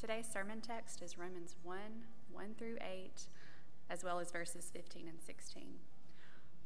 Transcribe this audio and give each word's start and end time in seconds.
Today's 0.00 0.28
sermon 0.32 0.60
text 0.60 1.02
is 1.02 1.18
Romans 1.18 1.56
1 1.64 1.76
1 2.30 2.54
through 2.56 2.76
8, 2.80 3.10
as 3.90 4.04
well 4.04 4.20
as 4.20 4.30
verses 4.30 4.70
15 4.72 5.08
and 5.08 5.20
16. 5.20 5.64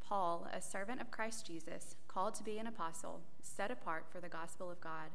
Paul, 0.07 0.47
a 0.53 0.61
servant 0.61 1.01
of 1.01 1.11
Christ 1.11 1.47
Jesus, 1.47 1.97
called 2.09 2.35
to 2.35 2.43
be 2.43 2.59
an 2.59 2.67
apostle, 2.67 3.23
set 3.41 3.71
apart 3.71 4.05
for 4.13 4.21
the 4.21 4.29
gospel 4.29 4.71
of 4.71 4.83
God, 4.83 5.13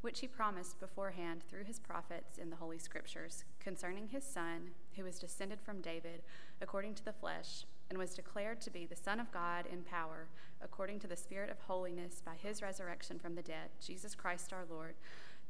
which 0.00 0.18
he 0.18 0.26
promised 0.26 0.80
beforehand 0.80 1.44
through 1.48 1.62
his 1.62 1.78
prophets 1.78 2.38
in 2.38 2.50
the 2.50 2.56
Holy 2.56 2.78
Scriptures, 2.80 3.44
concerning 3.60 4.08
his 4.08 4.24
Son, 4.24 4.72
who 4.96 5.04
was 5.04 5.20
descended 5.20 5.60
from 5.60 5.80
David 5.80 6.22
according 6.60 6.96
to 6.96 7.04
the 7.04 7.12
flesh, 7.12 7.66
and 7.88 7.96
was 8.00 8.16
declared 8.16 8.60
to 8.62 8.70
be 8.70 8.84
the 8.84 8.96
Son 8.96 9.20
of 9.20 9.30
God 9.30 9.66
in 9.72 9.82
power, 9.82 10.26
according 10.60 10.98
to 10.98 11.06
the 11.06 11.16
Spirit 11.16 11.50
of 11.50 11.60
holiness 11.60 12.20
by 12.24 12.34
his 12.34 12.62
resurrection 12.62 13.20
from 13.20 13.36
the 13.36 13.42
dead, 13.42 13.70
Jesus 13.80 14.16
Christ 14.16 14.52
our 14.52 14.64
Lord 14.68 14.96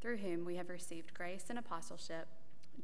through 0.00 0.18
whom 0.18 0.44
we 0.44 0.56
have 0.56 0.68
received 0.68 1.14
grace 1.14 1.44
and 1.48 1.58
apostleship 1.58 2.28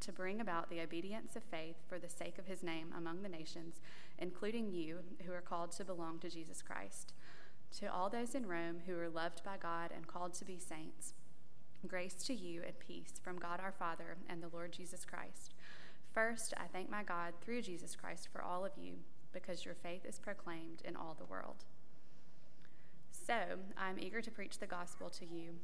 to 0.00 0.12
bring 0.12 0.40
about 0.40 0.68
the 0.68 0.80
obedience 0.80 1.36
of 1.36 1.42
faith 1.44 1.76
for 1.88 1.98
the 1.98 2.08
sake 2.08 2.38
of 2.38 2.46
his 2.46 2.62
name 2.62 2.92
among 2.96 3.22
the 3.22 3.28
nations, 3.28 3.80
including 4.18 4.70
you 4.70 4.98
who 5.24 5.32
are 5.32 5.40
called 5.40 5.72
to 5.72 5.84
belong 5.84 6.18
to 6.18 6.30
Jesus 6.30 6.62
Christ. 6.62 7.14
To 7.78 7.92
all 7.92 8.08
those 8.08 8.34
in 8.34 8.46
Rome 8.46 8.80
who 8.86 8.98
are 8.98 9.08
loved 9.08 9.42
by 9.44 9.56
God 9.56 9.90
and 9.94 10.06
called 10.06 10.34
to 10.34 10.44
be 10.44 10.58
saints, 10.58 11.14
grace 11.86 12.14
to 12.24 12.34
you 12.34 12.62
and 12.64 12.78
peace 12.78 13.20
from 13.22 13.38
God 13.38 13.60
our 13.60 13.72
Father 13.72 14.16
and 14.28 14.42
the 14.42 14.48
Lord 14.52 14.72
Jesus 14.72 15.04
Christ. 15.04 15.54
First, 16.12 16.54
I 16.56 16.66
thank 16.72 16.90
my 16.90 17.02
God 17.02 17.34
through 17.40 17.62
Jesus 17.62 17.96
Christ 17.96 18.28
for 18.32 18.42
all 18.42 18.64
of 18.64 18.72
you, 18.76 18.94
because 19.32 19.64
your 19.64 19.74
faith 19.74 20.04
is 20.06 20.18
proclaimed 20.18 20.82
in 20.84 20.96
all 20.96 21.14
the 21.18 21.26
world. 21.26 21.64
So, 23.10 23.34
I'm 23.76 23.98
eager 23.98 24.22
to 24.22 24.30
preach 24.30 24.58
the 24.58 24.66
gospel 24.66 25.10
to 25.10 25.26
you 25.26 25.56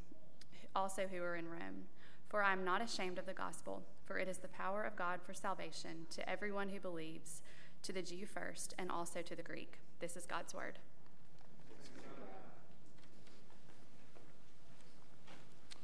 also 0.75 1.07
who 1.11 1.23
are 1.23 1.37
in 1.37 1.49
Rome. 1.49 1.85
For 2.29 2.43
I 2.43 2.53
am 2.53 2.65
not 2.65 2.80
ashamed 2.80 3.19
of 3.19 3.27
the 3.27 3.35
gospel, 3.35 3.83
for 4.05 4.19
it 4.19 4.29
is 4.29 4.39
the 4.39 4.49
power 4.49 4.85
of 4.85 4.97
God 4.97 5.21
for 5.23 5.35
salvation 5.35 6.07
to 6.10 6.29
everyone 6.29 6.71
who 6.71 6.80
believes, 6.80 7.43
to 7.83 7.93
the 7.93 8.02
Jew 8.02 8.27
first, 8.27 8.74
and 8.79 8.91
also 8.91 9.21
to 9.23 9.37
the 9.37 9.43
Greek. 9.43 9.79
This 10.01 10.16
is 10.16 10.24
God's 10.24 10.55
word. 10.55 10.79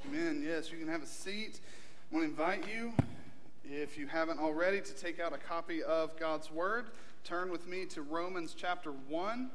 Amen. 0.06 0.42
Yes, 0.46 0.72
you 0.72 0.78
can 0.78 0.88
have 0.88 1.02
a 1.02 1.06
seat. 1.06 1.60
I 2.10 2.14
want 2.14 2.24
to 2.24 2.30
invite 2.30 2.66
you, 2.66 2.94
if 3.64 3.98
you 3.98 4.06
haven't 4.06 4.38
already, 4.38 4.80
to 4.80 4.94
take 4.94 5.20
out 5.20 5.34
a 5.34 5.38
copy 5.38 5.82
of 5.82 6.18
God's 6.18 6.50
Word. 6.50 6.86
Turn 7.24 7.50
with 7.50 7.68
me 7.68 7.84
to 7.86 8.00
Romans 8.00 8.54
chapter 8.56 8.90
1. 8.90 9.50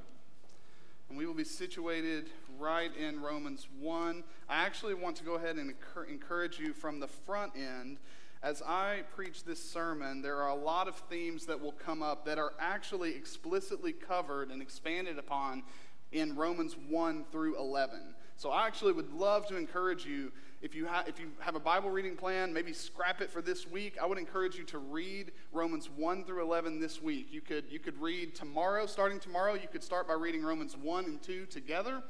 And 1.10 1.18
we 1.18 1.26
will 1.26 1.34
be 1.34 1.44
situated 1.44 2.30
right 2.60 2.96
in 2.96 3.22
Romans 3.22 3.68
1. 3.80 4.24
I 4.50 4.64
actually 4.66 4.94
want 4.94 5.16
to 5.18 5.24
go 5.24 5.36
ahead 5.36 5.58
and 5.58 5.74
encourage 6.10 6.60
you 6.60 6.74
from 6.74 7.00
the 7.00 7.08
front 7.08 7.54
end. 7.56 7.98
As 8.42 8.62
I 8.62 9.04
preach 9.16 9.44
this 9.44 9.64
sermon, 9.64 10.22
there 10.22 10.38
are 10.38 10.50
a 10.50 10.56
lot 10.56 10.88
of 10.88 10.96
themes 11.10 11.46
that 11.46 11.62
will 11.62 11.72
come 11.72 12.04
up 12.04 12.26
that 12.26 12.38
are 12.38 12.54
actually 12.60 13.16
explicitly 13.16 13.94
covered 13.94 14.50
and 14.50 14.62
expanded 14.62 15.18
upon 15.18 15.64
in 16.12 16.36
Romans 16.36 16.76
1 16.90 17.26
through 17.32 17.58
11. 17.58 18.16
So 18.36 18.50
I 18.50 18.68
actually 18.68 18.94
would 18.94 19.14
love 19.14 19.48
to 19.48 19.58
encourage 19.58 20.06
you 20.06 20.32
if 20.62 20.74
you, 20.74 20.88
ha- 20.88 21.04
if 21.08 21.20
you 21.20 21.28
have 21.40 21.56
a 21.56 21.60
Bible 21.60 21.90
reading 21.90 22.16
plan, 22.16 22.54
maybe 22.54 22.72
scrap 22.72 23.22
it 23.22 23.30
for 23.30 23.42
this 23.42 23.68
week. 23.68 23.98
I 24.02 24.06
would 24.06 24.18
encourage 24.18 24.56
you 24.56 24.64
to 24.66 24.78
read 24.78 25.32
Romans 25.52 25.90
1 25.90 26.24
through 26.24 26.42
11 26.42 26.80
this 26.80 27.02
week. 27.02 27.28
You 27.32 27.42
could, 27.42 27.66
you 27.70 27.80
could 27.80 28.00
read 28.02 28.34
tomorrow, 28.34 28.86
starting 28.86 29.20
tomorrow, 29.20 29.56
you 29.56 29.68
could 29.70 29.84
start 29.84 30.08
by 30.08 30.14
reading 30.14 30.42
Romans 30.42 30.78
1 30.78 31.06
and 31.06 31.22
2 31.22 31.48
together. 31.48 32.02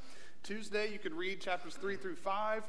Tuesday, 0.43 0.91
you 0.91 0.99
could 0.99 1.13
read 1.13 1.39
chapters 1.39 1.75
3 1.75 1.95
through 1.95 2.17
5. 2.17 2.63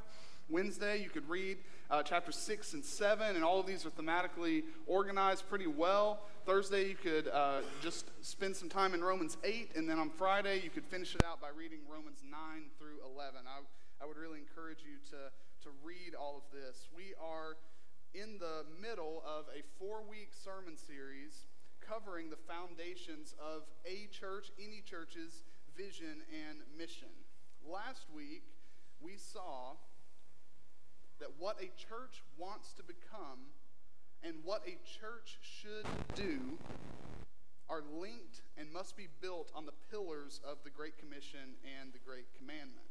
Wednesday, 0.48 1.02
you 1.02 1.10
could 1.10 1.28
read 1.28 1.58
uh, 1.90 2.02
chapters 2.02 2.36
6 2.36 2.74
and 2.74 2.84
7, 2.84 3.34
and 3.34 3.44
all 3.44 3.58
of 3.58 3.66
these 3.66 3.84
are 3.84 3.90
thematically 3.90 4.62
organized 4.86 5.48
pretty 5.48 5.66
well. 5.66 6.20
Thursday, 6.46 6.88
you 6.88 6.94
could 6.94 7.28
uh, 7.28 7.62
just 7.82 8.10
spend 8.22 8.54
some 8.54 8.68
time 8.68 8.94
in 8.94 9.02
Romans 9.02 9.36
8, 9.42 9.72
and 9.74 9.88
then 9.88 9.98
on 9.98 10.10
Friday, 10.10 10.60
you 10.62 10.70
could 10.70 10.84
finish 10.84 11.14
it 11.14 11.24
out 11.24 11.40
by 11.40 11.48
reading 11.56 11.80
Romans 11.90 12.22
9 12.30 12.38
through 12.78 13.02
11. 13.12 13.40
I, 13.46 14.04
I 14.04 14.06
would 14.06 14.18
really 14.18 14.38
encourage 14.38 14.84
you 14.84 14.98
to 15.10 15.32
to 15.64 15.70
read 15.82 16.14
all 16.14 16.36
of 16.36 16.44
this. 16.52 16.88
We 16.94 17.14
are 17.16 17.56
in 18.12 18.36
the 18.38 18.68
middle 18.80 19.24
of 19.24 19.46
a 19.48 19.64
four 19.78 20.04
week 20.04 20.28
sermon 20.36 20.76
series 20.76 21.48
covering 21.80 22.28
the 22.28 22.36
foundations 22.36 23.34
of 23.40 23.62
a 23.86 24.06
church, 24.12 24.52
any 24.60 24.82
church's 24.84 25.42
vision 25.74 26.20
and 26.28 26.60
mission. 26.76 27.08
Last 27.70 28.06
week, 28.14 28.44
we 29.00 29.16
saw 29.16 29.76
that 31.20 31.30
what 31.38 31.56
a 31.60 31.70
church 31.80 32.22
wants 32.36 32.72
to 32.74 32.82
become 32.82 33.52
and 34.22 34.36
what 34.44 34.62
a 34.66 34.76
church 35.00 35.38
should 35.40 35.86
do 36.14 36.58
are 37.68 37.82
linked 37.98 38.42
and 38.58 38.72
must 38.72 38.96
be 38.96 39.08
built 39.20 39.50
on 39.54 39.64
the 39.66 39.72
pillars 39.90 40.40
of 40.48 40.58
the 40.64 40.70
Great 40.70 40.98
Commission 40.98 41.56
and 41.80 41.92
the 41.92 41.98
Great 42.04 42.26
Commandment. 42.36 42.88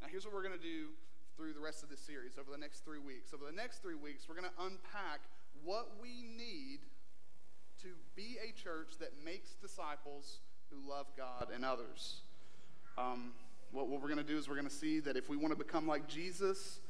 Now, 0.00 0.08
here's 0.10 0.24
what 0.24 0.32
we're 0.32 0.42
going 0.42 0.58
to 0.58 0.62
do 0.62 0.88
through 1.36 1.52
the 1.52 1.60
rest 1.60 1.82
of 1.82 1.88
this 1.88 2.00
series 2.00 2.38
over 2.38 2.50
the 2.50 2.58
next 2.58 2.84
three 2.84 2.98
weeks. 2.98 3.32
Over 3.34 3.44
the 3.44 3.56
next 3.56 3.82
three 3.82 3.94
weeks, 3.94 4.28
we're 4.28 4.34
going 4.34 4.48
to 4.48 4.64
unpack 4.64 5.20
what 5.64 5.92
we 6.00 6.24
need 6.36 6.80
to 7.82 7.88
be 8.16 8.36
a 8.42 8.52
church 8.52 8.98
that 9.00 9.12
makes 9.24 9.54
disciples 9.60 10.40
who 10.70 10.88
love 10.88 11.06
God 11.16 11.48
and 11.54 11.64
others. 11.64 12.22
Um, 12.96 13.32
what, 13.72 13.88
what, 13.88 14.00
we're 14.00 14.08
going 14.08 14.18
to 14.18 14.24
do 14.24 14.38
is 14.38 14.48
we're 14.48 14.54
going 14.54 14.68
to 14.68 14.74
see 14.74 15.00
that 15.00 15.16
if 15.16 15.28
we 15.28 15.36
want 15.36 15.52
to 15.52 15.58
become 15.58 15.86
like 15.86 16.08
Jesus, 16.08 16.80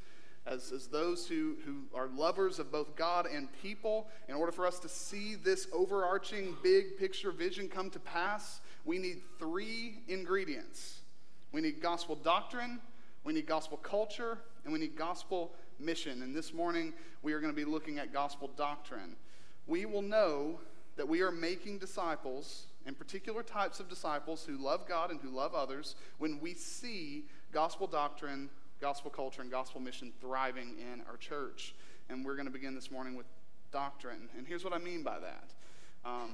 as, 0.46 0.72
as 0.72 0.86
those 0.86 1.26
who, 1.26 1.56
who 1.64 1.82
are 1.94 2.08
lovers 2.08 2.58
of 2.58 2.72
both 2.72 2.96
God 2.96 3.26
and 3.26 3.48
people, 3.62 4.08
in 4.28 4.34
order 4.34 4.52
for 4.52 4.66
us 4.66 4.78
to 4.80 4.88
see 4.88 5.34
this 5.34 5.66
overarching 5.72 6.56
big 6.62 6.98
picture 6.98 7.30
vision 7.30 7.68
come 7.68 7.90
to 7.90 7.98
pass, 7.98 8.60
we 8.84 8.98
need 8.98 9.20
three 9.38 10.02
ingredients. 10.08 11.00
We 11.52 11.60
need 11.60 11.80
gospel 11.80 12.14
doctrine, 12.14 12.80
we 13.24 13.32
need 13.32 13.46
gospel 13.46 13.78
culture 13.78 14.38
and 14.64 14.72
we 14.72 14.78
need 14.78 14.96
gospel 14.96 15.52
mission. 15.78 16.22
And 16.22 16.34
this 16.34 16.52
morning, 16.52 16.92
we 17.22 17.32
are 17.32 17.40
going 17.40 17.52
to 17.52 17.56
be 17.56 17.64
looking 17.64 17.98
at 17.98 18.12
gospel 18.12 18.50
doctrine. 18.56 19.16
We 19.66 19.86
will 19.86 20.02
know 20.02 20.60
that 20.96 21.08
we 21.08 21.22
are 21.22 21.30
making 21.30 21.78
disciples, 21.78 22.67
and 22.88 22.98
particular 22.98 23.42
types 23.42 23.80
of 23.80 23.88
disciples 23.88 24.44
who 24.44 24.56
love 24.56 24.88
God 24.88 25.10
and 25.10 25.20
who 25.20 25.28
love 25.28 25.54
others, 25.54 25.94
when 26.16 26.40
we 26.40 26.54
see 26.54 27.26
gospel 27.52 27.86
doctrine, 27.86 28.48
gospel 28.80 29.10
culture, 29.10 29.42
and 29.42 29.50
gospel 29.50 29.78
mission 29.78 30.10
thriving 30.22 30.74
in 30.80 31.02
our 31.06 31.18
church. 31.18 31.74
And 32.08 32.24
we're 32.24 32.34
going 32.34 32.46
to 32.46 32.52
begin 32.52 32.74
this 32.74 32.90
morning 32.90 33.14
with 33.14 33.26
doctrine. 33.70 34.30
And 34.38 34.46
here's 34.46 34.64
what 34.64 34.72
I 34.72 34.78
mean 34.78 35.02
by 35.02 35.18
that. 35.18 35.50
Um, 36.02 36.30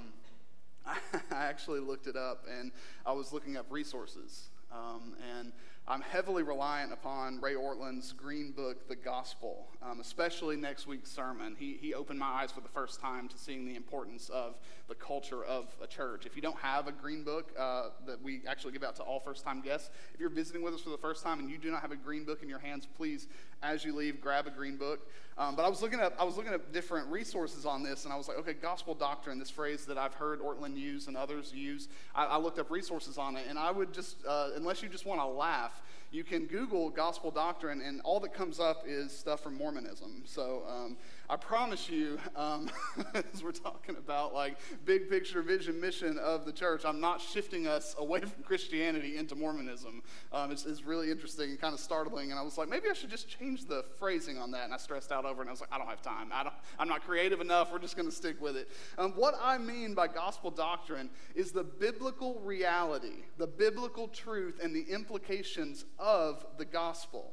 I 0.86 0.96
actually 1.32 1.80
looked 1.80 2.06
it 2.06 2.16
up, 2.16 2.46
and 2.48 2.70
I 3.04 3.10
was 3.10 3.32
looking 3.32 3.56
up 3.56 3.66
resources. 3.68 4.50
Um, 4.70 5.16
and 5.36 5.52
I'm 5.86 6.00
heavily 6.00 6.42
reliant 6.42 6.94
upon 6.94 7.42
Ray 7.42 7.52
Ortlund's 7.52 8.12
green 8.12 8.52
book, 8.52 8.88
The 8.88 8.96
Gospel, 8.96 9.68
um, 9.82 10.00
especially 10.00 10.56
next 10.56 10.86
week's 10.86 11.10
sermon. 11.10 11.54
He, 11.58 11.76
he 11.78 11.92
opened 11.92 12.18
my 12.18 12.26
eyes 12.26 12.50
for 12.50 12.62
the 12.62 12.70
first 12.70 13.02
time 13.02 13.28
to 13.28 13.36
seeing 13.36 13.66
the 13.66 13.76
importance 13.76 14.30
of 14.30 14.54
the 14.88 14.94
culture 14.94 15.44
of 15.44 15.76
a 15.82 15.86
church. 15.86 16.24
If 16.24 16.36
you 16.36 16.42
don't 16.42 16.56
have 16.56 16.88
a 16.88 16.92
green 16.92 17.22
book 17.22 17.52
uh, 17.58 17.90
that 18.06 18.22
we 18.22 18.40
actually 18.48 18.72
give 18.72 18.82
out 18.82 18.96
to 18.96 19.02
all 19.02 19.20
first 19.20 19.44
time 19.44 19.60
guests, 19.60 19.90
if 20.14 20.20
you're 20.20 20.30
visiting 20.30 20.62
with 20.62 20.72
us 20.72 20.80
for 20.80 20.88
the 20.88 20.96
first 20.96 21.22
time 21.22 21.38
and 21.38 21.50
you 21.50 21.58
do 21.58 21.70
not 21.70 21.82
have 21.82 21.92
a 21.92 21.96
green 21.96 22.24
book 22.24 22.42
in 22.42 22.48
your 22.48 22.60
hands, 22.60 22.88
please, 22.96 23.28
as 23.64 23.84
you 23.84 23.94
leave, 23.94 24.20
grab 24.20 24.46
a 24.46 24.50
green 24.50 24.76
book. 24.76 25.08
Um, 25.36 25.56
but 25.56 25.64
I 25.64 25.68
was 25.68 25.82
looking 25.82 25.98
at 25.98 26.14
I 26.18 26.22
was 26.22 26.36
looking 26.36 26.52
at 26.52 26.72
different 26.72 27.08
resources 27.08 27.66
on 27.66 27.82
this, 27.82 28.04
and 28.04 28.12
I 28.12 28.16
was 28.16 28.28
like, 28.28 28.38
okay, 28.38 28.52
gospel 28.52 28.94
doctrine, 28.94 29.38
this 29.40 29.50
phrase 29.50 29.84
that 29.86 29.98
I've 29.98 30.14
heard 30.14 30.40
Ortlund 30.40 30.76
use 30.76 31.08
and 31.08 31.16
others 31.16 31.52
use. 31.52 31.88
I, 32.14 32.24
I 32.26 32.38
looked 32.38 32.60
up 32.60 32.70
resources 32.70 33.18
on 33.18 33.36
it, 33.36 33.46
and 33.48 33.58
I 33.58 33.72
would 33.72 33.92
just, 33.92 34.16
uh, 34.26 34.50
unless 34.54 34.80
you 34.80 34.88
just 34.88 35.06
want 35.06 35.20
to 35.20 35.26
laugh, 35.26 35.82
you 36.12 36.22
can 36.22 36.46
Google 36.46 36.88
gospel 36.88 37.32
doctrine, 37.32 37.80
and 37.80 38.00
all 38.02 38.20
that 38.20 38.32
comes 38.32 38.60
up 38.60 38.84
is 38.86 39.10
stuff 39.10 39.40
from 39.40 39.56
Mormonism. 39.56 40.22
So 40.24 40.62
um, 40.68 40.96
I 41.28 41.36
promise 41.36 41.88
you, 41.88 42.18
um, 42.36 42.70
as 43.32 43.42
we're 43.42 43.52
talking 43.52 43.96
about 43.96 44.34
like 44.34 44.58
big 44.84 45.08
picture 45.08 45.40
vision 45.40 45.80
mission 45.80 46.18
of 46.18 46.44
the 46.44 46.52
church, 46.52 46.84
I'm 46.84 47.00
not 47.00 47.18
shifting 47.20 47.66
us 47.66 47.94
away 47.98 48.20
from 48.20 48.42
Christianity 48.42 49.16
into 49.16 49.34
Mormonism. 49.34 50.02
Um, 50.32 50.50
it's, 50.50 50.66
it's, 50.66 50.84
really 50.84 51.10
interesting 51.10 51.48
and 51.48 51.58
kind 51.58 51.72
of 51.72 51.80
startling. 51.80 52.30
And 52.30 52.38
I 52.38 52.42
was 52.42 52.58
like, 52.58 52.68
maybe 52.68 52.90
I 52.90 52.92
should 52.92 53.08
just 53.08 53.26
change 53.26 53.64
the 53.64 53.86
phrasing 53.98 54.36
on 54.36 54.50
that. 54.50 54.64
And 54.64 54.74
I 54.74 54.76
stressed 54.76 55.12
out 55.12 55.24
over 55.24 55.40
it, 55.40 55.44
and 55.44 55.48
I 55.48 55.52
was 55.52 55.60
like, 55.60 55.72
I 55.72 55.78
don't 55.78 55.88
have 55.88 56.02
time. 56.02 56.28
I 56.30 56.42
don't, 56.42 56.54
I'm 56.78 56.88
not 56.88 57.06
creative 57.06 57.40
enough. 57.40 57.72
We're 57.72 57.78
just 57.78 57.96
going 57.96 58.08
to 58.08 58.14
stick 58.14 58.38
with 58.42 58.54
it. 58.56 58.68
Um, 58.98 59.12
what 59.12 59.34
I 59.40 59.56
mean 59.56 59.94
by 59.94 60.08
gospel 60.08 60.50
doctrine 60.50 61.08
is 61.34 61.52
the 61.52 61.64
biblical 61.64 62.38
reality, 62.40 63.24
the 63.38 63.46
biblical 63.46 64.08
truth, 64.08 64.60
and 64.62 64.76
the 64.76 64.82
implications 64.92 65.86
of 65.98 66.44
the 66.58 66.66
gospel. 66.66 67.32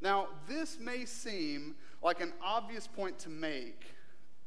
Now, 0.00 0.28
this 0.46 0.78
may 0.78 1.06
seem 1.06 1.76
like 2.06 2.20
an 2.20 2.32
obvious 2.40 2.86
point 2.86 3.18
to 3.18 3.28
make, 3.28 3.84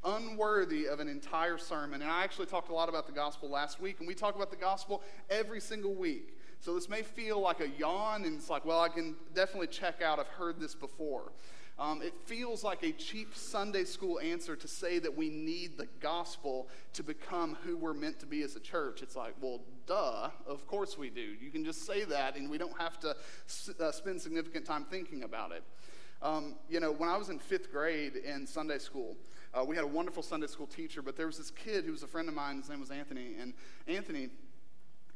unworthy 0.05 0.85
of 0.85 1.01
an 1.01 1.09
entire 1.09 1.57
sermon. 1.57 2.01
And 2.01 2.09
I 2.09 2.23
actually 2.23 2.45
talked 2.45 2.69
a 2.69 2.73
lot 2.73 2.87
about 2.87 3.05
the 3.05 3.11
gospel 3.11 3.49
last 3.49 3.81
week, 3.81 3.97
and 3.99 4.07
we 4.07 4.15
talk 4.15 4.37
about 4.37 4.49
the 4.49 4.55
gospel 4.55 5.03
every 5.29 5.59
single 5.59 5.93
week. 5.93 6.37
So 6.61 6.73
this 6.73 6.87
may 6.87 7.01
feel 7.01 7.41
like 7.41 7.59
a 7.59 7.67
yawn, 7.77 8.23
and 8.23 8.37
it's 8.37 8.49
like, 8.49 8.63
well, 8.63 8.79
I 8.79 8.87
can 8.87 9.13
definitely 9.35 9.67
check 9.67 10.01
out. 10.01 10.19
I've 10.19 10.27
heard 10.29 10.57
this 10.57 10.73
before. 10.73 11.33
Um, 11.77 12.01
it 12.01 12.13
feels 12.25 12.63
like 12.63 12.81
a 12.83 12.93
cheap 12.93 13.35
Sunday 13.35 13.83
school 13.83 14.21
answer 14.21 14.55
to 14.55 14.67
say 14.67 14.99
that 14.99 15.17
we 15.17 15.29
need 15.29 15.77
the 15.77 15.87
gospel 15.99 16.69
to 16.93 17.03
become 17.03 17.57
who 17.65 17.75
we're 17.75 17.93
meant 17.93 18.21
to 18.21 18.25
be 18.25 18.41
as 18.43 18.55
a 18.55 18.61
church. 18.61 19.01
It's 19.01 19.17
like, 19.17 19.33
well, 19.41 19.61
duh, 19.85 20.29
of 20.47 20.65
course 20.65 20.97
we 20.97 21.09
do. 21.09 21.35
You 21.41 21.51
can 21.51 21.65
just 21.65 21.85
say 21.85 22.05
that 22.05 22.37
and 22.37 22.49
we 22.49 22.57
don't 22.57 22.77
have 22.79 22.99
to 23.01 23.15
uh, 23.79 23.91
spend 23.91 24.21
significant 24.21 24.65
time 24.65 24.85
thinking 24.89 25.23
about 25.23 25.51
it. 25.51 25.63
Um, 26.21 26.55
you 26.69 26.79
know, 26.79 26.91
when 26.91 27.09
I 27.09 27.17
was 27.17 27.29
in 27.29 27.39
fifth 27.39 27.71
grade 27.71 28.15
in 28.15 28.45
Sunday 28.45 28.77
school, 28.77 29.15
uh, 29.53 29.63
we 29.63 29.75
had 29.75 29.85
a 29.85 29.87
wonderful 29.87 30.21
Sunday 30.21 30.47
school 30.47 30.67
teacher, 30.67 31.01
but 31.01 31.15
there 31.15 31.27
was 31.27 31.37
this 31.37 31.51
kid 31.51 31.85
who 31.85 31.91
was 31.91 32.03
a 32.03 32.07
friend 32.07 32.27
of 32.27 32.35
mine. 32.35 32.57
His 32.57 32.69
name 32.69 32.79
was 32.79 32.91
Anthony. 32.91 33.35
And 33.39 33.53
Anthony, 33.87 34.29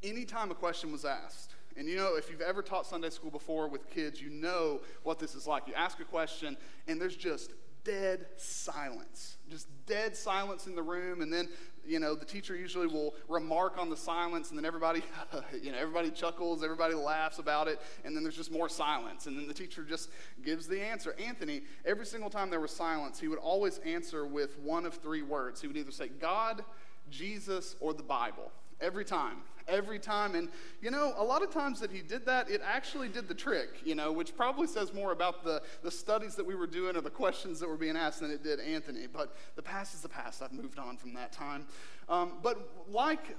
anytime 0.02 0.50
a 0.50 0.56
question 0.56 0.92
was 0.92 1.06
asked, 1.06 1.56
and 1.76 1.88
you 1.88 1.96
know, 1.96 2.16
if 2.16 2.30
you've 2.30 2.42
ever 2.42 2.62
taught 2.62 2.86
Sunday 2.86 3.10
school 3.10 3.32
before 3.32 3.68
with 3.68 3.90
kids, 3.90 4.22
you 4.22 4.30
know 4.30 4.82
what 5.04 5.20
this 5.20 5.36
is 5.36 5.48
like. 5.48 5.68
You 5.68 5.74
ask 5.74 6.00
a 6.00 6.06
question, 6.06 6.56
and 6.88 7.02
there's 7.02 7.16
just 7.16 7.52
dead 7.84 8.26
silence. 8.38 9.38
Just 9.50 9.68
dead 9.86 10.16
silence 10.16 10.68
in 10.68 10.76
the 10.76 10.82
room, 10.82 11.22
and 11.22 11.32
then 11.32 11.50
you 11.86 12.00
know 12.00 12.16
the 12.16 12.26
teacher 12.26 12.56
usually 12.56 12.88
will 12.88 13.14
remark 13.28 13.78
on 13.78 13.90
the 13.90 13.98
silence, 13.98 14.50
and 14.50 14.58
then 14.58 14.66
everybody, 14.66 15.04
you 15.62 15.72
know, 15.72 15.78
everybody 15.78 16.10
chuckles, 16.10 16.64
everybody 16.64 16.94
laughs 16.94 17.40
about 17.40 17.68
it, 17.68 17.80
and 18.04 18.16
then 18.16 18.24
there's 18.24 18.38
just 18.38 18.52
more 18.52 18.70
silence, 18.70 19.26
and 19.26 19.38
then 19.38 19.48
the 19.48 19.54
teacher 19.54 19.84
just 19.84 20.10
gives 20.44 20.68
the 20.68 20.82
answer. 20.82 21.16
Anthony, 21.20 21.64
every 21.86 22.06
single 22.06 22.30
time 22.30 22.50
there 22.50 22.60
was 22.60 22.72
silence, 22.72 23.20
he 23.20 23.28
would 23.28 23.40
always 23.40 23.80
answer 23.80 24.26
with 24.26 24.58
one 24.60 24.86
of 24.86 24.96
three 24.96 25.22
words. 25.22 25.62
He 25.62 25.68
would 25.68 25.78
either 25.78 25.92
say 25.92 26.08
God, 26.08 26.64
Jesus, 27.10 27.76
or 27.80 27.94
the 27.94 28.04
Bible. 28.04 28.52
Every 28.82 29.06
time 29.06 29.38
every 29.68 30.00
time. 30.00 30.36
And, 30.36 30.50
you 30.82 30.92
know, 30.92 31.14
a 31.18 31.24
lot 31.24 31.44
of 31.44 31.52
times 31.52 31.80
that 31.80 31.92
he 31.92 32.02
did 32.02 32.26
that, 32.26 32.50
it 32.50 32.62
actually 32.64 33.08
did 33.08 33.28
the 33.28 33.34
trick, 33.34 33.82
you 33.84 33.96
know, 33.96 34.12
which 34.12 34.36
probably 34.36 34.68
says 34.68 34.94
more 34.94 35.12
about 35.12 35.44
the, 35.44 35.62
the 35.82 35.92
studies 35.92 36.36
that 36.36 36.46
we 36.46 36.56
were 36.56 36.68
doing 36.68 36.96
or 36.96 37.02
the 37.02 37.10
questions 37.10 37.60
that 37.60 37.70
were 37.70 37.78
being 37.78 37.98
asked 37.98 38.20
than 38.20 38.32
it 38.32 38.44
did 38.44 38.60
Anthony. 38.60 39.08
But 39.08 39.36
the 39.56 39.62
past 39.62 39.94
is 39.94 40.02
the 40.02 40.10
past. 40.10 40.42
I've 40.42 40.54
moved 40.54 40.80
on 40.80 40.98
from 40.98 41.14
that 41.14 41.32
time. 41.32 41.66
Um, 42.10 42.34
but 42.42 42.70
like 42.90 43.38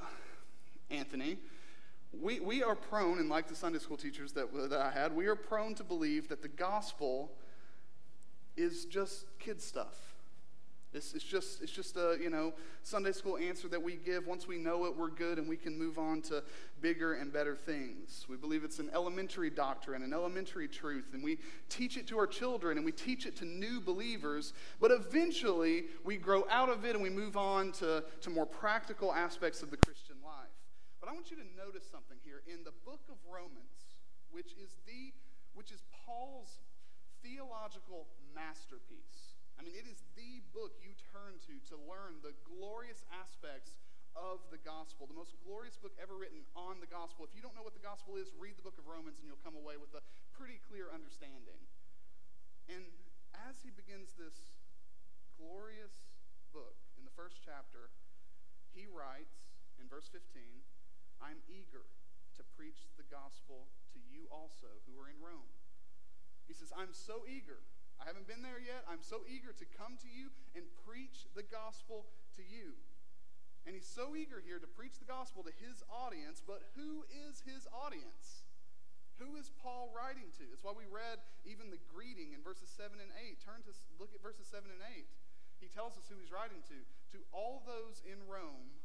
Anthony, 0.90 1.38
we, 2.20 2.40
we 2.40 2.62
are 2.62 2.76
prone, 2.76 3.18
and 3.18 3.28
like 3.28 3.48
the 3.48 3.56
Sunday 3.56 3.78
school 3.78 3.96
teachers 3.96 4.32
that, 4.32 4.52
that 4.70 4.80
I 4.80 4.90
had, 4.90 5.14
we 5.14 5.26
are 5.26 5.34
prone 5.34 5.74
to 5.74 5.84
believe 5.84 6.28
that 6.28 6.42
the 6.42 6.48
gospel 6.48 7.32
is 8.56 8.84
just 8.84 9.26
kid 9.38 9.60
stuff 9.60 10.13
it's, 10.94 11.12
it's, 11.14 11.24
just, 11.24 11.60
it's 11.60 11.72
just 11.72 11.96
a, 11.96 12.16
you 12.20 12.30
know, 12.30 12.52
Sunday 12.82 13.12
school 13.12 13.36
answer 13.36 13.68
that 13.68 13.82
we 13.82 13.96
give. 13.96 14.26
Once 14.26 14.46
we 14.46 14.58
know 14.58 14.86
it, 14.86 14.96
we're 14.96 15.10
good 15.10 15.38
and 15.38 15.48
we 15.48 15.56
can 15.56 15.78
move 15.78 15.98
on 15.98 16.22
to 16.22 16.42
bigger 16.80 17.14
and 17.14 17.32
better 17.32 17.56
things. 17.56 18.24
We 18.28 18.36
believe 18.36 18.64
it's 18.64 18.78
an 18.78 18.90
elementary 18.94 19.50
doctrine, 19.50 20.02
an 20.02 20.12
elementary 20.12 20.68
truth, 20.68 21.10
and 21.12 21.22
we 21.22 21.38
teach 21.68 21.96
it 21.96 22.06
to 22.08 22.18
our 22.18 22.26
children 22.26 22.76
and 22.76 22.84
we 22.84 22.92
teach 22.92 23.26
it 23.26 23.36
to 23.36 23.44
new 23.44 23.80
believers, 23.80 24.52
but 24.80 24.90
eventually 24.90 25.84
we 26.04 26.16
grow 26.16 26.46
out 26.48 26.68
of 26.68 26.84
it 26.84 26.94
and 26.94 27.02
we 27.02 27.10
move 27.10 27.36
on 27.36 27.72
to, 27.72 28.04
to 28.20 28.30
more 28.30 28.46
practical 28.46 29.12
aspects 29.12 29.62
of 29.62 29.70
the 29.70 29.76
Christian 29.76 30.16
life. 30.24 30.34
But 31.00 31.10
I 31.10 31.12
want 31.12 31.30
you 31.30 31.36
to 31.36 31.56
notice 31.56 31.84
something 31.90 32.16
here. 32.24 32.42
In 32.46 32.64
the 32.64 32.72
book 32.84 33.00
of 33.10 33.16
Romans, 33.30 33.98
which 34.30 34.52
is 34.62 34.70
the 34.86 35.12
which 35.54 35.70
is 35.70 35.82
Paul's 36.04 36.58
theological 37.22 38.06
masterpiece. 38.34 39.13
I 39.64 39.72
mean, 39.72 39.80
it 39.80 39.88
is 39.88 40.04
the 40.12 40.44
book 40.52 40.76
you 40.84 40.92
turn 41.08 41.40
to 41.48 41.56
to 41.72 41.80
learn 41.88 42.20
the 42.20 42.36
glorious 42.44 43.00
aspects 43.08 43.72
of 44.12 44.44
the 44.52 44.60
gospel, 44.60 45.08
the 45.08 45.16
most 45.16 45.32
glorious 45.40 45.80
book 45.80 45.96
ever 45.96 46.20
written 46.20 46.44
on 46.52 46.84
the 46.84 46.90
gospel. 46.92 47.24
If 47.24 47.32
you 47.32 47.40
don't 47.40 47.56
know 47.56 47.64
what 47.64 47.72
the 47.72 47.80
gospel 47.80 48.20
is, 48.20 48.28
read 48.36 48.60
the 48.60 48.66
book 48.68 48.76
of 48.76 48.84
Romans 48.84 49.16
and 49.16 49.24
you'll 49.24 49.40
come 49.40 49.56
away 49.56 49.80
with 49.80 49.88
a 49.96 50.04
pretty 50.36 50.60
clear 50.68 50.92
understanding. 50.92 51.56
And 52.68 52.84
as 53.48 53.56
he 53.64 53.72
begins 53.72 54.12
this 54.20 54.36
glorious 55.40 56.12
book 56.52 56.76
in 57.00 57.08
the 57.08 57.14
first 57.16 57.40
chapter, 57.40 57.88
he 58.76 58.84
writes 58.84 59.48
in 59.80 59.88
verse 59.88 60.12
15, 60.12 60.44
I'm 61.24 61.40
eager 61.48 61.88
to 62.36 62.44
preach 62.52 62.84
the 63.00 63.08
gospel 63.08 63.72
to 63.96 63.98
you 64.12 64.28
also 64.28 64.84
who 64.84 64.92
are 65.00 65.08
in 65.08 65.16
Rome. 65.24 65.48
He 66.44 66.52
says, 66.52 66.68
I'm 66.76 66.92
so 66.92 67.24
eager 67.24 67.64
I 68.00 68.04
haven't 68.06 68.26
been 68.26 68.42
there 68.42 68.60
yet. 68.60 68.84
I'm 68.90 69.02
so 69.02 69.22
eager 69.28 69.54
to 69.54 69.66
come 69.78 69.96
to 70.02 70.10
you 70.10 70.34
and 70.54 70.66
preach 70.84 71.26
the 71.32 71.46
gospel 71.46 72.06
to 72.36 72.42
you. 72.42 72.76
And 73.64 73.72
he's 73.72 73.88
so 73.88 74.12
eager 74.12 74.44
here 74.44 74.60
to 74.60 74.68
preach 74.68 75.00
the 75.00 75.08
gospel 75.08 75.40
to 75.44 75.54
his 75.56 75.80
audience, 75.88 76.44
but 76.44 76.60
who 76.76 77.08
is 77.08 77.40
his 77.48 77.64
audience? 77.72 78.44
Who 79.22 79.38
is 79.40 79.48
Paul 79.62 79.88
writing 79.94 80.28
to? 80.36 80.44
It's 80.52 80.66
why 80.66 80.76
we 80.76 80.90
read 80.90 81.22
even 81.46 81.70
the 81.70 81.80
greeting 81.88 82.34
in 82.34 82.44
verses 82.44 82.68
7 82.68 82.98
and 82.98 83.14
8. 83.14 83.40
Turn 83.40 83.62
to 83.64 83.72
look 83.96 84.12
at 84.12 84.20
verses 84.20 84.50
7 84.50 84.68
and 84.68 84.82
8. 84.84 85.06
He 85.62 85.70
tells 85.70 85.96
us 85.96 86.10
who 86.10 86.18
he's 86.18 86.34
writing 86.34 86.60
to. 86.68 86.78
To 87.16 87.24
all 87.30 87.62
those 87.64 88.02
in 88.04 88.20
Rome 88.26 88.84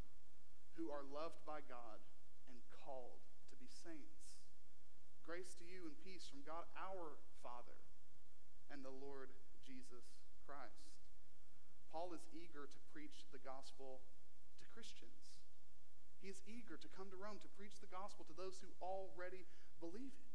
who 0.78 0.94
are 0.94 1.04
loved 1.04 1.42
by 1.44 1.66
God 1.66 2.00
and 2.48 2.62
called 2.86 3.26
to 3.52 3.56
be 3.58 3.68
saints. 3.68 4.40
Grace 5.26 5.58
to 5.60 5.66
you 5.66 5.90
and 5.90 5.98
peace 6.06 6.30
from 6.30 6.46
God 6.46 6.70
our 6.78 7.18
Father 7.42 7.79
and 8.70 8.86
the 8.86 8.94
Lord 9.02 9.34
Jesus 9.66 10.06
Christ. 10.46 10.94
Paul 11.90 12.14
is 12.14 12.26
eager 12.34 12.70
to 12.70 12.80
preach 12.94 13.26
the 13.34 13.42
gospel 13.42 14.02
to 14.62 14.66
Christians. 14.74 15.42
He 16.22 16.30
is 16.30 16.44
eager 16.46 16.78
to 16.78 16.90
come 16.94 17.10
to 17.10 17.18
Rome 17.18 17.42
to 17.42 17.52
preach 17.58 17.82
the 17.82 17.90
gospel 17.90 18.28
to 18.30 18.36
those 18.36 18.62
who 18.62 18.70
already 18.84 19.48
believe 19.82 20.14
it. 20.14 20.30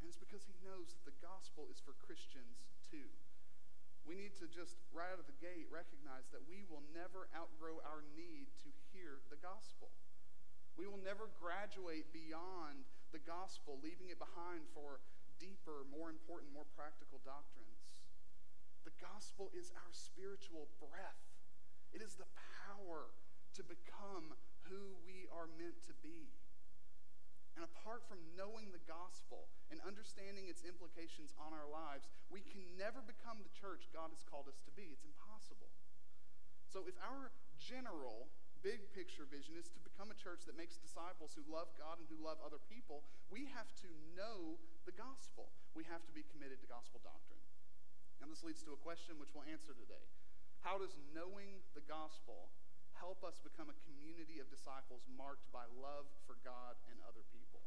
And 0.00 0.10
it's 0.10 0.18
because 0.18 0.42
he 0.48 0.56
knows 0.66 0.90
that 0.98 1.06
the 1.06 1.18
gospel 1.22 1.70
is 1.70 1.78
for 1.78 1.94
Christians 2.02 2.66
too. 2.90 3.06
We 4.02 4.18
need 4.18 4.34
to 4.42 4.50
just, 4.50 4.82
right 4.90 5.14
out 5.14 5.22
of 5.22 5.30
the 5.30 5.38
gate, 5.38 5.70
recognize 5.70 6.26
that 6.34 6.42
we 6.42 6.66
will 6.66 6.82
never 6.90 7.30
outgrow 7.30 7.78
our 7.86 8.02
need 8.18 8.50
to 8.66 8.70
hear 8.90 9.22
the 9.30 9.38
gospel. 9.38 9.94
We 10.74 10.90
will 10.90 10.98
never 10.98 11.30
graduate 11.38 12.10
beyond 12.10 12.82
the 13.14 13.22
gospel, 13.22 13.78
leaving 13.78 14.10
it 14.10 14.18
behind 14.18 14.66
for 14.74 14.98
deeper, 15.42 15.82
more 15.90 16.06
important, 16.06 16.54
more 16.54 16.70
practical 16.78 17.18
doctrines. 17.26 18.06
The 18.86 18.94
gospel 19.02 19.50
is 19.50 19.74
our 19.74 19.90
spiritual 19.90 20.70
breath, 20.78 21.26
it 21.90 21.98
is 21.98 22.14
the 22.14 22.30
power 22.62 23.10
to 23.58 23.62
become 23.66 24.38
who 24.70 24.96
we 25.02 25.26
are 25.34 25.50
meant 25.58 25.82
to 25.90 25.94
be. 26.00 26.30
And 27.52 27.68
apart 27.68 28.00
from 28.08 28.16
knowing 28.32 28.72
the 28.72 28.80
gospel 28.88 29.52
and 29.68 29.76
understanding 29.84 30.48
its 30.48 30.64
implications 30.64 31.36
on 31.36 31.52
our 31.52 31.68
lives, 31.68 32.08
we 32.32 32.40
can 32.40 32.64
never 32.80 33.04
become 33.04 33.44
the 33.44 33.52
church 33.52 33.92
God 33.92 34.08
has 34.08 34.24
called 34.24 34.48
us 34.48 34.64
to 34.64 34.72
be. 34.72 34.88
It's 34.88 35.04
impossible. 35.04 35.68
So 36.64 36.88
if 36.88 36.96
our 37.04 37.28
general 37.60 38.32
big 38.64 38.88
picture 38.96 39.28
vision 39.28 39.58
is 39.58 39.68
to 39.74 39.80
become 39.84 40.08
a 40.08 40.16
church 40.16 40.48
that 40.48 40.56
makes 40.56 40.80
disciples 40.80 41.36
who 41.36 41.44
love 41.44 41.68
God 41.76 42.00
and 42.00 42.08
who 42.08 42.16
love 42.16 42.40
other 42.40 42.62
people, 42.72 43.04
we 43.28 43.50
have 43.52 43.68
to 43.84 43.88
know 44.16 44.56
the 44.84 44.94
gospel. 44.94 45.50
We 45.74 45.86
have 45.88 46.02
to 46.06 46.12
be 46.12 46.26
committed 46.30 46.60
to 46.62 46.68
gospel 46.68 47.00
doctrine. 47.02 47.42
And 48.20 48.30
this 48.30 48.46
leads 48.46 48.62
to 48.66 48.74
a 48.74 48.80
question 48.80 49.18
which 49.18 49.34
we'll 49.34 49.46
answer 49.50 49.74
today. 49.74 50.06
How 50.62 50.78
does 50.78 50.94
knowing 51.10 51.58
the 51.74 51.82
gospel 51.90 52.54
help 52.94 53.26
us 53.26 53.42
become 53.42 53.66
a 53.66 53.78
community 53.82 54.38
of 54.38 54.46
disciples 54.46 55.02
marked 55.10 55.50
by 55.50 55.66
love 55.74 56.06
for 56.22 56.38
God 56.46 56.78
and 56.86 57.02
other 57.02 57.26
people? 57.34 57.58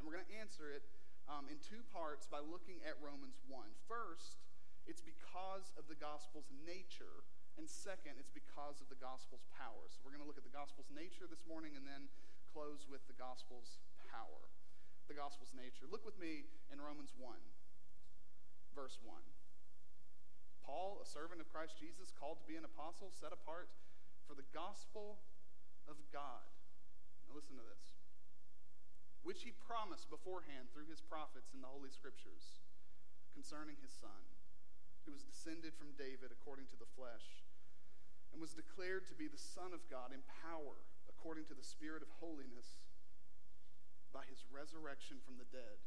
And 0.00 0.08
we're 0.08 0.16
going 0.16 0.28
to 0.28 0.38
answer 0.40 0.72
it 0.72 0.88
um, 1.28 1.44
in 1.52 1.60
two 1.60 1.84
parts 1.92 2.24
by 2.24 2.40
looking 2.40 2.80
at 2.88 2.96
Romans 3.04 3.36
1. 3.52 3.60
First, 3.84 4.40
it's 4.88 5.04
because 5.04 5.76
of 5.76 5.84
the 5.92 5.98
gospel's 6.00 6.48
nature 6.64 7.28
and 7.60 7.68
second, 7.68 8.16
it's 8.16 8.32
because 8.32 8.80
of 8.80 8.88
the 8.88 8.96
gospel's 8.96 9.44
power. 9.52 9.84
So 9.92 10.00
we're 10.06 10.14
going 10.14 10.24
to 10.24 10.30
look 10.30 10.40
at 10.40 10.46
the 10.46 10.54
gospel's 10.54 10.88
nature 10.88 11.28
this 11.28 11.44
morning 11.44 11.76
and 11.76 11.84
then 11.84 12.08
close 12.54 12.88
with 12.88 13.04
the 13.10 13.18
gospel's 13.18 13.76
power. 14.08 14.47
The 15.08 15.16
gospel's 15.16 15.56
nature. 15.56 15.88
Look 15.88 16.04
with 16.04 16.20
me 16.20 16.44
in 16.68 16.84
Romans 16.84 17.16
1, 17.16 17.32
verse 18.76 19.00
1. 19.00 19.16
Paul, 20.60 21.00
a 21.00 21.08
servant 21.08 21.40
of 21.40 21.48
Christ 21.48 21.80
Jesus, 21.80 22.12
called 22.12 22.44
to 22.44 22.48
be 22.48 22.60
an 22.60 22.68
apostle, 22.68 23.08
set 23.08 23.32
apart 23.32 23.72
for 24.28 24.36
the 24.36 24.44
gospel 24.52 25.24
of 25.88 25.96
God. 26.12 26.44
Now 27.24 27.40
listen 27.40 27.56
to 27.56 27.64
this. 27.64 27.96
Which 29.24 29.48
he 29.48 29.56
promised 29.56 30.12
beforehand 30.12 30.68
through 30.68 30.92
his 30.92 31.00
prophets 31.00 31.56
in 31.56 31.64
the 31.64 31.72
Holy 31.72 31.88
Scriptures 31.88 32.60
concerning 33.32 33.80
his 33.80 33.96
Son, 33.96 34.28
who 35.08 35.16
was 35.16 35.24
descended 35.24 35.72
from 35.72 35.96
David 35.96 36.36
according 36.36 36.68
to 36.68 36.76
the 36.76 36.92
flesh 36.92 37.48
and 38.28 38.44
was 38.44 38.52
declared 38.52 39.08
to 39.08 39.16
be 39.16 39.24
the 39.24 39.40
Son 39.40 39.72
of 39.72 39.88
God 39.88 40.12
in 40.12 40.20
power 40.44 40.84
according 41.08 41.48
to 41.48 41.56
the 41.56 41.64
Spirit 41.64 42.04
of 42.04 42.12
holiness 42.20 42.76
by 44.12 44.24
his 44.28 44.44
resurrection 44.52 45.18
from 45.24 45.36
the 45.36 45.48
dead, 45.52 45.78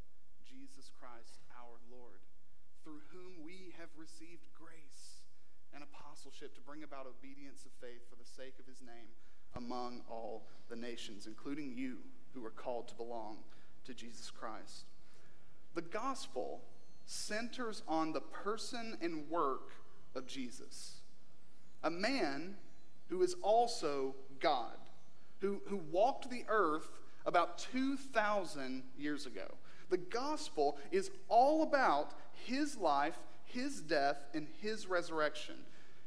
Jesus 0.46 0.92
Christ 0.94 1.42
our 1.58 1.80
Lord, 1.90 2.22
through 2.84 3.02
whom 3.12 3.46
we 3.46 3.74
have 3.78 3.90
received 3.98 4.50
grace 4.54 5.26
and 5.74 5.84
apostleship 5.84 6.54
to 6.56 6.62
bring 6.62 6.84
about 6.84 7.08
obedience 7.08 7.66
of 7.66 7.72
faith 7.80 8.04
for 8.10 8.16
the 8.16 8.28
sake 8.28 8.56
of 8.60 8.68
his 8.68 8.82
name 8.82 9.10
among 9.56 10.02
all 10.10 10.48
the 10.70 10.76
nations, 10.76 11.28
including 11.28 11.74
you 11.76 11.98
who 12.34 12.46
are 12.46 12.52
called 12.52 12.88
to 12.88 12.96
belong 12.96 13.38
to 13.86 13.94
Jesus 13.94 14.30
Christ. 14.30 14.86
The 15.76 15.82
gospel 15.82 16.62
centers 17.06 17.84
on 17.88 18.14
the 18.14 18.22
person 18.22 18.98
and 19.02 19.30
work 19.30 19.72
of 20.16 20.28
Jesus, 20.28 21.02
a 21.84 21.90
man 21.90 22.56
who 23.08 23.22
is 23.22 23.36
also 23.42 24.16
God, 24.40 24.78
who, 25.40 25.62
who 25.68 25.78
walked 25.78 26.30
the 26.30 26.46
earth 26.48 26.90
about 27.26 27.58
2,000 27.58 28.84
years 28.98 29.26
ago. 29.26 29.56
The 29.90 29.98
gospel 29.98 30.78
is 30.92 31.12
all 31.28 31.64
about 31.64 32.14
his 32.46 32.78
life, 32.78 33.18
his 33.46 33.82
death, 33.82 34.18
and 34.34 34.48
his 34.62 34.88
resurrection. 34.88 35.56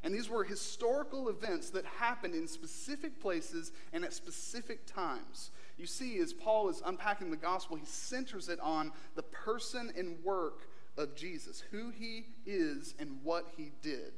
And 0.03 0.15
these 0.15 0.29
were 0.29 0.45
historical 0.45 1.29
events 1.29 1.71
that 1.71 1.85
happened 1.87 2.35
in 2.35 2.47
specific 2.47 3.21
places 3.21 3.73
and 3.93 4.05
at 4.05 4.13
specific 4.13 4.87
times. 4.87 5.51
You 5.79 5.87
see, 5.87 6.19
as 6.19 6.33
Paul 6.33 6.69
is 6.69 6.83
unpacking 6.85 7.31
the 7.31 7.37
gospel, 7.37 7.77
he 7.77 7.87
centers 7.87 8.49
it 8.49 8.61
on 8.61 8.93
the 9.17 9.23
person 9.23 9.93
and 9.97 10.23
work 10.23 10.69
of 10.97 11.17
Jesus, 11.17 11.63
who 11.71 11.91
he 11.91 12.27
is 12.47 12.95
and 12.99 13.19
what 13.23 13.47
he 13.57 13.73
did. 13.83 14.13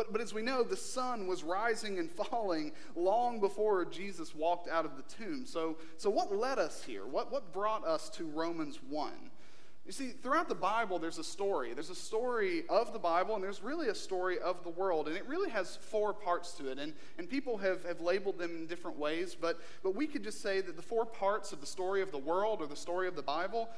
But, 0.00 0.12
but 0.12 0.22
as 0.22 0.32
we 0.32 0.40
know, 0.40 0.62
the 0.62 0.78
sun 0.78 1.26
was 1.26 1.44
rising 1.44 1.98
and 1.98 2.10
falling 2.30 2.72
long 2.96 3.38
before 3.38 3.84
Jesus 3.84 4.34
walked 4.34 4.66
out 4.66 4.86
of 4.86 4.92
the 4.96 5.02
tomb. 5.02 5.44
So, 5.44 5.76
so 5.98 6.08
what 6.08 6.34
led 6.34 6.58
us 6.58 6.82
here? 6.82 7.04
What, 7.04 7.30
what 7.30 7.52
brought 7.52 7.86
us 7.86 8.08
to 8.10 8.24
Romans 8.24 8.78
1? 8.88 9.12
You 9.84 9.92
see, 9.92 10.12
throughout 10.12 10.48
the 10.48 10.54
Bible, 10.54 10.98
there's 10.98 11.18
a 11.18 11.24
story. 11.24 11.74
There's 11.74 11.90
a 11.90 11.94
story 11.94 12.62
of 12.70 12.94
the 12.94 12.98
Bible, 12.98 13.34
and 13.34 13.44
there's 13.44 13.62
really 13.62 13.88
a 13.88 13.94
story 13.94 14.38
of 14.38 14.64
the 14.64 14.70
world. 14.70 15.06
And 15.06 15.18
it 15.18 15.28
really 15.28 15.50
has 15.50 15.76
four 15.76 16.14
parts 16.14 16.52
to 16.52 16.70
it. 16.70 16.78
And, 16.78 16.94
and 17.18 17.28
people 17.28 17.58
have, 17.58 17.84
have 17.84 18.00
labeled 18.00 18.38
them 18.38 18.52
in 18.56 18.66
different 18.66 18.98
ways, 18.98 19.36
but, 19.38 19.60
but 19.82 19.94
we 19.94 20.06
could 20.06 20.24
just 20.24 20.40
say 20.40 20.62
that 20.62 20.76
the 20.76 20.82
four 20.82 21.04
parts 21.04 21.52
of 21.52 21.60
the 21.60 21.66
story 21.66 22.00
of 22.00 22.10
the 22.10 22.16
world 22.16 22.62
or 22.62 22.66
the 22.66 22.74
story 22.74 23.06
of 23.06 23.16
the 23.16 23.22
Bible 23.22 23.68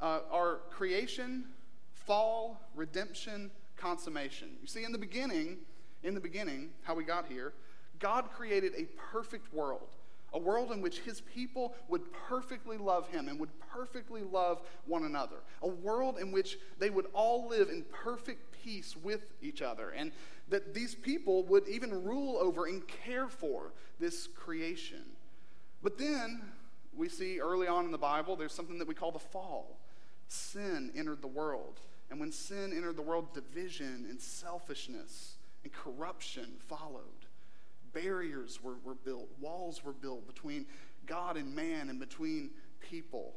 uh, 0.00 0.22
are 0.32 0.56
creation, 0.70 1.44
fall, 1.92 2.60
redemption, 2.74 3.52
consummation. 3.78 4.50
You 4.60 4.66
see, 4.66 4.84
in 4.84 4.92
the 4.92 4.98
beginning, 4.98 5.58
in 6.02 6.14
the 6.14 6.20
beginning, 6.20 6.70
how 6.82 6.94
we 6.94 7.04
got 7.04 7.26
here, 7.26 7.54
God 7.98 8.30
created 8.30 8.72
a 8.76 8.84
perfect 9.12 9.52
world, 9.52 9.96
a 10.32 10.38
world 10.38 10.70
in 10.72 10.82
which 10.82 11.00
his 11.00 11.20
people 11.20 11.74
would 11.88 12.02
perfectly 12.12 12.76
love 12.76 13.08
him 13.08 13.28
and 13.28 13.38
would 13.40 13.58
perfectly 13.72 14.22
love 14.22 14.60
one 14.86 15.04
another, 15.04 15.36
a 15.62 15.68
world 15.68 16.18
in 16.18 16.30
which 16.30 16.58
they 16.78 16.90
would 16.90 17.06
all 17.12 17.48
live 17.48 17.70
in 17.70 17.84
perfect 17.92 18.52
peace 18.62 18.96
with 18.96 19.32
each 19.42 19.62
other, 19.62 19.90
and 19.90 20.12
that 20.48 20.74
these 20.74 20.94
people 20.94 21.44
would 21.44 21.66
even 21.68 22.04
rule 22.04 22.36
over 22.38 22.66
and 22.66 22.86
care 22.86 23.28
for 23.28 23.72
this 23.98 24.26
creation. 24.26 25.04
But 25.82 25.98
then 25.98 26.42
we 26.96 27.08
see 27.08 27.40
early 27.40 27.66
on 27.66 27.84
in 27.84 27.92
the 27.92 27.98
Bible, 27.98 28.36
there's 28.36 28.52
something 28.52 28.78
that 28.78 28.88
we 28.88 28.94
call 28.94 29.12
the 29.12 29.18
fall. 29.18 29.78
Sin 30.28 30.92
entered 30.96 31.22
the 31.22 31.28
world. 31.28 31.80
And 32.10 32.18
when 32.20 32.32
sin 32.32 32.72
entered 32.74 32.96
the 32.96 33.02
world, 33.02 33.34
division 33.34 34.06
and 34.08 34.20
selfishness 34.20 35.36
and 35.62 35.72
corruption 35.72 36.56
followed. 36.68 37.02
Barriers 37.92 38.62
were, 38.62 38.76
were 38.84 38.94
built, 38.94 39.28
walls 39.40 39.84
were 39.84 39.92
built 39.92 40.26
between 40.26 40.66
God 41.06 41.36
and 41.36 41.54
man 41.54 41.88
and 41.88 41.98
between 41.98 42.50
people. 42.80 43.34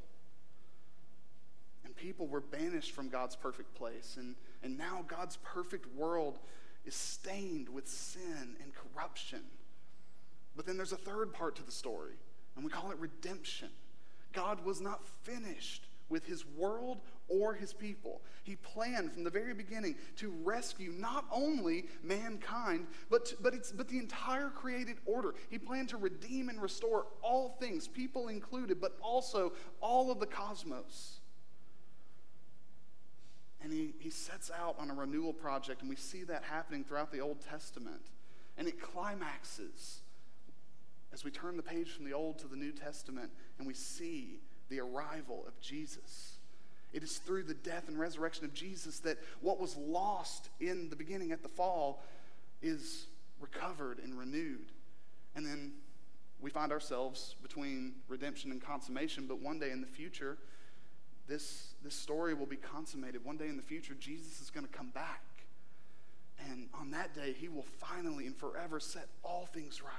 And 1.83 1.95
people 1.95 2.27
were 2.27 2.41
banished 2.41 2.91
from 2.91 3.09
God's 3.09 3.35
perfect 3.35 3.73
place. 3.73 4.17
And, 4.19 4.35
and 4.63 4.77
now 4.77 5.03
God's 5.07 5.37
perfect 5.37 5.93
world 5.95 6.39
is 6.85 6.95
stained 6.95 7.69
with 7.69 7.87
sin 7.87 8.55
and 8.61 8.71
corruption. 8.73 9.41
But 10.55 10.65
then 10.65 10.77
there's 10.77 10.91
a 10.91 10.97
third 10.97 11.33
part 11.33 11.55
to 11.57 11.63
the 11.63 11.71
story, 11.71 12.15
and 12.55 12.65
we 12.65 12.71
call 12.71 12.91
it 12.91 12.97
redemption. 12.99 13.69
God 14.33 14.63
was 14.65 14.81
not 14.81 15.05
finished 15.23 15.87
with 16.11 16.25
his 16.25 16.45
world 16.45 16.99
or 17.27 17.53
his 17.53 17.73
people. 17.73 18.21
He 18.43 18.57
planned 18.57 19.13
from 19.13 19.23
the 19.23 19.29
very 19.29 19.53
beginning 19.53 19.95
to 20.17 20.31
rescue 20.43 20.91
not 20.91 21.25
only 21.31 21.85
mankind, 22.03 22.87
but, 23.09 23.25
to, 23.25 23.35
but, 23.41 23.53
it's, 23.53 23.71
but 23.71 23.87
the 23.87 23.97
entire 23.97 24.49
created 24.49 24.97
order. 25.05 25.33
He 25.49 25.57
planned 25.57 25.89
to 25.89 25.97
redeem 25.97 26.49
and 26.49 26.61
restore 26.61 27.07
all 27.23 27.57
things, 27.59 27.87
people 27.87 28.27
included, 28.27 28.81
but 28.81 28.97
also 29.01 29.53
all 29.79 30.11
of 30.11 30.19
the 30.19 30.27
cosmos. 30.27 31.21
And 33.63 33.71
he, 33.71 33.93
he 33.99 34.09
sets 34.09 34.51
out 34.51 34.75
on 34.77 34.91
a 34.91 34.93
renewal 34.93 35.33
project, 35.33 35.81
and 35.81 35.89
we 35.89 35.95
see 35.95 36.23
that 36.23 36.43
happening 36.43 36.83
throughout 36.83 37.11
the 37.11 37.19
Old 37.19 37.41
Testament. 37.41 38.01
And 38.57 38.67
it 38.67 38.81
climaxes 38.81 40.01
as 41.13 41.23
we 41.23 41.31
turn 41.31 41.57
the 41.57 41.63
page 41.63 41.91
from 41.91 42.05
the 42.05 42.13
Old 42.13 42.39
to 42.39 42.47
the 42.47 42.55
New 42.55 42.71
Testament 42.71 43.31
and 43.57 43.67
we 43.67 43.73
see 43.73 44.39
the 44.71 44.79
arrival 44.79 45.43
of 45.47 45.59
Jesus. 45.61 46.37
It 46.93 47.03
is 47.03 47.17
through 47.17 47.43
the 47.43 47.53
death 47.53 47.87
and 47.87 47.99
resurrection 47.99 48.45
of 48.45 48.53
Jesus 48.53 48.99
that 48.99 49.17
what 49.41 49.59
was 49.59 49.77
lost 49.77 50.49
in 50.59 50.89
the 50.89 50.95
beginning 50.95 51.31
at 51.31 51.43
the 51.43 51.49
fall 51.49 52.01
is 52.61 53.05
recovered 53.39 53.99
and 53.99 54.17
renewed. 54.17 54.71
And 55.35 55.45
then 55.45 55.73
we 56.41 56.49
find 56.49 56.71
ourselves 56.71 57.35
between 57.43 57.93
redemption 58.07 58.51
and 58.51 58.61
consummation, 58.61 59.27
but 59.27 59.39
one 59.39 59.59
day 59.59 59.71
in 59.71 59.79
the 59.79 59.87
future, 59.87 60.37
this, 61.27 61.75
this 61.83 61.93
story 61.93 62.33
will 62.33 62.45
be 62.45 62.57
consummated. 62.57 63.23
One 63.23 63.37
day 63.37 63.47
in 63.47 63.57
the 63.57 63.63
future, 63.63 63.93
Jesus 63.93 64.41
is 64.41 64.49
going 64.49 64.65
to 64.65 64.71
come 64.71 64.89
back. 64.89 65.21
And 66.49 66.67
on 66.73 66.91
that 66.91 67.13
day, 67.13 67.35
he 67.37 67.47
will 67.47 67.65
finally 67.77 68.25
and 68.25 68.35
forever 68.35 68.79
set 68.79 69.07
all 69.23 69.45
things 69.45 69.81
right. 69.81 69.91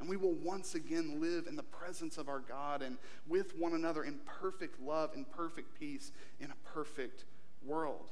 And 0.00 0.08
we 0.08 0.16
will 0.16 0.34
once 0.34 0.74
again 0.74 1.20
live 1.20 1.46
in 1.46 1.56
the 1.56 1.62
presence 1.62 2.18
of 2.18 2.28
our 2.28 2.38
God 2.38 2.82
and 2.82 2.98
with 3.26 3.56
one 3.56 3.74
another 3.74 4.04
in 4.04 4.20
perfect 4.24 4.80
love 4.80 5.10
and 5.14 5.28
perfect 5.30 5.78
peace 5.78 6.12
in 6.38 6.50
a 6.50 6.68
perfect 6.72 7.24
world. 7.64 8.10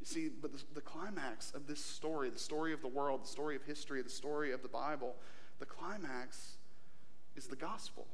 You 0.00 0.06
see, 0.06 0.28
but 0.28 0.52
the, 0.52 0.62
the, 0.74 0.80
climax 0.82 1.52
of 1.54 1.66
this 1.66 1.82
story, 1.82 2.28
the 2.28 2.38
story 2.38 2.74
of 2.74 2.82
the 2.82 2.88
world, 2.88 3.24
the 3.24 3.28
story 3.28 3.56
of 3.56 3.62
history, 3.62 4.02
the 4.02 4.10
story 4.10 4.52
of 4.52 4.62
the 4.62 4.68
Bible, 4.68 5.16
the 5.58 5.64
climax 5.64 6.56
is 7.34 7.46
the 7.46 7.56
gospel. 7.56 8.06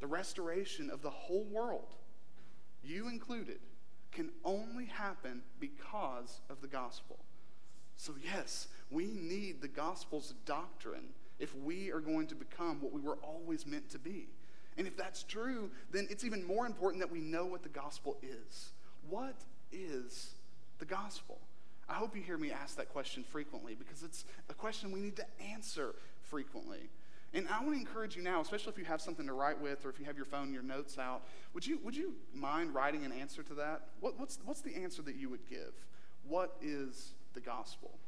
The 0.00 0.08
restoration 0.08 0.90
of 0.90 1.02
the 1.02 1.10
whole 1.10 1.44
world, 1.44 1.94
you 2.82 3.08
included, 3.08 3.60
can 4.10 4.30
only 4.44 4.86
happen 4.86 5.42
because 5.60 6.40
of 6.50 6.60
the 6.60 6.66
gospel. 6.66 7.18
So, 7.96 8.14
yes, 8.22 8.66
we 8.90 9.06
need 9.06 9.60
the 9.60 9.68
gospel's 9.68 10.34
doctrine 10.44 11.10
if 11.40 11.56
we 11.56 11.90
are 11.90 12.00
going 12.00 12.26
to 12.28 12.34
become 12.34 12.80
what 12.80 12.92
we 12.92 13.00
were 13.00 13.16
always 13.22 13.66
meant 13.66 13.90
to 13.90 13.98
be. 13.98 14.28
And 14.76 14.86
if 14.86 14.96
that's 14.96 15.24
true, 15.24 15.70
then 15.90 16.06
it's 16.10 16.24
even 16.24 16.44
more 16.46 16.66
important 16.66 17.02
that 17.02 17.10
we 17.10 17.20
know 17.20 17.46
what 17.46 17.62
the 17.62 17.68
gospel 17.68 18.16
is. 18.22 18.70
What 19.08 19.34
is 19.72 20.34
the 20.78 20.84
gospel? 20.84 21.38
I 21.88 21.94
hope 21.94 22.14
you 22.14 22.22
hear 22.22 22.38
me 22.38 22.52
ask 22.52 22.76
that 22.76 22.92
question 22.92 23.24
frequently 23.24 23.74
because 23.74 24.02
it's 24.02 24.24
a 24.48 24.54
question 24.54 24.92
we 24.92 25.00
need 25.00 25.16
to 25.16 25.26
answer 25.52 25.94
frequently. 26.22 26.88
And 27.32 27.48
I 27.48 27.62
want 27.62 27.74
to 27.74 27.80
encourage 27.80 28.16
you 28.16 28.22
now, 28.22 28.40
especially 28.40 28.72
if 28.72 28.78
you 28.78 28.84
have 28.84 29.00
something 29.00 29.26
to 29.26 29.32
write 29.32 29.60
with 29.60 29.84
or 29.84 29.90
if 29.90 29.98
you 29.98 30.04
have 30.06 30.16
your 30.16 30.24
phone, 30.24 30.52
your 30.52 30.62
notes 30.62 30.98
out, 30.98 31.22
would 31.54 31.66
you, 31.66 31.78
would 31.84 31.96
you 31.96 32.14
mind 32.34 32.74
writing 32.74 33.04
an 33.04 33.12
answer 33.12 33.42
to 33.44 33.54
that? 33.54 33.82
What, 34.00 34.18
what's, 34.18 34.38
what's 34.44 34.60
the 34.60 34.74
answer 34.76 35.02
that 35.02 35.16
you 35.16 35.28
would 35.28 35.48
give? 35.48 35.72
What 36.28 36.56
is 36.60 37.12
the 37.34 37.40
gospel? 37.40 37.98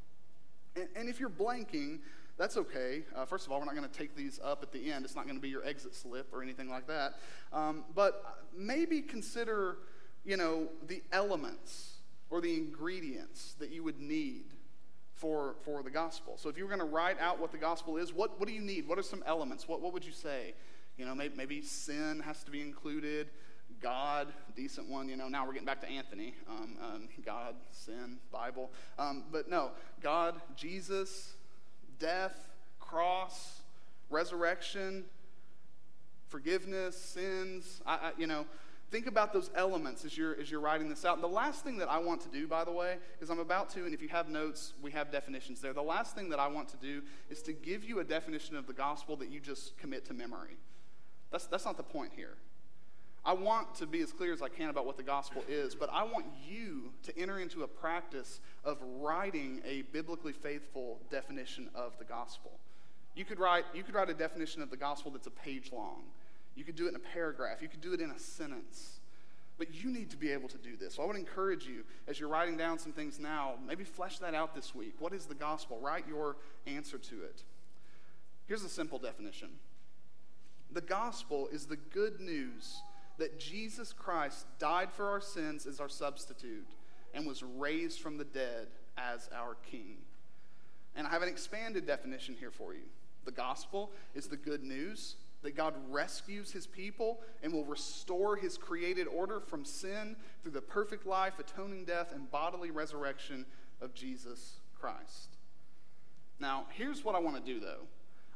And, 0.75 0.89
and 0.97 1.09
if 1.09 1.21
you're 1.21 1.31
blanking, 1.31 1.99
that's 2.39 2.57
okay. 2.57 3.03
Uh, 3.15 3.25
first 3.25 3.47
of 3.47 3.53
all, 3.53 3.59
we're 3.59 3.67
not 3.67 3.77
going 3.77 3.89
to 3.89 3.99
take 3.99 4.17
these 4.17 4.41
up 4.43 4.63
at 4.63 4.73
the 4.73 4.93
end. 4.93 5.05
It's 5.05 5.15
not 5.15 5.25
going 5.25 5.37
to 5.37 5.43
be 5.43 5.49
your 5.49 5.65
exit 5.65 5.95
slip 5.95 6.29
or 6.33 6.43
anything 6.43 6.69
like 6.69 6.87
that. 6.87 7.15
Um, 7.53 7.85
but 7.95 8.45
maybe 8.57 9.01
consider, 9.03 9.77
you 10.25 10.37
know, 10.37 10.69
the 10.87 11.03
elements 11.13 11.97
or 12.31 12.41
the 12.41 12.55
ingredients 12.55 13.55
that 13.59 13.71
you 13.71 13.85
would 13.85 14.01
need 14.01 14.45
for, 15.15 15.55
for 15.65 15.83
the 15.83 15.91
gospel. 15.91 16.37
So 16.37 16.49
if 16.49 16.57
you 16.57 16.65
were 16.65 16.75
going 16.75 16.81
to 16.81 16.93
write 16.93 17.21
out 17.21 17.39
what 17.39 17.53
the 17.53 17.59
gospel 17.59 17.97
is, 17.97 18.13
what, 18.13 18.41
what 18.41 18.49
do 18.49 18.55
you 18.55 18.61
need? 18.61 18.89
What 18.89 18.99
are 18.99 19.03
some 19.03 19.23
elements? 19.27 19.69
What, 19.69 19.81
what 19.81 19.93
would 19.93 20.05
you 20.05 20.13
say? 20.13 20.55
You 20.97 21.07
know, 21.07 21.15
maybe, 21.15 21.35
maybe 21.37 21.63
sin 21.63 22.21
has 22.25 22.43
to 22.45 22.51
be 22.51 22.61
included. 22.61 23.29
God, 23.81 24.29
decent 24.57 24.89
one, 24.89 25.09
you 25.09 25.17
know. 25.17 25.29
Now 25.29 25.47
we're 25.47 25.53
getting 25.53 25.67
back 25.67 25.81
to 25.83 25.89
Anthony. 25.89 26.35
Um, 26.49 26.77
um, 26.83 27.09
God, 27.25 27.55
sin, 27.71 28.19
Bible. 28.31 28.71
Um, 28.99 29.25
but 29.31 29.49
no, 29.49 29.71
God, 30.01 30.41
Jesus, 30.57 31.35
death, 32.03 32.35
cross, 32.81 33.63
resurrection, 34.11 35.05
forgiveness, 36.29 36.97
sins. 36.97 37.81
I, 37.87 37.95
I, 37.95 38.13
you 38.19 38.27
know, 38.27 38.45
think 38.91 39.07
about 39.07 39.33
those 39.33 39.51
elements 39.55 40.05
as 40.05 40.19
you're, 40.19 40.39
as 40.39 40.51
you're 40.51 40.61
writing 40.61 40.89
this 40.89 41.05
out. 41.05 41.21
The 41.21 41.29
last 41.29 41.63
thing 41.63 41.79
that 41.79 41.89
I 41.89 41.99
want 41.99 42.21
to 42.23 42.29
do, 42.29 42.49
by 42.49 42.65
the 42.65 42.73
way, 42.73 42.97
is 43.21 43.31
I'm 43.31 43.39
about 43.39 43.71
to, 43.71 43.85
and 43.85 43.95
if 43.95 44.03
you 44.03 44.09
have 44.09 44.29
notes, 44.29 44.75
we 44.83 44.91
have 44.91 45.13
definitions 45.13 45.61
there. 45.61 45.73
The 45.73 45.81
last 45.81 46.17
thing 46.17 46.29
that 46.31 46.41
I 46.41 46.49
want 46.49 46.69
to 46.71 46.77
do 46.77 47.03
is 47.31 47.41
to 47.43 47.53
give 47.53 47.85
you 47.85 48.01
a 48.01 48.05
definition 48.05 48.57
of 48.57 48.67
the 48.67 48.73
gospel 48.73 49.17
that 49.17 49.31
you 49.31 49.39
just 49.39 49.79
commit 49.79 50.05
to 50.07 50.15
memory. 50.15 50.57
That's, 51.31 51.47
that's 51.47 51.65
not 51.65 51.77
the 51.77 51.85
point 51.85 52.13
here. 52.17 52.35
I 53.25 53.35
want 53.35 53.77
to 53.77 53.87
be 53.87 54.01
as 54.01 54.13
clear 54.13 54.33
as 54.33 54.43
I 54.43 54.49
can 54.49 54.69
about 54.69 54.85
what 54.85 54.97
the 54.97 55.03
gospel 55.05 55.45
is, 55.49 55.77
but 55.77 55.89
I 55.93 56.03
want 56.03 56.27
you 56.49 56.93
to 57.05 57.17
enter 57.17 57.39
into 57.39 57.63
a 57.63 57.69
practice 57.69 58.41
of 58.65 58.79
writing 58.99 59.63
a 59.65 59.83
biblically 59.93 60.33
faithful 60.33 60.99
definition 61.09 61.69
of 61.75 61.97
the 61.99 62.05
gospel. 62.05 62.51
You 63.15 63.25
could 63.25 63.39
write, 63.39 63.65
you 63.75 63.85
could 63.85 63.95
write 63.95 64.11
a 64.11 64.15
definition 64.15 64.61
of 64.61 64.71
the 64.71 64.77
gospel 64.77 65.13
that's 65.13 65.29
a 65.29 65.33
page 65.33 65.71
long. 65.73 66.03
You 66.57 66.65
could 66.65 66.75
do 66.75 66.87
it 66.87 66.91
in 66.91 66.97
a 66.97 66.99
paragraph. 66.99 67.63
You 67.63 67.69
could 67.69 67.81
do 67.81 67.93
it 67.93 68.01
in 68.01 68.11
a 68.11 68.19
sentence. 68.19 68.99
But 69.57 69.73
you 69.73 69.91
need 69.91 70.11
to 70.11 70.17
be 70.17 70.33
able 70.33 70.49
to 70.49 70.59
do 70.59 70.77
this. 70.77 70.95
So 70.95 71.05
I 71.05 71.07
would 71.07 71.17
encourage 71.17 71.67
you, 71.67 71.85
as 72.09 72.19
you're 72.19 72.29
writing 72.29 72.57
down 72.57 72.79
some 72.79 72.93
things 72.93 73.21
now, 73.21 73.55
maybe 73.65 73.85
flesh 73.85 74.19
that 74.19 74.35
out 74.35 74.55
this 74.55 74.75
week. 74.75 74.95
What 74.99 75.13
is 75.13 75.27
the 75.27 75.35
gospel? 75.35 75.79
Write 75.81 76.09
your 76.09 76.37
answer 76.67 76.99
to 76.99 77.23
it. 77.23 77.45
Here's 78.49 78.65
a 78.65 78.69
simple 78.69 78.99
definition 78.99 79.51
the 80.73 80.81
gospel 80.81 81.49
is 81.53 81.67
the 81.67 81.77
good 81.77 82.19
news 82.19 82.83
that 83.19 83.39
Jesus 83.39 83.93
Christ 83.93 84.47
died 84.59 84.93
for 84.93 85.09
our 85.09 85.21
sins 85.21 85.67
as 85.67 85.81
our 85.81 85.89
substitute 85.89 86.67
and 87.15 87.27
was 87.27 87.43
raised 87.43 88.01
from 88.01 88.17
the 88.17 88.25
dead 88.25 88.69
as 88.97 89.29
our 89.35 89.57
king. 89.71 89.99
And 90.97 91.07
I 91.07 91.11
have 91.11 91.23
an 91.23 91.29
expanded 91.29 91.87
definition 91.87 92.35
here 92.39 92.51
for 92.51 92.75
you. 92.75 92.83
The 93.25 93.33
gospel 93.33 93.91
is 94.15 94.27
the 94.27 94.37
good 94.37 94.63
news 94.63 95.17
that 95.43 95.57
God 95.57 95.75
rescues 95.91 96.53
his 96.53 96.67
people 96.67 97.21
and 97.43 97.53
will 97.53 97.65
restore 97.65 98.37
his 98.37 98.57
created 98.57 99.07
order 99.09 99.41
from 99.41 99.65
sin 99.65 100.17
through 100.43 100.53
the 100.53 100.61
perfect 100.61 101.07
life, 101.07 101.39
atoning 101.39 101.85
death, 101.85 102.13
and 102.13 102.31
bodily 102.31 102.71
resurrection 102.71 103.45
of 103.81 103.95
Jesus 103.95 104.61
Christ. 104.79 105.37
Now, 106.39 106.67
here's 106.71 107.05
what 107.05 107.15
I 107.15 107.19
want 107.19 107.45
to 107.45 107.53
do 107.53 107.61
though. 107.61 107.87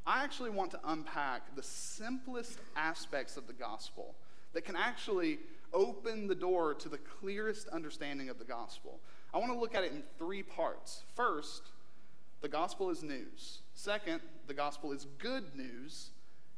I 0.06 0.23
actually 0.23 0.50
want 0.50 0.71
to 0.73 0.80
unpack 0.85 1.56
the 1.56 1.62
simplest 1.62 2.59
aspects 2.76 3.37
of 3.37 3.47
the 3.49 3.52
gospel 3.52 4.14
that 4.56 4.64
can 4.64 4.75
actually 4.75 5.38
open 5.75 6.26
the 6.26 6.34
door 6.34 6.72
to 6.72 6.88
the 6.88 6.96
clearest 6.96 7.68
understanding 7.68 8.30
of 8.30 8.38
the 8.38 8.44
gospel. 8.44 9.00
I 9.34 9.36
want 9.36 9.52
to 9.52 9.58
look 9.58 9.75
at 9.75 9.84
it 9.84 9.92
in 9.92 10.02
three 10.16 10.42
parts. 10.42 11.02
First, 11.14 11.72
the 12.40 12.48
gospel 12.48 12.88
is 12.88 13.02
news. 13.02 13.58
Second, 13.75 14.22
the 14.46 14.54
gospel 14.54 14.92
is 14.92 15.08
good 15.18 15.54
news. 15.54 16.08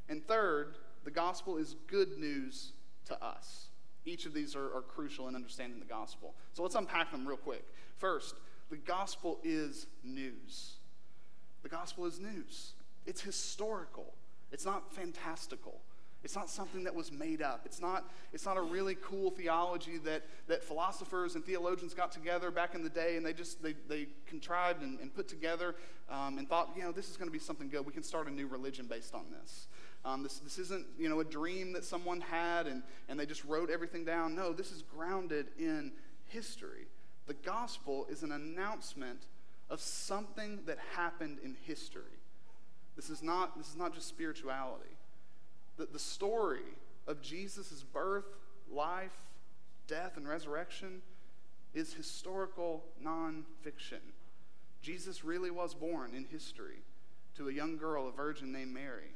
And 0.09 0.25
third, 0.29 0.77
the 1.03 1.11
gospel 1.11 1.57
is 1.57 1.75
good 1.89 2.21
news 2.21 2.71
to 3.07 3.21
us. 3.21 3.67
Each 4.05 4.27
of 4.27 4.33
these 4.33 4.55
are, 4.55 4.77
are, 4.77 4.83
crucial 4.83 5.27
in 5.27 5.35
understanding 5.35 5.81
the 5.81 5.85
gospel. 5.85 6.37
So 6.53 6.63
let's 6.63 6.77
unpack 6.77 7.11
them 7.11 7.27
real 7.27 7.37
quick. 7.37 7.65
First, 7.97 8.37
the 8.71 8.77
gospel 8.77 9.41
is 9.43 9.89
news. 10.05 10.77
The 11.65 11.69
gospel 11.69 12.07
is 12.07 12.21
news, 12.21 12.75
it's 13.07 13.21
historical, 13.21 14.15
it's 14.53 14.65
not 14.65 14.95
fantastical. 14.95 15.81
It's 16.25 16.35
not 16.35 16.51
something 16.51 16.83
that 16.85 16.95
was 16.95 17.13
made 17.13 17.43
up. 17.43 17.63
It's 17.65 17.81
not, 17.81 18.11
it's 18.33 18.45
not 18.45 18.57
a 18.57 18.61
really 18.61 18.97
cool 18.97 19.31
theology 19.31 19.99
that, 19.99 20.25
that 20.49 20.65
philosophers 20.65 21.37
and 21.37 21.45
theologians 21.45 21.95
got 21.95 22.11
together 22.11 22.51
back 22.51 22.75
in 22.75 22.83
the 22.83 22.91
day 22.91 23.17
and 23.17 23.25
they 23.25 23.33
just 23.33 23.63
they, 23.63 23.75
they 23.89 24.09
contrived 24.27 24.83
and, 24.83 24.99
and 24.99 25.15
put 25.15 25.29
together 25.29 25.77
um, 26.11 26.39
and 26.39 26.49
thought, 26.49 26.71
you 26.77 26.83
know, 26.83 26.91
this 26.91 27.09
is 27.09 27.17
going 27.17 27.29
to 27.29 27.33
be 27.33 27.39
something 27.39 27.69
good. 27.69 27.87
We 27.87 27.93
can 27.93 28.03
start 28.03 28.27
a 28.27 28.33
new 28.33 28.49
religion 28.49 28.87
based 28.87 29.15
on 29.15 29.27
this. 29.41 29.69
Um, 30.05 30.23
this, 30.23 30.39
this 30.39 30.59
isn't, 30.59 30.87
you 30.99 31.09
know, 31.09 31.21
a 31.21 31.25
dream 31.25 31.73
that 31.75 31.85
someone 31.85 32.21
had 32.21 32.67
and, 32.67 32.83
and 33.09 33.19
they 33.19 33.27
just 33.27 33.45
wrote 33.45 33.71
everything 33.71 34.05
down. 34.05 34.35
No, 34.35 34.53
this 34.53 34.73
is 34.73 34.83
grounded 34.83 35.47
in 35.57 35.93
history. 36.27 36.89
The 37.27 37.35
gospel 37.35 38.07
is 38.11 38.25
an 38.25 38.33
announcement 38.33 39.23
of 39.71 39.81
something 39.81 40.61
that 40.67 40.79
happened 40.97 41.39
in 41.45 41.57
history. 41.65 42.03
This 42.97 43.09
is 43.09 43.23
not, 43.23 43.57
this 43.57 43.69
is 43.69 43.77
not 43.77 43.95
just 43.95 44.09
spirituality. 44.09 44.98
The, 45.79 45.87
the 45.87 45.99
story 45.99 46.61
of 47.07 47.23
Jesus' 47.23 47.85
birth, 47.93 48.27
life, 48.71 49.17
death, 49.87 50.17
and 50.17 50.29
resurrection 50.29 51.01
is 51.75 51.95
historical 51.95 52.85
nonfiction. 53.03 54.01
Jesus 54.83 55.25
really 55.25 55.51
was 55.51 55.75
born 55.75 56.15
in 56.15 56.25
history 56.25 56.83
to 57.37 57.49
a 57.49 57.53
young 57.53 57.77
girl, 57.77 58.09
a 58.09 58.13
virgin 58.13 58.53
named 58.53 58.75
Mary. 58.75 59.13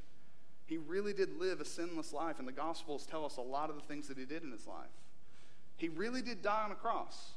He 0.66 0.78
really 0.78 1.12
did 1.12 1.38
live 1.38 1.60
a 1.60 1.64
sinless 1.64 2.12
life, 2.12 2.38
and 2.38 2.48
the 2.48 2.52
Gospels 2.52 3.04
tell 3.04 3.24
us 3.24 3.36
a 3.36 3.42
lot 3.42 3.68
of 3.68 3.76
the 3.76 3.82
things 3.82 4.08
that 4.08 4.16
he 4.16 4.24
did 4.24 4.42
in 4.42 4.52
his 4.52 4.66
life. 4.66 4.86
He 5.76 5.88
really 5.88 6.22
did 6.22 6.42
die 6.42 6.62
on 6.64 6.70
a 6.70 6.76
cross. 6.76 7.32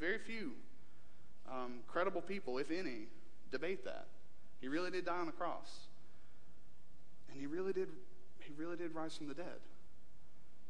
Very 0.00 0.18
few 0.18 0.52
um, 1.50 1.80
credible 1.86 2.22
people, 2.22 2.58
if 2.58 2.70
any, 2.70 3.08
debate 3.50 3.84
that. 3.84 4.06
He 4.60 4.68
really 4.68 4.90
did 4.90 5.04
die 5.04 5.18
on 5.18 5.28
a 5.28 5.32
cross. 5.32 5.80
And 7.30 7.40
he 7.40 7.46
really 7.46 7.72
did, 7.72 7.88
he 8.48 8.54
really 8.60 8.76
did 8.76 8.94
rise 8.94 9.16
from 9.16 9.28
the 9.28 9.34
dead. 9.34 9.60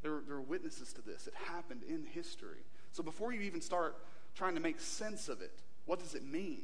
There 0.02 0.12
were, 0.12 0.22
there 0.26 0.36
were 0.36 0.42
witnesses 0.42 0.92
to 0.94 1.02
this. 1.02 1.26
It 1.26 1.34
happened 1.34 1.82
in 1.88 2.04
history. 2.04 2.64
So 2.92 3.02
before 3.02 3.32
you 3.32 3.40
even 3.40 3.60
start 3.60 3.96
trying 4.34 4.54
to 4.54 4.60
make 4.60 4.80
sense 4.80 5.28
of 5.28 5.40
it, 5.40 5.52
what 5.86 5.98
does 5.98 6.14
it 6.14 6.24
mean? 6.24 6.62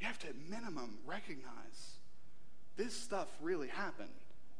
You 0.00 0.06
have 0.06 0.18
to, 0.20 0.28
at 0.28 0.36
minimum, 0.48 0.98
recognize 1.06 1.98
this 2.76 2.94
stuff 2.94 3.28
really 3.40 3.68
happened. 3.68 4.08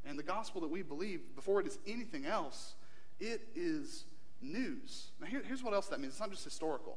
And 0.07 0.19
the 0.19 0.23
gospel 0.23 0.61
that 0.63 0.71
we 0.71 0.83
believe, 0.83 1.21
before 1.35 1.61
it 1.61 1.67
is 1.67 1.79
anything 1.87 2.27
else, 2.27 2.75
it 3.21 3.43
is 3.55 4.05
news. 4.41 5.09
Now, 5.21 5.27
here, 5.27 5.43
here's 5.47 5.63
what 5.63 5.75
else 5.75 5.89
that 5.89 6.01
means 6.01 6.15
it's 6.15 6.21
not 6.21 6.31
just 6.31 6.45
historical. 6.45 6.97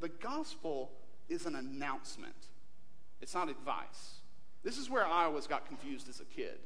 The 0.00 0.08
gospel 0.08 0.90
is 1.28 1.46
an 1.46 1.54
announcement, 1.54 2.34
it's 3.20 3.34
not 3.34 3.48
advice. 3.48 4.20
This 4.64 4.76
is 4.76 4.90
where 4.90 5.06
I 5.06 5.24
always 5.24 5.46
got 5.46 5.66
confused 5.66 6.08
as 6.08 6.20
a 6.20 6.24
kid. 6.24 6.58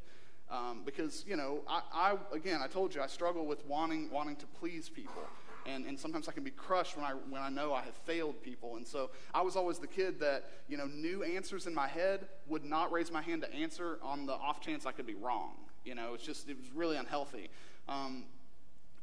Um, 0.53 0.83
because, 0.85 1.25
you 1.27 1.37
know, 1.37 1.61
I, 1.67 1.81
I, 1.93 2.17
again, 2.35 2.61
I 2.63 2.67
told 2.67 2.95
you, 2.95 3.01
I 3.01 3.07
struggle 3.07 3.47
with 3.47 3.65
wanting, 3.67 4.11
wanting 4.11 4.37
to 4.37 4.47
please 4.47 4.91
people. 4.91 5.23
And, 5.65 5.87
and 5.87 5.99
sometimes 5.99 6.29
I 6.29 6.33
can 6.33 6.45
be 6.45 6.51
crushed 6.51 6.97
when 6.97 7.07
I, 7.07 7.13
when 7.13 7.41
I 7.41 7.49
know 7.49 7.73
I 7.73 7.81
have 7.83 7.95
failed 8.05 8.43
people. 8.43 8.77
And 8.77 8.87
so 8.87 9.11
I 9.33 9.41
was 9.41 9.57
always 9.57 9.79
the 9.79 9.87
kid 9.87 10.21
that, 10.21 10.51
you 10.69 10.77
know, 10.77 10.87
knew 10.87 11.23
answers 11.23 11.67
in 11.67 11.75
my 11.75 11.89
head, 11.89 12.27
would 12.49 12.65
not 12.65 12.93
raise 12.93 13.11
my 13.11 13.23
hand 13.23 13.43
to 13.43 13.55
answer 13.55 13.99
on 14.03 14.27
the 14.27 14.35
off 14.35 14.61
chance 14.61 14.85
I 14.85 14.93
could 14.93 15.07
be 15.07 15.15
wrong. 15.15 15.53
You 15.85 15.95
know, 15.95 16.15
it's 16.15 16.25
just, 16.25 16.49
it 16.49 16.59
was 16.59 16.71
really 16.75 16.99
unhealthy. 16.99 17.49
Um, 17.89 18.25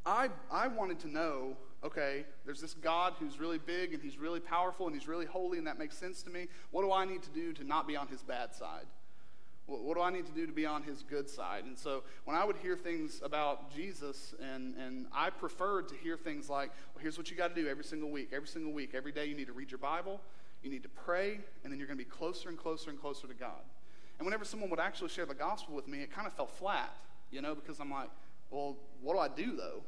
I, 0.06 0.30
I 0.52 0.68
wanted 0.68 1.00
to 1.00 1.08
know 1.10 1.58
okay, 1.84 2.26
there's 2.46 2.60
this 2.60 2.74
God 2.74 3.14
who's 3.20 3.40
really 3.40 3.58
big 3.58 3.94
and 3.94 4.04
he's 4.04 4.18
really 4.18 4.40
powerful 4.40 4.86
and 4.88 4.96
he's 4.96 5.08
really 5.08 5.26
holy 5.26 5.58
and 5.58 5.68
that 5.68 5.80
makes 5.80 5.98
sense 5.98 6.22
to 6.24 6.30
me. 6.30 6.48
What 6.72 6.82
do 6.82 6.92
I 6.92 7.06
need 7.06 7.24
to 7.24 7.30
do 7.30 7.54
to 7.54 7.64
not 7.64 7.88
be 7.88 7.96
on 7.96 8.08
his 8.08 8.22
bad 8.22 8.54
side? 8.54 8.86
What 9.70 9.96
do 9.96 10.02
I 10.02 10.10
need 10.10 10.26
to 10.26 10.32
do 10.32 10.48
to 10.48 10.52
be 10.52 10.66
on 10.66 10.82
his 10.82 11.04
good 11.04 11.30
side? 11.30 11.66
And 11.66 11.78
so 11.78 12.04
when 12.26 12.36
I 12.36 12.44
would 12.44 12.58
hear 12.58 12.76
things 12.76 13.22
about 13.24 13.74
Jesus, 13.74 14.34
and, 14.42 14.76
and 14.76 15.06
I 15.14 15.30
preferred 15.30 15.88
to 15.90 15.96
hear 15.96 16.18
things 16.18 16.50
like, 16.50 16.72
well, 16.94 17.02
here's 17.02 17.18
what 17.18 17.30
you 17.30 17.38
got 17.38 17.54
to 17.56 17.62
do 17.62 17.68
every 17.68 17.84
single 17.84 18.10
week. 18.10 18.30
Every 18.34 18.48
single 18.48 18.72
week, 18.72 18.92
every 18.96 19.12
day, 19.12 19.26
you 19.26 19.36
need 19.36 19.48
to 19.48 19.54
read 19.54 19.70
your 19.70 19.78
Bible, 19.78 20.20
you 20.64 20.72
need 20.72 20.84
to 20.84 20.90
pray, 20.90 21.40
and 21.64 21.72
then 21.72 21.78
you're 21.78 21.88
going 21.88 22.00
to 22.00 22.04
be 22.04 22.10
closer 22.10 22.50
and 22.50 22.58
closer 22.58 22.90
and 22.90 23.00
closer 23.00 23.28
to 23.28 23.34
God. 23.36 23.62
And 24.18 24.26
whenever 24.26 24.44
someone 24.44 24.70
would 24.72 24.80
actually 24.80 25.10
share 25.10 25.26
the 25.26 25.36
gospel 25.36 25.76
with 25.76 25.88
me, 25.88 26.02
it 26.02 26.12
kind 26.12 26.28
of 26.28 26.34
fell 26.34 26.48
flat, 26.48 26.94
you 27.32 27.42
know, 27.42 27.54
because 27.54 27.80
I'm 27.80 27.92
like, 27.92 28.10
well, 28.50 28.76
what 29.02 29.14
do 29.14 29.20
I 29.20 29.28
do 29.30 29.56
though? 29.56 29.84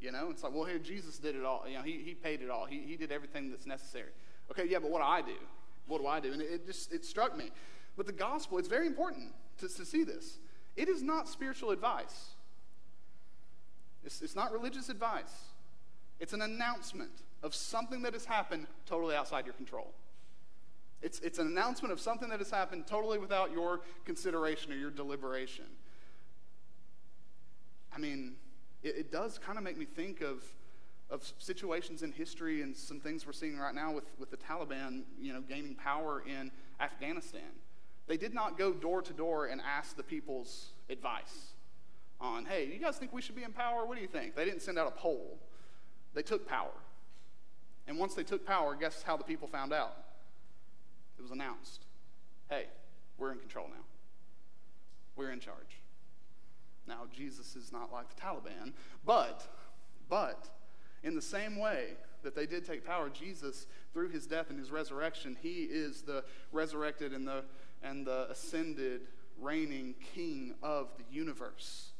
You 0.00 0.12
know, 0.12 0.28
it's 0.30 0.42
like, 0.42 0.54
well, 0.54 0.64
here, 0.64 0.78
Jesus 0.78 1.18
did 1.18 1.34
it 1.34 1.44
all. 1.44 1.64
You 1.66 1.78
know, 1.78 1.82
he, 1.82 2.02
he 2.04 2.14
paid 2.14 2.40
it 2.42 2.50
all. 2.50 2.66
He, 2.66 2.80
he 2.80 2.96
did 2.96 3.10
everything 3.10 3.50
that's 3.50 3.66
necessary. 3.66 4.10
Okay, 4.50 4.66
yeah, 4.68 4.78
but 4.78 4.90
what 4.90 5.00
do 5.00 5.06
I 5.06 5.22
do? 5.22 5.36
What 5.86 6.00
do 6.00 6.06
I 6.06 6.20
do? 6.20 6.32
And 6.32 6.40
it, 6.40 6.50
it 6.50 6.66
just, 6.66 6.92
it 6.92 7.04
struck 7.04 7.36
me. 7.36 7.50
But 7.96 8.06
the 8.06 8.12
gospel, 8.12 8.58
it's 8.58 8.68
very 8.68 8.86
important 8.86 9.32
to, 9.58 9.68
to 9.68 9.84
see 9.84 10.04
this. 10.04 10.38
It 10.76 10.88
is 10.88 11.02
not 11.02 11.28
spiritual 11.28 11.70
advice, 11.70 12.34
it's, 14.04 14.22
it's 14.22 14.36
not 14.36 14.52
religious 14.52 14.88
advice. 14.88 15.32
It's 16.20 16.32
an 16.32 16.42
announcement 16.42 17.10
of 17.42 17.54
something 17.54 18.02
that 18.02 18.12
has 18.12 18.24
happened 18.24 18.68
totally 18.86 19.16
outside 19.16 19.46
your 19.46 19.54
control. 19.54 19.92
It's, 21.02 21.18
it's 21.20 21.38
an 21.38 21.48
announcement 21.48 21.92
of 21.92 22.00
something 22.00 22.28
that 22.30 22.38
has 22.38 22.50
happened 22.50 22.86
totally 22.86 23.18
without 23.18 23.52
your 23.52 23.80
consideration 24.06 24.72
or 24.72 24.76
your 24.76 24.90
deliberation. 24.90 25.66
I 27.94 27.98
mean, 27.98 28.36
it, 28.82 28.96
it 28.96 29.12
does 29.12 29.38
kind 29.38 29.58
of 29.58 29.64
make 29.64 29.76
me 29.76 29.84
think 29.84 30.20
of, 30.20 30.42
of 31.10 31.30
situations 31.38 32.02
in 32.02 32.12
history 32.12 32.62
and 32.62 32.74
some 32.74 33.00
things 33.00 33.26
we're 33.26 33.32
seeing 33.32 33.58
right 33.58 33.74
now 33.74 33.92
with, 33.92 34.04
with 34.18 34.30
the 34.30 34.36
Taliban, 34.36 35.02
you 35.20 35.32
know, 35.32 35.42
gaining 35.42 35.74
power 35.74 36.22
in 36.26 36.50
Afghanistan. 36.80 37.42
They 38.06 38.16
did 38.16 38.34
not 38.34 38.58
go 38.58 38.72
door 38.72 39.02
to 39.02 39.12
door 39.12 39.46
and 39.46 39.60
ask 39.60 39.96
the 39.96 40.02
people's 40.02 40.70
advice 40.90 41.54
on, 42.20 42.44
hey, 42.44 42.70
you 42.72 42.78
guys 42.78 42.96
think 42.96 43.12
we 43.12 43.22
should 43.22 43.36
be 43.36 43.42
in 43.42 43.52
power? 43.52 43.86
What 43.86 43.96
do 43.96 44.02
you 44.02 44.08
think? 44.08 44.34
They 44.34 44.44
didn't 44.44 44.62
send 44.62 44.78
out 44.78 44.86
a 44.86 44.90
poll. 44.90 45.38
They 46.12 46.22
took 46.22 46.46
power. 46.46 46.70
And 47.86 47.98
once 47.98 48.14
they 48.14 48.22
took 48.22 48.46
power, 48.46 48.74
guess 48.74 49.02
how 49.02 49.16
the 49.16 49.24
people 49.24 49.48
found 49.48 49.72
out? 49.72 49.96
It 51.18 51.22
was 51.22 51.30
announced 51.30 51.86
hey, 52.50 52.66
we're 53.16 53.32
in 53.32 53.38
control 53.38 53.66
now. 53.68 53.82
We're 55.16 55.30
in 55.30 55.40
charge. 55.40 55.80
Now, 56.86 57.06
Jesus 57.16 57.56
is 57.56 57.72
not 57.72 57.90
like 57.90 58.14
the 58.14 58.20
Taliban, 58.20 58.72
but, 59.06 59.46
but, 60.08 60.48
in 61.02 61.14
the 61.14 61.22
same 61.22 61.58
way 61.58 61.92
that 62.22 62.34
they 62.34 62.46
did 62.46 62.64
take 62.64 62.84
power, 62.84 63.08
Jesus, 63.08 63.66
through 63.92 64.10
his 64.10 64.26
death 64.26 64.50
and 64.50 64.58
his 64.58 64.70
resurrection, 64.70 65.36
he 65.40 65.62
is 65.62 66.02
the 66.02 66.24
resurrected 66.52 67.12
and 67.12 67.26
the 67.26 67.44
and 67.84 68.06
the 68.06 68.30
ascended, 68.30 69.02
reigning 69.40 69.94
king 70.14 70.54
of 70.62 70.88
the 70.96 71.04
universe. 71.14 71.90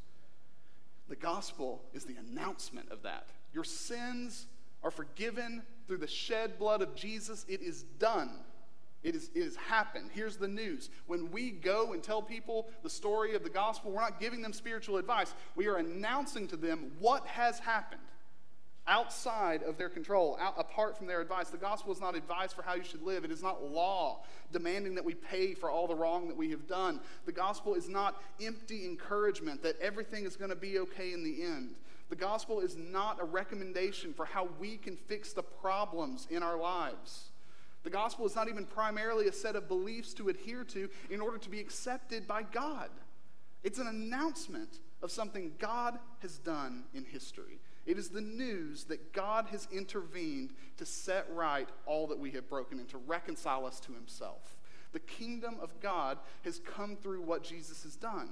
The 1.08 1.16
gospel 1.16 1.82
is 1.92 2.04
the 2.04 2.16
announcement 2.16 2.90
of 2.90 3.02
that. 3.02 3.28
Your 3.52 3.64
sins 3.64 4.46
are 4.82 4.90
forgiven 4.90 5.62
through 5.86 5.98
the 5.98 6.06
shed 6.06 6.58
blood 6.58 6.82
of 6.82 6.94
Jesus. 6.94 7.44
It 7.48 7.60
is 7.60 7.82
done. 7.98 8.30
It, 9.02 9.14
is, 9.14 9.30
it 9.34 9.44
has 9.44 9.56
happened. 9.56 10.10
Here's 10.14 10.38
the 10.38 10.48
news. 10.48 10.88
When 11.06 11.30
we 11.30 11.50
go 11.50 11.92
and 11.92 12.02
tell 12.02 12.22
people 12.22 12.68
the 12.82 12.88
story 12.88 13.34
of 13.34 13.42
the 13.42 13.50
gospel, 13.50 13.92
we're 13.92 14.00
not 14.00 14.18
giving 14.18 14.40
them 14.40 14.54
spiritual 14.54 14.96
advice. 14.96 15.34
We 15.54 15.66
are 15.66 15.76
announcing 15.76 16.48
to 16.48 16.56
them 16.56 16.92
what 16.98 17.26
has 17.26 17.58
happened. 17.58 18.00
Outside 18.86 19.62
of 19.62 19.78
their 19.78 19.88
control, 19.88 20.36
out, 20.40 20.54
apart 20.58 20.96
from 20.96 21.06
their 21.06 21.20
advice. 21.20 21.48
The 21.48 21.56
gospel 21.56 21.92
is 21.92 22.00
not 22.00 22.14
advice 22.14 22.52
for 22.52 22.62
how 22.62 22.74
you 22.74 22.84
should 22.84 23.02
live. 23.02 23.24
It 23.24 23.30
is 23.30 23.42
not 23.42 23.70
law 23.70 24.22
demanding 24.52 24.94
that 24.94 25.04
we 25.04 25.14
pay 25.14 25.54
for 25.54 25.70
all 25.70 25.86
the 25.86 25.94
wrong 25.94 26.28
that 26.28 26.36
we 26.36 26.50
have 26.50 26.66
done. 26.66 27.00
The 27.24 27.32
gospel 27.32 27.74
is 27.74 27.88
not 27.88 28.22
empty 28.42 28.84
encouragement 28.84 29.62
that 29.62 29.80
everything 29.80 30.24
is 30.24 30.36
going 30.36 30.50
to 30.50 30.56
be 30.56 30.78
okay 30.80 31.12
in 31.12 31.24
the 31.24 31.42
end. 31.42 31.76
The 32.10 32.16
gospel 32.16 32.60
is 32.60 32.76
not 32.76 33.20
a 33.20 33.24
recommendation 33.24 34.12
for 34.12 34.26
how 34.26 34.48
we 34.60 34.76
can 34.76 34.96
fix 34.96 35.32
the 35.32 35.42
problems 35.42 36.28
in 36.30 36.42
our 36.42 36.56
lives. 36.56 37.30
The 37.82 37.90
gospel 37.90 38.26
is 38.26 38.34
not 38.34 38.48
even 38.48 38.66
primarily 38.66 39.28
a 39.28 39.32
set 39.32 39.56
of 39.56 39.68
beliefs 39.68 40.14
to 40.14 40.28
adhere 40.28 40.64
to 40.64 40.88
in 41.10 41.20
order 41.20 41.38
to 41.38 41.50
be 41.50 41.60
accepted 41.60 42.26
by 42.26 42.42
God. 42.42 42.88
It's 43.62 43.78
an 43.78 43.86
announcement 43.86 44.80
of 45.02 45.10
something 45.10 45.52
God 45.58 45.98
has 46.20 46.38
done 46.38 46.84
in 46.94 47.04
history. 47.04 47.58
It 47.86 47.98
is 47.98 48.08
the 48.08 48.20
news 48.20 48.84
that 48.84 49.12
God 49.12 49.46
has 49.50 49.68
intervened 49.70 50.54
to 50.78 50.86
set 50.86 51.26
right 51.30 51.68
all 51.84 52.06
that 52.06 52.18
we 52.18 52.30
have 52.32 52.48
broken 52.48 52.78
and 52.78 52.88
to 52.88 52.98
reconcile 52.98 53.66
us 53.66 53.78
to 53.80 53.92
Himself. 53.92 54.56
The 54.92 55.00
kingdom 55.00 55.56
of 55.60 55.80
God 55.80 56.18
has 56.44 56.60
come 56.60 56.96
through 56.96 57.22
what 57.22 57.42
Jesus 57.42 57.82
has 57.82 57.96
done. 57.96 58.30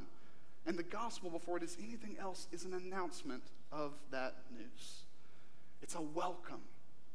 And 0.64 0.78
the 0.78 0.84
gospel, 0.84 1.28
before 1.28 1.56
it 1.56 1.62
is 1.62 1.76
anything 1.82 2.16
else, 2.20 2.46
is 2.52 2.64
an 2.64 2.72
announcement 2.72 3.42
of 3.72 3.92
that 4.10 4.36
news. 4.56 5.04
It's 5.82 5.96
a 5.96 6.00
welcome 6.00 6.62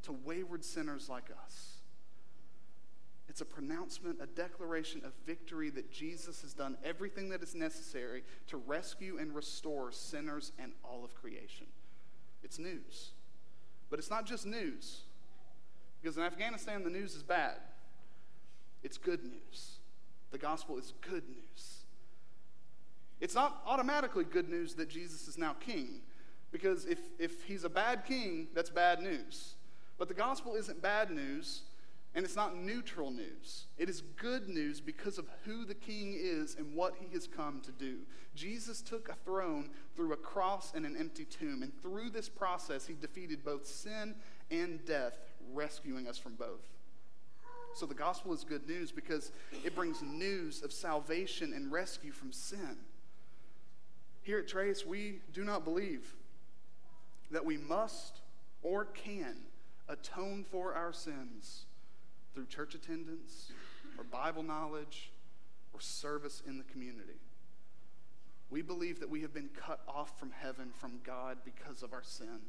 to 0.04 0.12
wayward 0.12 0.66
sinners 0.66 1.08
like 1.10 1.30
us. 1.46 1.78
It's 3.30 3.42
a 3.42 3.46
pronouncement, 3.46 4.18
a 4.22 4.28
declaration 4.28 5.02
of 5.06 5.14
victory 5.26 5.70
that 5.72 5.92
Jesus 5.92 6.42
has 6.42 6.54
done 6.54 6.78
everything 6.84 7.30
that 7.30 7.42
is 7.42 7.56
necessary 7.56 8.24
to 8.48 8.58
rescue 8.58 9.18
and 9.18 9.34
restore 9.34 9.92
sinners 9.92 10.52
and 10.60 10.74
all 10.84 11.06
of 11.06 11.16
creation. 11.16 11.68
It's 12.44 12.60
news. 12.60 13.12
But 13.90 14.00
it's 14.00 14.10
not 14.10 14.26
just 14.26 14.46
news, 14.46 15.02
because 16.02 16.18
in 16.18 16.24
Afghanistan, 16.24 16.84
the 16.84 16.90
news 16.90 17.16
is 17.16 17.24
bad. 17.24 17.56
It's 18.84 18.98
good 18.98 19.24
news. 19.24 19.80
The 20.32 20.38
gospel 20.38 20.78
is 20.78 20.94
good 21.02 21.24
news. 21.30 21.84
It's 23.20 23.34
not 23.34 23.62
automatically 23.66 24.26
good 24.26 24.50
news 24.50 24.76
that 24.76 24.90
Jesus 24.90 25.28
is 25.28 25.38
now 25.38 25.54
king, 25.54 26.02
because 26.52 26.86
if, 26.86 27.00
if 27.18 27.44
he's 27.44 27.64
a 27.64 27.70
bad 27.70 28.06
king, 28.06 28.48
that's 28.54 28.70
bad 28.70 29.02
news. 29.02 29.56
But 29.98 30.08
the 30.08 30.14
gospel 30.14 30.56
isn't 30.56 30.82
bad 30.82 31.10
news 31.10 31.62
and 32.18 32.26
it's 32.26 32.36
not 32.36 32.58
neutral 32.58 33.12
news. 33.12 33.66
It 33.78 33.90
is 33.90 34.02
good 34.02 34.50
news 34.50 34.82
because 34.82 35.20
of 35.20 35.28
who 35.46 35.66
the 35.66 35.76
king 35.76 36.18
is 36.20 36.56
and 36.56 36.74
what 36.74 36.96
he 37.00 37.14
has 37.14 37.28
come 37.28 37.62
to 37.62 37.72
do. 37.72 38.00
Jesus 38.34 38.82
took 38.82 39.08
a 39.08 39.14
throne 39.24 39.70
through 39.96 40.14
a 40.14 40.18
cross 40.18 40.74
and 40.74 40.84
an 40.84 40.98
empty 40.98 41.26
tomb. 41.26 41.62
And 41.62 41.72
through 41.80 42.10
this 42.10 42.28
process, 42.28 42.88
he 42.88 42.96
defeated 42.96 43.46
both 43.46 43.68
sin 43.68 44.16
and 44.50 44.84
death, 44.84 45.14
rescuing 45.54 46.08
us 46.08 46.18
from 46.18 46.34
both. 46.34 46.68
So 47.76 47.86
the 47.86 47.94
gospel 47.94 48.34
is 48.34 48.44
good 48.44 48.68
news 48.68 48.92
because 48.92 49.32
it 49.64 49.76
brings 49.76 50.02
news 50.02 50.64
of 50.64 50.74
salvation 50.74 51.54
and 51.54 51.72
rescue 51.72 52.12
from 52.12 52.32
sin. 52.32 52.78
Here 54.24 54.40
at 54.40 54.48
Trace, 54.48 54.88
we 54.88 55.20
do 55.34 55.44
not 55.44 55.64
believe 55.64 56.16
that 57.30 57.46
we 57.46 57.58
must 57.58 58.22
or 58.64 58.86
can 58.86 59.36
atone 59.88 60.44
for 60.50 60.74
our 60.74 60.92
sins 60.92 61.67
through 62.38 62.46
church 62.46 62.76
attendance 62.76 63.52
or 63.98 64.04
Bible 64.04 64.44
knowledge 64.44 65.10
or 65.74 65.82
service 65.82 66.44
in 66.46 66.60
the 66.60 66.64
community. 66.66 67.20
We 68.52 68.62
believe 68.62 69.00
that 69.00 69.10
we 69.10 69.22
have 69.22 69.34
been 69.34 69.50
cut 69.60 69.80
off 69.88 70.20
from 70.20 70.30
heaven, 70.30 70.70
from 70.72 71.00
God, 71.04 71.40
because 71.44 71.82
of 71.82 71.94
our 71.94 72.04
sin. 72.04 72.42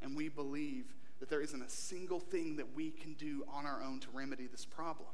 And 0.00 0.16
we 0.16 0.28
believe 0.28 0.84
that 1.18 1.28
there 1.28 1.40
isn't 1.40 1.60
a 1.60 1.68
single 1.68 2.20
thing 2.20 2.54
that 2.58 2.76
we 2.76 2.90
can 2.90 3.14
do 3.14 3.44
on 3.52 3.66
our 3.66 3.82
own 3.82 3.98
to 3.98 4.06
remedy 4.12 4.46
this 4.46 4.64
problem. 4.64 5.08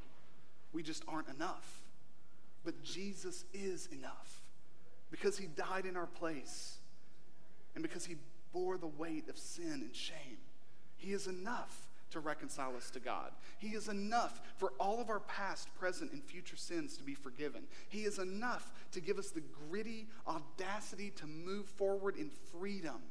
We 0.73 0.83
just 0.83 1.03
aren't 1.07 1.29
enough. 1.29 1.81
But 2.63 2.83
Jesus 2.83 3.45
is 3.51 3.87
enough 3.87 4.43
because 5.09 5.39
he 5.39 5.47
died 5.47 5.87
in 5.87 5.97
our 5.97 6.05
place 6.05 6.77
and 7.73 7.81
because 7.81 8.05
he 8.05 8.17
bore 8.53 8.77
the 8.77 8.85
weight 8.85 9.27
of 9.27 9.39
sin 9.39 9.81
and 9.81 9.95
shame. 9.95 10.37
He 10.97 11.13
is 11.13 11.25
enough 11.25 11.89
to 12.13 12.19
reconcile 12.19 12.75
us 12.75 12.89
to 12.91 12.99
God. 12.99 13.31
He 13.59 13.69
is 13.69 13.89
enough 13.89 14.41
for 14.57 14.73
all 14.79 15.01
of 15.01 15.09
our 15.09 15.19
past, 15.19 15.73
present, 15.75 16.11
and 16.11 16.23
future 16.23 16.55
sins 16.55 16.97
to 16.97 17.03
be 17.03 17.13
forgiven. 17.13 17.63
He 17.89 18.03
is 18.03 18.19
enough 18.19 18.71
to 18.93 19.01
give 19.01 19.19
us 19.19 19.29
the 19.31 19.43
gritty 19.69 20.07
audacity 20.27 21.11
to 21.17 21.27
move 21.27 21.65
forward 21.65 22.15
in 22.15 22.29
freedom 22.51 23.01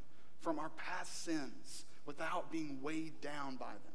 from 0.41 0.59
our 0.59 0.71
past 0.71 1.25
sins 1.25 1.85
without 2.07 2.51
being 2.51 2.81
weighed 2.83 3.21
down 3.21 3.57
by 3.57 3.73
them. 3.73 3.95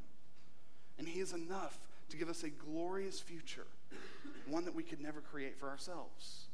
And 1.00 1.08
He 1.08 1.20
is 1.20 1.34
enough 1.34 1.80
to 2.10 2.17
give 2.17 2.30
us 2.30 2.43
a 2.43 2.50
glorious 2.50 3.20
future, 3.20 3.67
one 4.48 4.65
that 4.65 4.76
we 4.76 4.84
could 4.84 5.02
never 5.02 5.22
create 5.22 5.60
for 5.60 5.70
ourselves. 5.70 6.46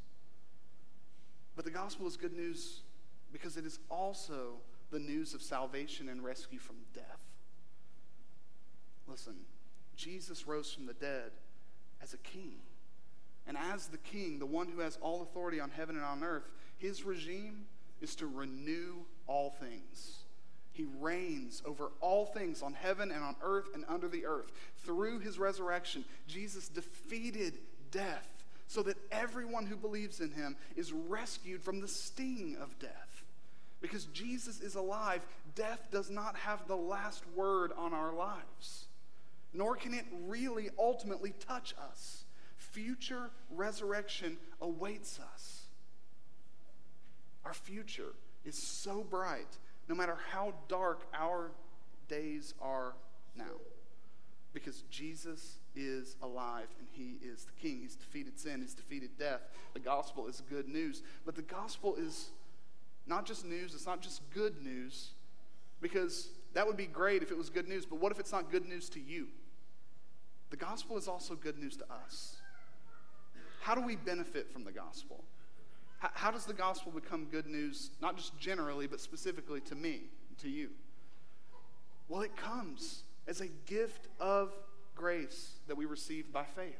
But 1.56 1.64
the 1.64 1.70
gospel 1.70 2.06
is 2.06 2.16
good 2.16 2.36
news 2.36 2.80
because 3.32 3.56
it 3.56 3.64
is 3.64 3.78
also 3.90 4.54
the 4.90 4.98
news 4.98 5.34
of 5.34 5.42
salvation 5.42 6.08
and 6.08 6.24
rescue 6.24 6.58
from 6.58 6.76
death. 6.92 7.33
Listen, 9.08 9.34
Jesus 9.96 10.46
rose 10.46 10.72
from 10.72 10.86
the 10.86 10.94
dead 10.94 11.30
as 12.02 12.14
a 12.14 12.18
king. 12.18 12.56
And 13.46 13.56
as 13.56 13.86
the 13.86 13.98
king, 13.98 14.38
the 14.38 14.46
one 14.46 14.68
who 14.68 14.80
has 14.80 14.98
all 15.00 15.22
authority 15.22 15.60
on 15.60 15.70
heaven 15.70 15.96
and 15.96 16.04
on 16.04 16.24
earth, 16.24 16.48
his 16.78 17.04
regime 17.04 17.66
is 18.00 18.14
to 18.16 18.26
renew 18.26 18.94
all 19.26 19.50
things. 19.50 20.18
He 20.72 20.86
reigns 21.00 21.62
over 21.64 21.90
all 22.00 22.26
things 22.26 22.62
on 22.62 22.74
heaven 22.74 23.10
and 23.12 23.22
on 23.22 23.36
earth 23.42 23.68
and 23.74 23.84
under 23.88 24.08
the 24.08 24.26
earth. 24.26 24.50
Through 24.84 25.20
his 25.20 25.38
resurrection, 25.38 26.04
Jesus 26.26 26.68
defeated 26.68 27.54
death 27.90 28.28
so 28.66 28.82
that 28.82 28.96
everyone 29.12 29.66
who 29.66 29.76
believes 29.76 30.20
in 30.20 30.32
him 30.32 30.56
is 30.74 30.92
rescued 30.92 31.62
from 31.62 31.80
the 31.80 31.88
sting 31.88 32.56
of 32.60 32.76
death. 32.78 33.22
Because 33.80 34.06
Jesus 34.06 34.60
is 34.60 34.74
alive, 34.74 35.20
death 35.54 35.88
does 35.92 36.10
not 36.10 36.34
have 36.36 36.66
the 36.66 36.76
last 36.76 37.22
word 37.36 37.70
on 37.76 37.92
our 37.92 38.12
lives 38.14 38.86
nor 39.54 39.76
can 39.76 39.94
it 39.94 40.04
really 40.26 40.68
ultimately 40.78 41.32
touch 41.38 41.74
us. 41.90 42.24
Future 42.56 43.30
resurrection 43.50 44.36
awaits 44.60 45.20
us. 45.32 45.62
Our 47.44 47.54
future 47.54 48.14
is 48.44 48.56
so 48.56 49.04
bright, 49.08 49.58
no 49.88 49.94
matter 49.94 50.18
how 50.30 50.54
dark 50.68 51.06
our 51.14 51.52
days 52.08 52.54
are 52.60 52.94
now, 53.36 53.44
because 54.52 54.82
Jesus 54.90 55.58
is 55.76 56.16
alive 56.22 56.68
and 56.78 56.88
he 56.90 57.16
is 57.26 57.44
the 57.44 57.52
king. 57.52 57.80
He's 57.82 57.96
defeated 57.96 58.38
sin, 58.38 58.60
he's 58.60 58.74
defeated 58.74 59.10
death. 59.18 59.42
The 59.72 59.80
gospel 59.80 60.26
is 60.26 60.42
good 60.48 60.68
news, 60.68 61.02
but 61.24 61.36
the 61.36 61.42
gospel 61.42 61.96
is 61.96 62.30
not 63.06 63.26
just 63.26 63.44
news, 63.44 63.74
it's 63.74 63.86
not 63.86 64.00
just 64.00 64.22
good 64.30 64.62
news, 64.62 65.10
because 65.80 66.30
that 66.54 66.66
would 66.66 66.76
be 66.76 66.86
great 66.86 67.22
if 67.22 67.30
it 67.30 67.36
was 67.36 67.50
good 67.50 67.68
news, 67.68 67.84
but 67.84 68.00
what 68.00 68.10
if 68.10 68.18
it's 68.18 68.32
not 68.32 68.50
good 68.50 68.66
news 68.66 68.88
to 68.90 69.00
you? 69.00 69.28
The 70.54 70.64
gospel 70.64 70.96
is 70.96 71.08
also 71.08 71.34
good 71.34 71.58
news 71.58 71.76
to 71.78 71.84
us. 71.92 72.36
How 73.60 73.74
do 73.74 73.80
we 73.80 73.96
benefit 73.96 74.52
from 74.52 74.62
the 74.62 74.70
gospel? 74.70 75.24
How, 75.98 76.10
how 76.14 76.30
does 76.30 76.46
the 76.46 76.54
gospel 76.54 76.92
become 76.92 77.24
good 77.24 77.48
news, 77.48 77.90
not 78.00 78.16
just 78.16 78.38
generally, 78.38 78.86
but 78.86 79.00
specifically 79.00 79.60
to 79.62 79.74
me, 79.74 80.02
to 80.42 80.48
you? 80.48 80.68
Well, 82.08 82.22
it 82.22 82.36
comes 82.36 83.02
as 83.26 83.40
a 83.40 83.48
gift 83.66 84.06
of 84.20 84.52
grace 84.94 85.54
that 85.66 85.76
we 85.76 85.86
receive 85.86 86.32
by 86.32 86.44
faith. 86.44 86.78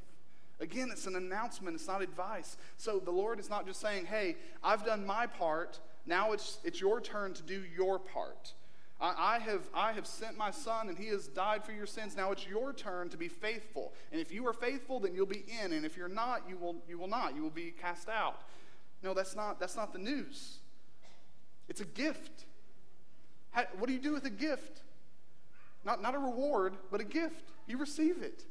Again, 0.60 0.90
it's 0.92 1.08
an 1.08 1.16
announcement, 1.16 1.74
it's 1.74 1.88
not 1.88 2.00
advice. 2.00 2.56
So 2.76 3.00
the 3.00 3.10
Lord 3.10 3.40
is 3.40 3.50
not 3.50 3.66
just 3.66 3.80
saying, 3.80 4.06
hey, 4.06 4.36
I've 4.62 4.86
done 4.86 5.04
my 5.04 5.26
part, 5.26 5.80
now 6.06 6.30
it's, 6.30 6.58
it's 6.62 6.80
your 6.80 7.00
turn 7.00 7.34
to 7.34 7.42
do 7.42 7.64
your 7.76 7.98
part. 7.98 8.52
I, 9.00 9.36
I, 9.36 9.38
have, 9.40 9.62
I 9.74 9.92
have 9.92 10.06
sent 10.06 10.36
my 10.36 10.50
son 10.50 10.88
and 10.88 10.96
he 10.96 11.08
has 11.08 11.26
died 11.26 11.64
for 11.64 11.72
your 11.72 11.86
sins. 11.86 12.16
Now 12.16 12.32
it's 12.32 12.46
your 12.46 12.72
turn 12.72 13.08
to 13.10 13.16
be 13.16 13.28
faithful. 13.28 13.92
And 14.12 14.20
if 14.20 14.32
you 14.32 14.46
are 14.46 14.52
faithful, 14.52 15.00
then 15.00 15.14
you'll 15.14 15.26
be 15.26 15.44
in. 15.62 15.72
And 15.72 15.84
if 15.84 15.96
you're 15.96 16.08
not, 16.08 16.42
you 16.48 16.56
will, 16.56 16.76
you 16.88 16.98
will 16.98 17.08
not. 17.08 17.34
You 17.34 17.42
will 17.42 17.50
be 17.50 17.72
cast 17.72 18.08
out. 18.08 18.42
No, 19.02 19.12
that's 19.12 19.34
not, 19.34 19.58
that's 19.58 19.76
not 19.76 19.92
the 19.92 19.98
news. 19.98 20.58
It's 21.68 21.80
a 21.80 21.84
gift. 21.86 22.44
How, 23.50 23.64
what 23.78 23.88
do 23.88 23.92
you 23.92 24.00
do 24.00 24.12
with 24.12 24.24
a 24.26 24.30
gift? 24.30 24.82
Not, 25.84 26.00
not 26.00 26.14
a 26.14 26.18
reward, 26.18 26.76
but 26.90 27.00
a 27.00 27.04
gift. 27.04 27.50
You 27.66 27.78
receive 27.78 28.22
it. 28.22 28.44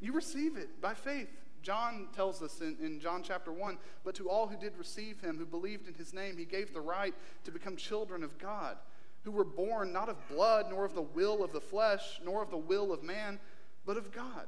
You 0.00 0.12
receive 0.12 0.56
it 0.56 0.80
by 0.80 0.94
faith. 0.94 1.28
John 1.62 2.08
tells 2.14 2.40
us 2.40 2.62
in, 2.62 2.78
in 2.80 3.00
John 3.00 3.22
chapter 3.22 3.52
1 3.52 3.76
But 4.02 4.14
to 4.14 4.30
all 4.30 4.46
who 4.46 4.56
did 4.56 4.78
receive 4.78 5.20
him, 5.20 5.36
who 5.36 5.44
believed 5.44 5.88
in 5.88 5.94
his 5.94 6.14
name, 6.14 6.38
he 6.38 6.46
gave 6.46 6.72
the 6.72 6.80
right 6.80 7.14
to 7.44 7.50
become 7.50 7.76
children 7.76 8.22
of 8.22 8.38
God 8.38 8.76
who 9.24 9.30
were 9.30 9.44
born 9.44 9.92
not 9.92 10.08
of 10.08 10.16
blood, 10.28 10.66
nor 10.70 10.84
of 10.84 10.94
the 10.94 11.02
will 11.02 11.44
of 11.44 11.52
the 11.52 11.60
flesh, 11.60 12.20
nor 12.24 12.42
of 12.42 12.50
the 12.50 12.56
will 12.56 12.92
of 12.92 13.02
man, 13.02 13.38
but 13.84 13.96
of 13.96 14.12
God. 14.12 14.46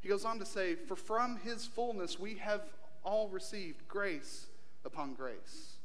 He 0.00 0.08
goes 0.08 0.24
on 0.24 0.38
to 0.38 0.46
say, 0.46 0.74
For 0.74 0.96
from 0.96 1.38
his 1.38 1.66
fullness 1.66 2.18
we 2.18 2.36
have 2.36 2.62
all 3.02 3.28
received 3.28 3.88
grace 3.88 4.46
upon 4.84 5.14
grace. 5.14 5.78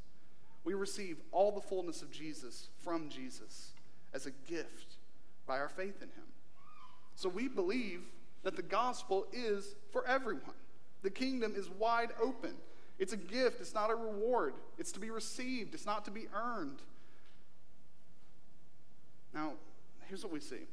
We 0.62 0.74
receive 0.74 1.18
all 1.32 1.52
the 1.52 1.60
fullness 1.60 2.00
of 2.00 2.10
Jesus 2.10 2.68
from 2.82 3.08
Jesus. 3.08 3.72
as 4.14 4.26
a 4.26 4.30
gift 4.48 4.94
by 5.46 5.58
our 5.58 5.68
faith 5.68 6.00
in 6.00 6.08
him. 6.08 6.24
So 7.16 7.28
we 7.28 7.48
believe 7.48 8.02
that 8.44 8.56
the 8.56 8.62
gospel 8.62 9.26
is 9.32 9.74
for 9.90 10.06
everyone. 10.06 10.54
The 11.02 11.10
kingdom 11.10 11.54
is 11.56 11.68
wide 11.68 12.10
open. 12.22 12.54
It's 12.98 13.12
a 13.12 13.16
gift, 13.18 13.60
it's 13.60 13.74
not 13.74 13.90
a 13.90 13.94
reward. 13.94 14.54
It's 14.78 14.92
to 14.92 15.00
be 15.00 15.10
received, 15.10 15.74
it's 15.74 15.86
not 15.86 16.04
to 16.04 16.10
be 16.10 16.28
earned. 16.32 16.80
Now, 19.34 19.54
here's 20.06 20.22
what 20.22 20.32
we 20.32 20.40
see 20.40 20.66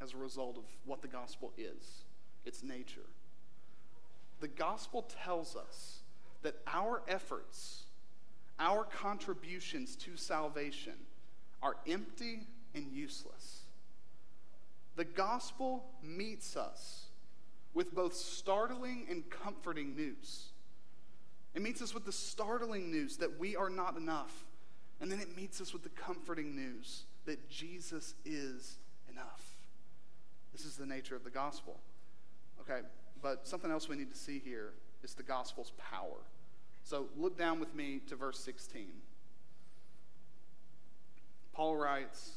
as 0.00 0.12
a 0.12 0.16
result 0.16 0.58
of 0.58 0.64
what 0.84 1.02
the 1.02 1.08
gospel 1.08 1.52
is 1.56 2.04
its 2.44 2.62
nature. 2.62 3.06
The 4.40 4.48
gospel 4.48 5.08
tells 5.24 5.56
us 5.56 6.00
that 6.42 6.56
our 6.66 7.02
efforts, 7.08 7.84
our 8.60 8.84
contributions 8.84 9.96
to 9.96 10.16
salvation, 10.16 10.94
are 11.62 11.76
empty 11.88 12.46
and 12.74 12.92
useless. 12.92 13.62
The 14.96 15.04
gospel 15.04 15.84
meets 16.02 16.56
us 16.56 17.06
with 17.74 17.94
both 17.94 18.14
startling 18.14 19.06
and 19.10 19.28
comforting 19.30 19.96
news. 19.96 20.50
It 21.54 21.62
meets 21.62 21.82
us 21.82 21.94
with 21.94 22.04
the 22.04 22.12
startling 22.12 22.90
news 22.90 23.16
that 23.16 23.38
we 23.38 23.56
are 23.56 23.70
not 23.70 23.96
enough. 23.96 24.44
And 25.00 25.10
then 25.10 25.20
it 25.20 25.36
meets 25.36 25.60
us 25.60 25.72
with 25.72 25.82
the 25.82 25.88
comforting 25.90 26.54
news 26.54 27.04
that 27.28 27.50
Jesus 27.50 28.14
is 28.24 28.78
enough. 29.10 29.42
This 30.50 30.64
is 30.64 30.76
the 30.76 30.86
nature 30.86 31.14
of 31.14 31.24
the 31.24 31.30
gospel. 31.30 31.78
Okay, 32.62 32.80
but 33.20 33.46
something 33.46 33.70
else 33.70 33.86
we 33.86 33.96
need 33.96 34.10
to 34.10 34.16
see 34.16 34.38
here 34.42 34.72
is 35.02 35.12
the 35.12 35.22
gospel's 35.22 35.72
power. 35.76 36.24
So 36.84 37.08
look 37.18 37.36
down 37.36 37.60
with 37.60 37.74
me 37.74 38.00
to 38.08 38.16
verse 38.16 38.40
16. 38.40 38.86
Paul 41.52 41.76
writes, 41.76 42.32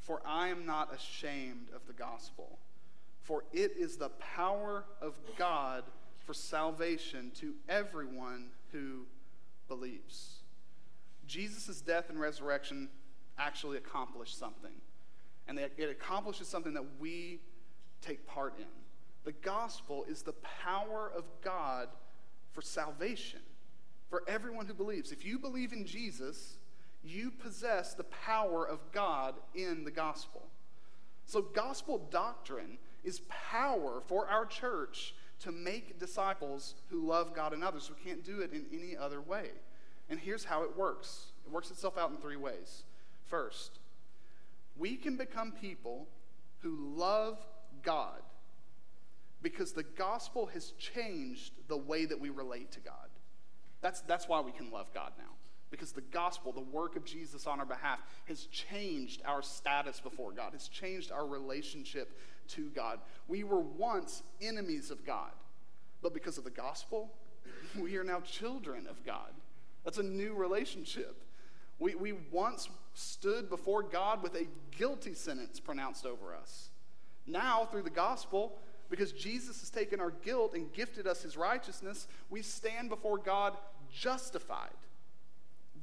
For 0.00 0.20
I 0.26 0.48
am 0.48 0.66
not 0.66 0.92
ashamed 0.92 1.68
of 1.72 1.86
the 1.86 1.92
gospel, 1.92 2.58
for 3.22 3.44
it 3.52 3.72
is 3.78 3.98
the 3.98 4.08
power 4.08 4.84
of 5.00 5.14
God 5.38 5.84
for 6.26 6.34
salvation 6.34 7.30
to 7.36 7.54
everyone 7.68 8.48
who 8.72 9.06
believes. 9.68 10.38
Jesus' 11.28 11.80
death 11.80 12.10
and 12.10 12.20
resurrection 12.20 12.88
actually 13.38 13.78
accomplish 13.78 14.34
something. 14.34 14.72
And 15.48 15.58
it 15.58 15.90
accomplishes 15.90 16.48
something 16.48 16.74
that 16.74 16.84
we 17.00 17.40
take 18.00 18.26
part 18.26 18.54
in. 18.58 18.66
The 19.24 19.32
gospel 19.32 20.04
is 20.08 20.22
the 20.22 20.34
power 20.64 21.10
of 21.14 21.24
God 21.42 21.88
for 22.52 22.62
salvation 22.62 23.40
for 24.12 24.22
everyone 24.28 24.66
who 24.66 24.74
believes. 24.74 25.10
If 25.10 25.24
you 25.24 25.38
believe 25.38 25.72
in 25.72 25.86
Jesus, 25.86 26.58
you 27.02 27.30
possess 27.30 27.94
the 27.94 28.04
power 28.04 28.68
of 28.68 28.78
God 28.92 29.34
in 29.54 29.84
the 29.84 29.90
gospel. 29.90 30.42
So, 31.24 31.40
gospel 31.40 32.06
doctrine 32.10 32.78
is 33.04 33.22
power 33.28 34.02
for 34.06 34.28
our 34.28 34.44
church 34.44 35.14
to 35.40 35.50
make 35.50 35.98
disciples 35.98 36.74
who 36.90 37.06
love 37.06 37.34
God 37.34 37.52
and 37.52 37.64
others. 37.64 37.90
We 37.90 38.04
can't 38.04 38.22
do 38.22 38.40
it 38.40 38.52
in 38.52 38.66
any 38.72 38.96
other 38.96 39.20
way. 39.20 39.50
And 40.10 40.20
here's 40.20 40.44
how 40.44 40.62
it 40.62 40.76
works 40.76 41.32
it 41.46 41.50
works 41.50 41.70
itself 41.70 41.96
out 41.96 42.10
in 42.10 42.18
three 42.18 42.36
ways. 42.36 42.84
First, 43.32 43.78
we 44.76 44.94
can 44.94 45.16
become 45.16 45.52
people 45.52 46.06
who 46.58 46.76
love 46.94 47.38
God 47.82 48.20
because 49.40 49.72
the 49.72 49.84
gospel 49.84 50.44
has 50.52 50.72
changed 50.72 51.54
the 51.66 51.78
way 51.78 52.04
that 52.04 52.20
we 52.20 52.28
relate 52.28 52.72
to 52.72 52.80
God. 52.80 53.08
That's, 53.80 54.02
that's 54.02 54.28
why 54.28 54.42
we 54.42 54.52
can 54.52 54.70
love 54.70 54.92
God 54.92 55.12
now. 55.16 55.30
Because 55.70 55.92
the 55.92 56.02
gospel, 56.02 56.52
the 56.52 56.60
work 56.60 56.94
of 56.94 57.06
Jesus 57.06 57.46
on 57.46 57.58
our 57.58 57.64
behalf, 57.64 58.00
has 58.26 58.44
changed 58.48 59.22
our 59.24 59.40
status 59.40 59.98
before 59.98 60.32
God, 60.32 60.52
has 60.52 60.68
changed 60.68 61.10
our 61.10 61.26
relationship 61.26 62.14
to 62.48 62.68
God. 62.68 62.98
We 63.28 63.44
were 63.44 63.60
once 63.60 64.22
enemies 64.42 64.90
of 64.90 65.06
God, 65.06 65.32
but 66.02 66.12
because 66.12 66.36
of 66.36 66.44
the 66.44 66.50
gospel, 66.50 67.14
we 67.80 67.96
are 67.96 68.04
now 68.04 68.20
children 68.20 68.86
of 68.86 69.02
God. 69.06 69.30
That's 69.84 69.96
a 69.96 70.02
new 70.02 70.34
relationship. 70.34 71.16
We, 71.78 71.94
we 71.94 72.12
once 72.30 72.68
stood 72.94 73.48
before 73.48 73.82
God 73.82 74.22
with 74.22 74.34
a 74.34 74.46
guilty 74.76 75.14
sentence 75.14 75.60
pronounced 75.60 76.04
over 76.04 76.34
us. 76.34 76.70
Now, 77.26 77.66
through 77.70 77.82
the 77.82 77.90
gospel, 77.90 78.58
because 78.90 79.12
Jesus 79.12 79.60
has 79.60 79.70
taken 79.70 80.00
our 80.00 80.10
guilt 80.10 80.54
and 80.54 80.72
gifted 80.72 81.06
us 81.06 81.22
his 81.22 81.36
righteousness, 81.36 82.08
we 82.30 82.42
stand 82.42 82.88
before 82.88 83.16
God 83.16 83.56
justified. 83.90 84.70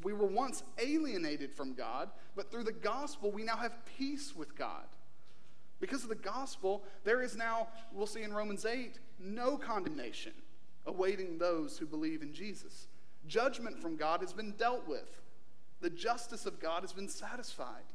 We 0.04 0.14
were 0.14 0.28
once 0.28 0.64
alienated 0.78 1.52
from 1.52 1.74
God, 1.74 2.10
but 2.36 2.52
through 2.52 2.64
the 2.64 2.72
gospel, 2.72 3.32
we 3.32 3.44
now 3.44 3.58
have 3.58 3.74
peace 3.98 4.36
with 4.36 4.56
God. 4.56 4.86
Because 5.80 6.04
of 6.04 6.10
the 6.10 6.16
gospel, 6.16 6.84
there 7.04 7.22
is 7.22 7.36
now, 7.36 7.70
we'll 7.94 8.08
see 8.08 8.24
in 8.24 8.34
Romans 8.34 8.66
8, 8.66 9.00
no 9.20 9.58
condemnation 9.58 10.34
awaiting 10.86 11.38
those 11.38 11.78
who 11.78 11.86
believe 11.86 12.22
in 12.22 12.34
Jesus. 12.34 12.88
Judgment 13.28 13.80
from 13.82 13.96
God 13.96 14.22
has 14.22 14.34
been 14.34 14.52
dealt 14.52 14.88
with, 14.88 15.22
the 15.82 15.90
justice 15.90 16.46
of 16.46 16.60
God 16.60 16.82
has 16.82 16.94
been 16.94 17.10
satisfied. 17.10 17.86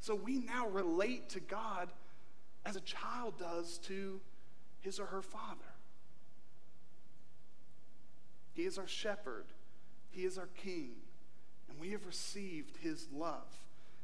So 0.00 0.14
we 0.14 0.38
now 0.38 0.68
relate 0.68 1.28
to 1.30 1.40
God 1.40 1.90
as 2.64 2.76
a 2.76 2.80
child 2.80 3.38
does 3.38 3.78
to 3.84 4.20
his 4.80 5.00
or 5.00 5.06
her 5.06 5.22
father. 5.22 5.72
He 8.56 8.62
is 8.62 8.78
our 8.78 8.86
shepherd, 8.86 9.44
He 10.10 10.24
is 10.24 10.38
our 10.38 10.48
king, 10.56 10.92
and 11.68 11.78
we 11.78 11.90
have 11.90 12.06
received 12.06 12.78
His 12.78 13.06
love. 13.12 13.52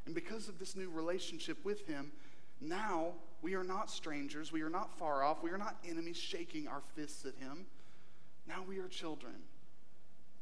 And 0.04 0.14
because 0.14 0.48
of 0.48 0.58
this 0.58 0.76
new 0.76 0.90
relationship 0.90 1.64
with 1.64 1.86
Him, 1.86 2.12
now 2.60 3.12
we 3.40 3.54
are 3.54 3.64
not 3.64 3.90
strangers, 3.90 4.52
we 4.52 4.60
are 4.60 4.68
not 4.68 4.92
far 4.98 5.22
off, 5.22 5.42
we 5.42 5.50
are 5.50 5.58
not 5.58 5.76
enemies 5.88 6.18
shaking 6.18 6.68
our 6.68 6.82
fists 6.94 7.24
at 7.24 7.34
Him. 7.36 7.64
Now 8.46 8.62
we 8.68 8.78
are 8.78 8.88
children 8.88 9.36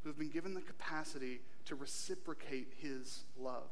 who 0.03 0.09
have 0.09 0.19
been 0.19 0.31
given 0.31 0.55
the 0.55 0.61
capacity 0.61 1.41
to 1.67 1.75
reciprocate 1.75 2.73
His 2.79 3.25
love. 3.39 3.71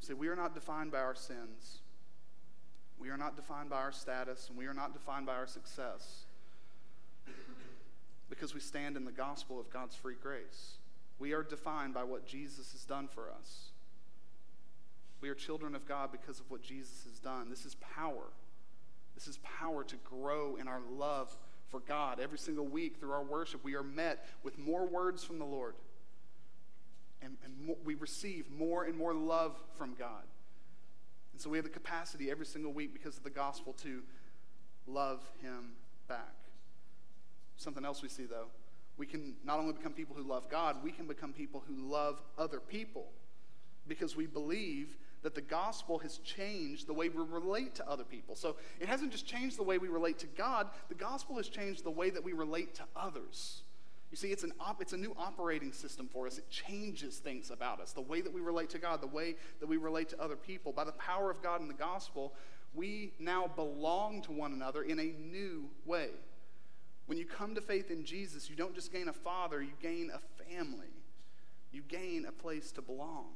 See, 0.00 0.14
we 0.14 0.28
are 0.28 0.36
not 0.36 0.54
defined 0.54 0.90
by 0.90 0.98
our 0.98 1.14
sins. 1.14 1.78
We 2.98 3.10
are 3.10 3.16
not 3.16 3.36
defined 3.36 3.70
by 3.70 3.76
our 3.76 3.92
status, 3.92 4.48
and 4.48 4.58
we 4.58 4.66
are 4.66 4.74
not 4.74 4.92
defined 4.92 5.26
by 5.26 5.34
our 5.34 5.46
success 5.46 6.24
because 8.30 8.54
we 8.54 8.60
stand 8.60 8.96
in 8.96 9.04
the 9.04 9.12
gospel 9.12 9.60
of 9.60 9.70
God's 9.70 9.94
free 9.94 10.16
grace. 10.20 10.78
We 11.18 11.32
are 11.32 11.42
defined 11.42 11.94
by 11.94 12.04
what 12.04 12.26
Jesus 12.26 12.72
has 12.72 12.84
done 12.84 13.08
for 13.08 13.30
us. 13.30 13.70
We 15.20 15.28
are 15.28 15.34
children 15.34 15.76
of 15.76 15.86
God 15.86 16.10
because 16.10 16.40
of 16.40 16.50
what 16.50 16.62
Jesus 16.62 17.04
has 17.08 17.20
done. 17.20 17.48
This 17.48 17.64
is 17.64 17.76
power. 17.76 18.24
This 19.14 19.28
is 19.28 19.38
power 19.38 19.84
to 19.84 19.96
grow 19.96 20.56
in 20.56 20.66
our 20.66 20.80
love 20.90 21.36
for 21.72 21.80
God. 21.80 22.20
Every 22.20 22.38
single 22.38 22.66
week 22.66 23.00
through 23.00 23.10
our 23.10 23.24
worship, 23.24 23.64
we 23.64 23.74
are 23.74 23.82
met 23.82 24.26
with 24.44 24.58
more 24.58 24.86
words 24.86 25.24
from 25.24 25.40
the 25.40 25.44
Lord. 25.44 25.74
And, 27.22 27.36
and 27.44 27.66
more, 27.66 27.76
we 27.84 27.94
receive 27.94 28.50
more 28.50 28.84
and 28.84 28.96
more 28.96 29.14
love 29.14 29.56
from 29.76 29.94
God. 29.98 30.22
And 31.32 31.40
so 31.40 31.50
we 31.50 31.56
have 31.56 31.64
the 31.64 31.70
capacity 31.70 32.30
every 32.30 32.46
single 32.46 32.72
week 32.72 32.92
because 32.92 33.16
of 33.16 33.24
the 33.24 33.30
gospel 33.30 33.72
to 33.82 34.02
love 34.86 35.20
Him 35.40 35.72
back. 36.08 36.34
Something 37.56 37.84
else 37.84 38.02
we 38.02 38.08
see, 38.08 38.26
though, 38.26 38.48
we 38.98 39.06
can 39.06 39.34
not 39.44 39.58
only 39.58 39.72
become 39.72 39.92
people 39.92 40.14
who 40.14 40.22
love 40.22 40.50
God, 40.50 40.76
we 40.84 40.92
can 40.92 41.06
become 41.06 41.32
people 41.32 41.62
who 41.66 41.90
love 41.90 42.20
other 42.36 42.60
people 42.60 43.06
because 43.88 44.14
we 44.14 44.26
believe 44.26 44.96
that 45.22 45.34
the 45.34 45.40
gospel 45.40 45.98
has 45.98 46.18
changed 46.18 46.86
the 46.86 46.94
way 46.94 47.08
we 47.08 47.22
relate 47.22 47.74
to 47.76 47.88
other 47.88 48.04
people. 48.04 48.34
So 48.34 48.56
it 48.80 48.88
hasn't 48.88 49.12
just 49.12 49.26
changed 49.26 49.58
the 49.58 49.62
way 49.62 49.78
we 49.78 49.88
relate 49.88 50.18
to 50.20 50.26
God, 50.26 50.68
the 50.88 50.94
gospel 50.94 51.36
has 51.36 51.48
changed 51.48 51.84
the 51.84 51.90
way 51.90 52.10
that 52.10 52.22
we 52.22 52.32
relate 52.32 52.74
to 52.76 52.82
others. 52.96 53.62
You 54.10 54.16
see, 54.16 54.28
it's, 54.28 54.44
an 54.44 54.52
op- 54.60 54.82
it's 54.82 54.92
a 54.92 54.98
new 54.98 55.16
operating 55.16 55.72
system 55.72 56.06
for 56.06 56.26
us. 56.26 56.36
It 56.36 56.50
changes 56.50 57.16
things 57.16 57.50
about 57.50 57.80
us. 57.80 57.92
The 57.92 58.02
way 58.02 58.20
that 58.20 58.32
we 58.32 58.42
relate 58.42 58.68
to 58.70 58.78
God, 58.78 59.00
the 59.00 59.06
way 59.06 59.36
that 59.60 59.66
we 59.66 59.78
relate 59.78 60.10
to 60.10 60.20
other 60.20 60.36
people. 60.36 60.70
By 60.70 60.84
the 60.84 60.92
power 60.92 61.30
of 61.30 61.42
God 61.42 61.62
and 61.62 61.70
the 61.70 61.74
gospel, 61.74 62.34
we 62.74 63.14
now 63.18 63.50
belong 63.56 64.20
to 64.22 64.32
one 64.32 64.52
another 64.52 64.82
in 64.82 64.98
a 64.98 65.14
new 65.18 65.70
way. 65.86 66.10
When 67.06 67.16
you 67.16 67.24
come 67.24 67.54
to 67.54 67.62
faith 67.62 67.90
in 67.90 68.04
Jesus, 68.04 68.50
you 68.50 68.56
don't 68.56 68.74
just 68.74 68.92
gain 68.92 69.08
a 69.08 69.12
father, 69.14 69.62
you 69.62 69.72
gain 69.80 70.10
a 70.12 70.44
family. 70.44 70.92
You 71.72 71.82
gain 71.88 72.26
a 72.28 72.32
place 72.32 72.70
to 72.72 72.82
belong. 72.82 73.30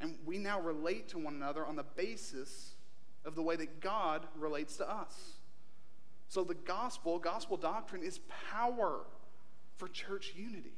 And 0.00 0.16
we 0.24 0.38
now 0.38 0.60
relate 0.60 1.08
to 1.08 1.18
one 1.18 1.34
another 1.34 1.64
on 1.64 1.76
the 1.76 1.84
basis 1.84 2.74
of 3.24 3.34
the 3.34 3.42
way 3.42 3.56
that 3.56 3.80
God 3.80 4.26
relates 4.36 4.76
to 4.76 4.90
us. 4.90 5.34
So 6.28 6.44
the 6.44 6.54
gospel, 6.54 7.18
gospel 7.18 7.56
doctrine, 7.56 8.02
is 8.02 8.20
power 8.50 9.00
for 9.76 9.88
church 9.88 10.34
unity. 10.36 10.72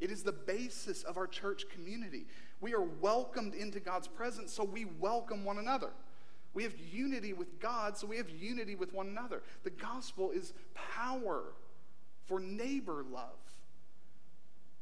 It 0.00 0.10
is 0.10 0.22
the 0.22 0.32
basis 0.32 1.02
of 1.04 1.16
our 1.16 1.26
church 1.26 1.68
community. 1.68 2.26
We 2.60 2.74
are 2.74 2.82
welcomed 2.82 3.54
into 3.54 3.80
God's 3.80 4.08
presence, 4.08 4.52
so 4.52 4.64
we 4.64 4.84
welcome 4.84 5.44
one 5.44 5.58
another. 5.58 5.90
We 6.54 6.62
have 6.62 6.74
unity 6.90 7.32
with 7.32 7.60
God, 7.60 7.96
so 7.96 8.06
we 8.06 8.16
have 8.16 8.30
unity 8.30 8.74
with 8.74 8.92
one 8.94 9.08
another. 9.08 9.42
The 9.62 9.70
gospel 9.70 10.30
is 10.30 10.54
power 10.74 11.42
for 12.26 12.40
neighbor 12.40 13.04
love. 13.10 13.36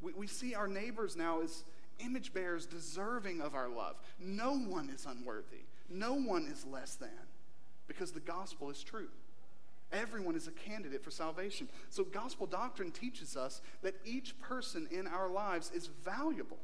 We, 0.00 0.12
we 0.12 0.26
see 0.26 0.54
our 0.54 0.68
neighbors 0.68 1.16
now 1.16 1.40
as 1.42 1.64
image 1.98 2.32
bearers 2.32 2.66
deserving 2.66 3.40
of 3.40 3.54
our 3.54 3.68
love. 3.68 3.96
No 4.18 4.56
one 4.56 4.90
is 4.90 5.06
unworthy, 5.06 5.64
no 5.88 6.14
one 6.14 6.46
is 6.46 6.64
less 6.64 6.94
than, 6.96 7.08
because 7.86 8.12
the 8.12 8.20
gospel 8.20 8.70
is 8.70 8.82
true. 8.82 9.08
Everyone 9.92 10.34
is 10.34 10.48
a 10.48 10.52
candidate 10.52 11.04
for 11.04 11.10
salvation. 11.10 11.68
So, 11.90 12.02
gospel 12.04 12.46
doctrine 12.46 12.90
teaches 12.90 13.36
us 13.36 13.60
that 13.82 13.94
each 14.04 14.38
person 14.40 14.88
in 14.90 15.06
our 15.06 15.30
lives 15.30 15.70
is 15.72 15.86
valuable, 16.04 16.58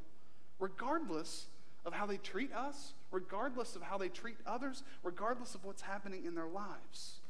regardless 0.59 1.47
of 1.85 1.93
how 1.93 2.07
they 2.07 2.17
treat 2.17 2.53
us, 2.53 2.95
regardless 3.11 3.77
of 3.77 3.83
how 3.83 3.99
they 3.99 4.09
treat 4.09 4.37
others, 4.47 4.83
regardless 5.03 5.55
of 5.55 5.65
what's 5.65 5.83
happening 5.83 6.25
in 6.25 6.35
their 6.35 6.49
lives. 6.49 7.21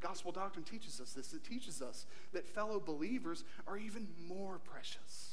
Gospel 0.00 0.32
doctrine 0.32 0.64
teaches 0.64 1.00
us 1.00 1.12
this. 1.12 1.32
It 1.32 1.44
teaches 1.44 1.80
us 1.80 2.06
that 2.32 2.46
fellow 2.46 2.80
believers 2.80 3.44
are 3.66 3.76
even 3.76 4.08
more 4.26 4.58
precious. 4.58 5.31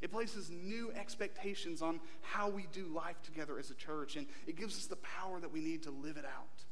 It 0.00 0.10
places 0.10 0.50
new 0.50 0.92
expectations 0.92 1.82
on 1.82 2.00
how 2.22 2.48
we 2.48 2.66
do 2.72 2.86
life 2.86 3.20
together 3.22 3.58
as 3.58 3.70
a 3.70 3.74
church, 3.74 4.16
and 4.16 4.26
it 4.46 4.56
gives 4.56 4.76
us 4.76 4.86
the 4.86 4.96
power 4.96 5.40
that 5.40 5.52
we 5.52 5.60
need 5.60 5.82
to 5.82 5.90
live 5.90 6.16
it 6.16 6.24
out. 6.24 6.64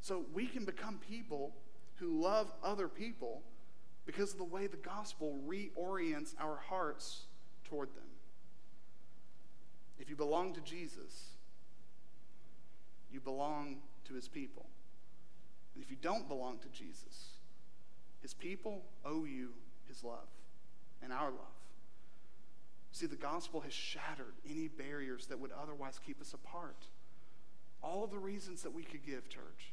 So 0.00 0.24
we 0.32 0.46
can 0.46 0.64
become 0.64 0.98
people 1.06 1.54
who 1.96 2.20
love 2.20 2.50
other 2.62 2.88
people 2.88 3.42
because 4.06 4.32
of 4.32 4.38
the 4.38 4.44
way 4.44 4.66
the 4.66 4.76
gospel 4.76 5.38
reorients 5.46 6.34
our 6.40 6.56
hearts 6.56 7.22
toward 7.64 7.88
them. 7.94 8.04
If 9.98 10.10
you 10.10 10.16
belong 10.16 10.54
to 10.54 10.60
Jesus, 10.60 11.30
you 13.12 13.20
belong 13.20 13.76
to 14.08 14.14
his 14.14 14.28
people. 14.28 14.66
And 15.74 15.82
if 15.82 15.90
you 15.90 15.96
don't 16.00 16.28
belong 16.28 16.58
to 16.58 16.68
Jesus, 16.68 17.30
his 18.22 18.34
people 18.34 18.82
owe 19.04 19.24
you 19.24 19.50
his 19.88 20.02
love 20.02 20.28
and 21.02 21.12
our 21.12 21.30
love. 21.30 21.63
See, 22.94 23.06
the 23.06 23.16
gospel 23.16 23.60
has 23.62 23.72
shattered 23.72 24.34
any 24.48 24.68
barriers 24.68 25.26
that 25.26 25.40
would 25.40 25.50
otherwise 25.50 25.98
keep 26.06 26.20
us 26.20 26.32
apart. 26.32 26.86
All 27.82 28.06
the 28.06 28.18
reasons 28.18 28.62
that 28.62 28.72
we 28.72 28.84
could 28.84 29.04
give, 29.04 29.28
church, 29.28 29.72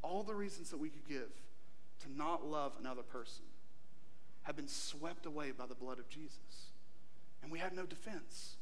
all 0.00 0.22
the 0.22 0.34
reasons 0.34 0.70
that 0.70 0.78
we 0.78 0.88
could 0.88 1.06
give 1.06 1.30
to 2.00 2.16
not 2.16 2.46
love 2.46 2.72
another 2.80 3.02
person 3.02 3.44
have 4.44 4.56
been 4.56 4.66
swept 4.66 5.26
away 5.26 5.50
by 5.50 5.66
the 5.66 5.74
blood 5.74 5.98
of 5.98 6.08
Jesus. 6.08 6.70
And 7.42 7.52
we 7.52 7.58
have 7.58 7.74
no 7.74 7.84
defense. 7.84 8.56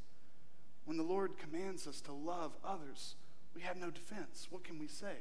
When 0.84 0.96
the 0.96 1.04
Lord 1.04 1.38
commands 1.38 1.86
us 1.86 2.00
to 2.00 2.12
love 2.12 2.56
others, 2.64 3.14
we 3.54 3.62
have 3.62 3.76
no 3.76 3.90
defense. 3.90 4.48
What 4.50 4.64
can 4.64 4.80
we 4.80 4.88
say? 4.88 5.18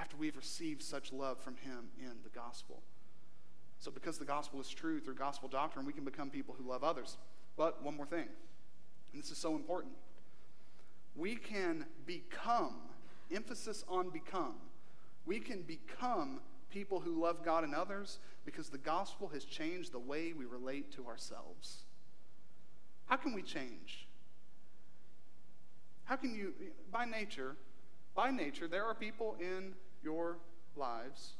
after 0.00 0.16
we've 0.16 0.36
received 0.36 0.82
such 0.82 1.12
love 1.12 1.38
from 1.38 1.56
Him 1.56 1.90
in 1.98 2.12
the 2.22 2.30
gospel. 2.30 2.82
So, 3.78 3.90
because 3.90 4.18
the 4.18 4.24
gospel 4.24 4.60
is 4.60 4.68
true 4.68 5.00
through 5.00 5.14
gospel 5.14 5.48
doctrine, 5.48 5.86
we 5.86 5.92
can 5.92 6.04
become 6.04 6.30
people 6.30 6.54
who 6.58 6.68
love 6.68 6.84
others. 6.84 7.16
But 7.60 7.82
one 7.82 7.94
more 7.94 8.06
thing, 8.06 8.26
and 9.12 9.22
this 9.22 9.30
is 9.30 9.36
so 9.36 9.54
important 9.54 9.92
we 11.14 11.34
can 11.34 11.84
become, 12.06 12.76
emphasis 13.30 13.84
on 13.86 14.08
become, 14.08 14.54
we 15.26 15.40
can 15.40 15.60
become 15.60 16.40
people 16.70 17.00
who 17.00 17.20
love 17.20 17.44
God 17.44 17.64
and 17.64 17.74
others 17.74 18.18
because 18.46 18.70
the 18.70 18.78
gospel 18.78 19.28
has 19.34 19.44
changed 19.44 19.92
the 19.92 19.98
way 19.98 20.32
we 20.32 20.46
relate 20.46 20.90
to 20.92 21.06
ourselves. 21.06 21.82
How 23.04 23.16
can 23.16 23.34
we 23.34 23.42
change? 23.42 24.06
How 26.04 26.16
can 26.16 26.34
you, 26.34 26.54
by 26.90 27.04
nature, 27.04 27.56
by 28.14 28.30
nature, 28.30 28.68
there 28.68 28.86
are 28.86 28.94
people 28.94 29.36
in 29.38 29.74
your 30.02 30.38
lives 30.76 31.34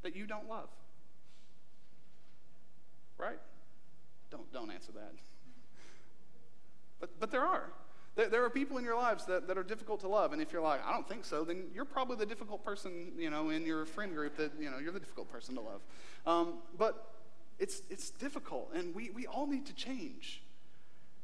that 0.00 0.16
you 0.16 0.26
don't 0.26 0.48
love. 0.48 0.70
Right? 3.18 3.38
Don't, 4.30 4.50
don't 4.52 4.70
answer 4.70 4.92
that. 4.92 5.12
But, 6.98 7.20
but 7.20 7.30
there 7.30 7.44
are. 7.44 7.72
There, 8.14 8.30
there 8.30 8.44
are 8.44 8.48
people 8.48 8.78
in 8.78 8.84
your 8.84 8.96
lives 8.96 9.26
that, 9.26 9.46
that 9.48 9.58
are 9.58 9.62
difficult 9.62 10.00
to 10.00 10.08
love. 10.08 10.32
And 10.32 10.40
if 10.40 10.50
you're 10.50 10.62
like, 10.62 10.80
I 10.82 10.92
don't 10.92 11.06
think 11.06 11.26
so, 11.26 11.44
then 11.44 11.64
you're 11.74 11.84
probably 11.84 12.16
the 12.16 12.24
difficult 12.24 12.64
person, 12.64 13.12
you 13.18 13.28
know, 13.28 13.50
in 13.50 13.66
your 13.66 13.84
friend 13.84 14.14
group 14.14 14.38
that, 14.38 14.52
you 14.58 14.70
know, 14.70 14.78
you're 14.78 14.92
the 14.92 15.00
difficult 15.00 15.30
person 15.30 15.54
to 15.56 15.60
love. 15.60 15.82
Um, 16.26 16.54
but 16.78 17.16
it's, 17.58 17.82
it's 17.90 18.10
difficult, 18.10 18.70
and 18.74 18.94
we, 18.94 19.10
we 19.10 19.26
all 19.26 19.46
need 19.46 19.66
to 19.66 19.74
change. 19.74 20.42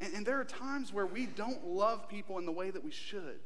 And, 0.01 0.15
and 0.15 0.27
there 0.27 0.41
are 0.41 0.45
times 0.45 0.93
where 0.93 1.07
we 1.07 1.27
don't 1.27 1.67
love 1.67 2.09
people 2.09 2.39
in 2.39 2.47
the 2.47 2.53
way 2.53 2.71
that 2.71 2.83
we 2.83 2.91
should. 2.91 3.41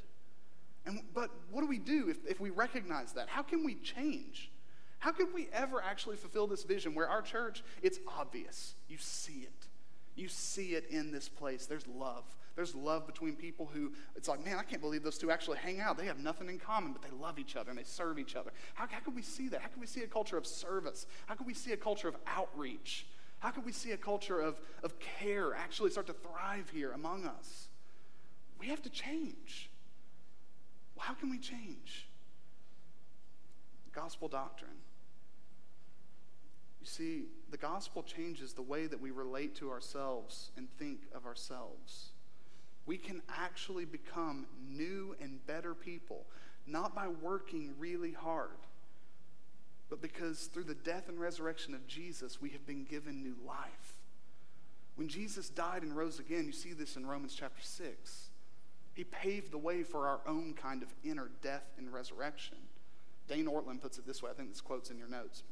And, 0.84 1.00
but 1.14 1.30
what 1.50 1.62
do 1.62 1.66
we 1.66 1.78
do 1.78 2.08
if, 2.08 2.18
if 2.26 2.40
we 2.40 2.50
recognize 2.50 3.12
that? 3.14 3.28
How 3.28 3.42
can 3.42 3.64
we 3.64 3.74
change? 3.76 4.50
How 4.98 5.12
could 5.12 5.32
we 5.34 5.48
ever 5.52 5.82
actually 5.82 6.16
fulfill 6.16 6.46
this 6.46 6.64
vision 6.64 6.94
where 6.94 7.08
our 7.08 7.22
church, 7.22 7.62
it's 7.82 7.98
obvious. 8.18 8.74
You 8.88 8.96
see 8.98 9.40
it. 9.40 9.66
You 10.14 10.28
see 10.28 10.74
it 10.74 10.86
in 10.90 11.12
this 11.12 11.28
place. 11.28 11.66
There's 11.66 11.86
love. 11.86 12.24
There's 12.56 12.74
love 12.74 13.06
between 13.06 13.36
people 13.36 13.68
who, 13.72 13.92
it's 14.16 14.28
like, 14.28 14.42
man, 14.42 14.56
I 14.58 14.62
can't 14.62 14.80
believe 14.80 15.02
those 15.02 15.18
two 15.18 15.30
actually 15.30 15.58
hang 15.58 15.78
out. 15.78 15.98
They 15.98 16.06
have 16.06 16.18
nothing 16.18 16.48
in 16.48 16.58
common, 16.58 16.92
but 16.92 17.02
they 17.02 17.14
love 17.14 17.38
each 17.38 17.54
other 17.54 17.68
and 17.68 17.78
they 17.78 17.84
serve 17.84 18.18
each 18.18 18.34
other. 18.34 18.50
How, 18.74 18.86
how 18.90 19.00
could 19.00 19.14
we 19.14 19.20
see 19.20 19.48
that? 19.48 19.60
How 19.60 19.68
can 19.68 19.80
we 19.80 19.86
see 19.86 20.02
a 20.02 20.06
culture 20.06 20.38
of 20.38 20.46
service? 20.46 21.06
How 21.26 21.34
can 21.34 21.46
we 21.46 21.52
see 21.52 21.72
a 21.72 21.76
culture 21.76 22.08
of 22.08 22.16
outreach? 22.26 23.06
How 23.40 23.50
can 23.50 23.62
we 23.62 23.72
see 23.72 23.92
a 23.92 23.98
culture 23.98 24.40
of, 24.40 24.58
of 24.82 24.98
care 24.98 25.54
actually 25.54 25.90
start 25.90 26.06
to 26.06 26.14
thrive 26.14 26.70
here 26.72 26.92
among 26.92 27.26
us? 27.26 27.68
We 28.58 28.68
have 28.68 28.80
to 28.82 28.90
change. 28.90 29.68
Well, 30.96 31.04
how 31.04 31.12
can 31.12 31.28
we 31.28 31.38
change? 31.38 32.08
Gospel 33.92 34.28
doctrine. 34.28 34.70
You 36.86 36.90
see, 36.92 37.22
the 37.50 37.56
gospel 37.56 38.04
changes 38.04 38.52
the 38.52 38.62
way 38.62 38.86
that 38.86 39.00
we 39.00 39.10
relate 39.10 39.56
to 39.56 39.72
ourselves 39.72 40.52
and 40.56 40.68
think 40.78 41.00
of 41.12 41.26
ourselves. 41.26 42.10
We 42.86 42.96
can 42.96 43.22
actually 43.28 43.84
become 43.84 44.46
new 44.70 45.16
and 45.20 45.44
better 45.48 45.74
people, 45.74 46.26
not 46.64 46.94
by 46.94 47.08
working 47.08 47.74
really 47.76 48.12
hard, 48.12 48.58
but 49.90 50.00
because 50.00 50.46
through 50.46 50.62
the 50.62 50.76
death 50.76 51.08
and 51.08 51.18
resurrection 51.18 51.74
of 51.74 51.88
Jesus, 51.88 52.40
we 52.40 52.50
have 52.50 52.64
been 52.68 52.84
given 52.84 53.20
new 53.20 53.36
life. 53.44 53.94
When 54.94 55.08
Jesus 55.08 55.48
died 55.48 55.82
and 55.82 55.96
rose 55.96 56.20
again, 56.20 56.46
you 56.46 56.52
see 56.52 56.72
this 56.72 56.94
in 56.94 57.04
Romans 57.04 57.34
chapter 57.36 57.62
6. 57.62 58.28
He 58.94 59.02
paved 59.02 59.50
the 59.50 59.58
way 59.58 59.82
for 59.82 60.06
our 60.06 60.20
own 60.24 60.54
kind 60.54 60.84
of 60.84 60.94
inner 61.02 61.32
death 61.42 61.66
and 61.78 61.92
resurrection. 61.92 62.58
Dane 63.26 63.46
Ortlund 63.46 63.82
puts 63.82 63.98
it 63.98 64.06
this 64.06 64.22
way 64.22 64.30
I 64.30 64.34
think 64.34 64.50
this 64.50 64.60
quote's 64.60 64.90
in 64.90 64.98
your 64.98 65.08
notes. 65.08 65.42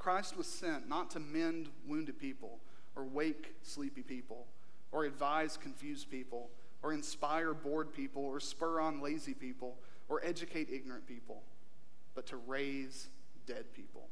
Christ 0.00 0.34
was 0.34 0.46
sent 0.46 0.88
not 0.88 1.10
to 1.10 1.20
mend 1.20 1.68
wounded 1.86 2.18
people, 2.18 2.58
or 2.96 3.04
wake 3.04 3.54
sleepy 3.62 4.00
people, 4.00 4.46
or 4.92 5.04
advise 5.04 5.58
confused 5.58 6.10
people, 6.10 6.48
or 6.82 6.94
inspire 6.94 7.52
bored 7.52 7.92
people, 7.92 8.24
or 8.24 8.40
spur 8.40 8.80
on 8.80 9.02
lazy 9.02 9.34
people, 9.34 9.76
or 10.08 10.24
educate 10.24 10.70
ignorant 10.72 11.06
people, 11.06 11.42
but 12.14 12.26
to 12.28 12.38
raise 12.38 13.08
dead 13.46 13.66
people. 13.74 14.08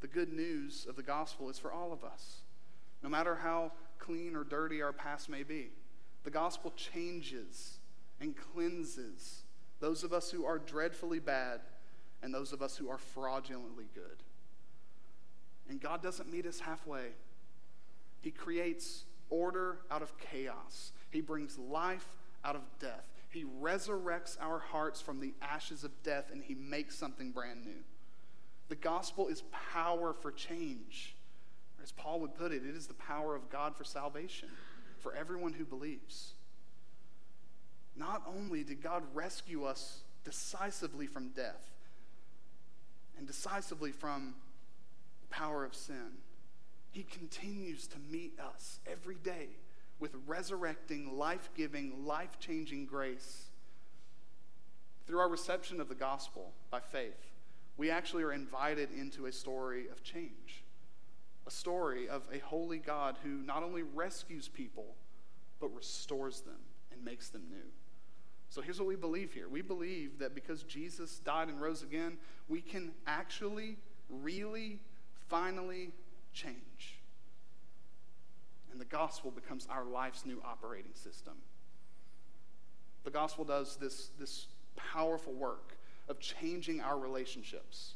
The 0.00 0.08
good 0.08 0.32
news 0.32 0.86
of 0.88 0.96
the 0.96 1.04
gospel 1.04 1.48
is 1.48 1.60
for 1.60 1.70
all 1.70 1.92
of 1.92 2.02
us, 2.02 2.40
no 3.04 3.08
matter 3.08 3.36
how 3.36 3.70
clean 4.00 4.34
or 4.34 4.42
dirty 4.42 4.82
our 4.82 4.92
past 4.92 5.28
may 5.28 5.44
be. 5.44 5.70
The 6.24 6.32
gospel 6.32 6.72
changes 6.76 7.78
and 8.20 8.34
cleanses 8.36 9.44
those 9.78 10.02
of 10.02 10.12
us 10.12 10.32
who 10.32 10.44
are 10.44 10.58
dreadfully 10.58 11.20
bad 11.20 11.60
and 12.22 12.32
those 12.32 12.52
of 12.52 12.62
us 12.62 12.76
who 12.76 12.88
are 12.88 12.98
fraudulently 12.98 13.86
good. 13.94 14.22
And 15.68 15.80
God 15.80 16.02
doesn't 16.02 16.30
meet 16.30 16.46
us 16.46 16.60
halfway. 16.60 17.08
He 18.20 18.30
creates 18.30 19.04
order 19.28 19.78
out 19.90 20.02
of 20.02 20.16
chaos, 20.18 20.92
He 21.10 21.20
brings 21.20 21.58
life 21.58 22.06
out 22.44 22.56
of 22.56 22.62
death. 22.78 23.06
He 23.28 23.44
resurrects 23.60 24.36
our 24.40 24.58
hearts 24.58 25.00
from 25.00 25.20
the 25.20 25.34
ashes 25.42 25.84
of 25.84 25.90
death 26.02 26.30
and 26.32 26.42
He 26.42 26.54
makes 26.54 26.96
something 26.96 27.32
brand 27.32 27.64
new. 27.64 27.84
The 28.68 28.76
gospel 28.76 29.28
is 29.28 29.42
power 29.72 30.12
for 30.12 30.32
change. 30.32 31.14
As 31.82 31.92
Paul 31.92 32.20
would 32.20 32.34
put 32.34 32.52
it, 32.52 32.62
it 32.66 32.74
is 32.74 32.86
the 32.86 32.94
power 32.94 33.36
of 33.36 33.50
God 33.50 33.76
for 33.76 33.84
salvation 33.84 34.48
for 34.98 35.14
everyone 35.14 35.52
who 35.52 35.64
believes. 35.64 36.32
Not 37.94 38.22
only 38.26 38.64
did 38.64 38.82
God 38.82 39.02
rescue 39.14 39.64
us 39.64 40.00
decisively 40.24 41.06
from 41.06 41.28
death 41.28 41.75
and 43.16 43.26
decisively 43.26 43.92
from 43.92 44.34
the 45.20 45.34
power 45.34 45.64
of 45.64 45.74
sin, 45.74 46.18
He 46.90 47.02
continues 47.02 47.86
to 47.88 47.98
meet 48.10 48.38
us 48.38 48.80
every 48.90 49.16
day 49.16 49.48
with 49.98 50.14
resurrecting, 50.26 51.16
life 51.16 51.50
giving, 51.56 52.06
life 52.06 52.38
changing 52.38 52.86
grace. 52.86 53.46
Through 55.06 55.20
our 55.20 55.28
reception 55.28 55.80
of 55.80 55.88
the 55.88 55.94
gospel 55.94 56.52
by 56.70 56.80
faith, 56.80 57.30
we 57.76 57.90
actually 57.90 58.22
are 58.22 58.32
invited 58.32 58.90
into 58.92 59.26
a 59.26 59.32
story 59.32 59.88
of 59.88 60.02
change 60.02 60.64
a 61.46 61.50
story 61.50 62.08
of 62.08 62.22
a 62.32 62.38
holy 62.38 62.78
God 62.78 63.16
who 63.22 63.28
not 63.28 63.62
only 63.62 63.82
rescues 63.82 64.48
people, 64.48 64.96
but 65.60 65.74
restores 65.74 66.40
them 66.40 66.58
and 66.92 67.04
makes 67.04 67.28
them 67.28 67.42
new. 67.48 67.70
So 68.56 68.62
here's 68.62 68.78
what 68.78 68.88
we 68.88 68.96
believe 68.96 69.34
here 69.34 69.50
we 69.50 69.60
believe 69.60 70.18
that 70.20 70.34
because 70.34 70.62
Jesus 70.62 71.18
died 71.18 71.48
and 71.48 71.60
rose 71.60 71.82
again, 71.82 72.16
we 72.48 72.62
can 72.62 72.92
actually, 73.06 73.76
really, 74.08 74.78
finally 75.28 75.92
change. 76.32 76.96
And 78.72 78.80
the 78.80 78.86
gospel 78.86 79.30
becomes 79.30 79.68
our 79.70 79.84
life's 79.84 80.24
new 80.24 80.40
operating 80.42 80.94
system. 80.94 81.34
The 83.04 83.10
gospel 83.10 83.44
does 83.44 83.76
this, 83.76 84.08
this 84.18 84.46
powerful 84.74 85.34
work 85.34 85.76
of 86.08 86.18
changing 86.18 86.80
our 86.80 86.98
relationships 86.98 87.92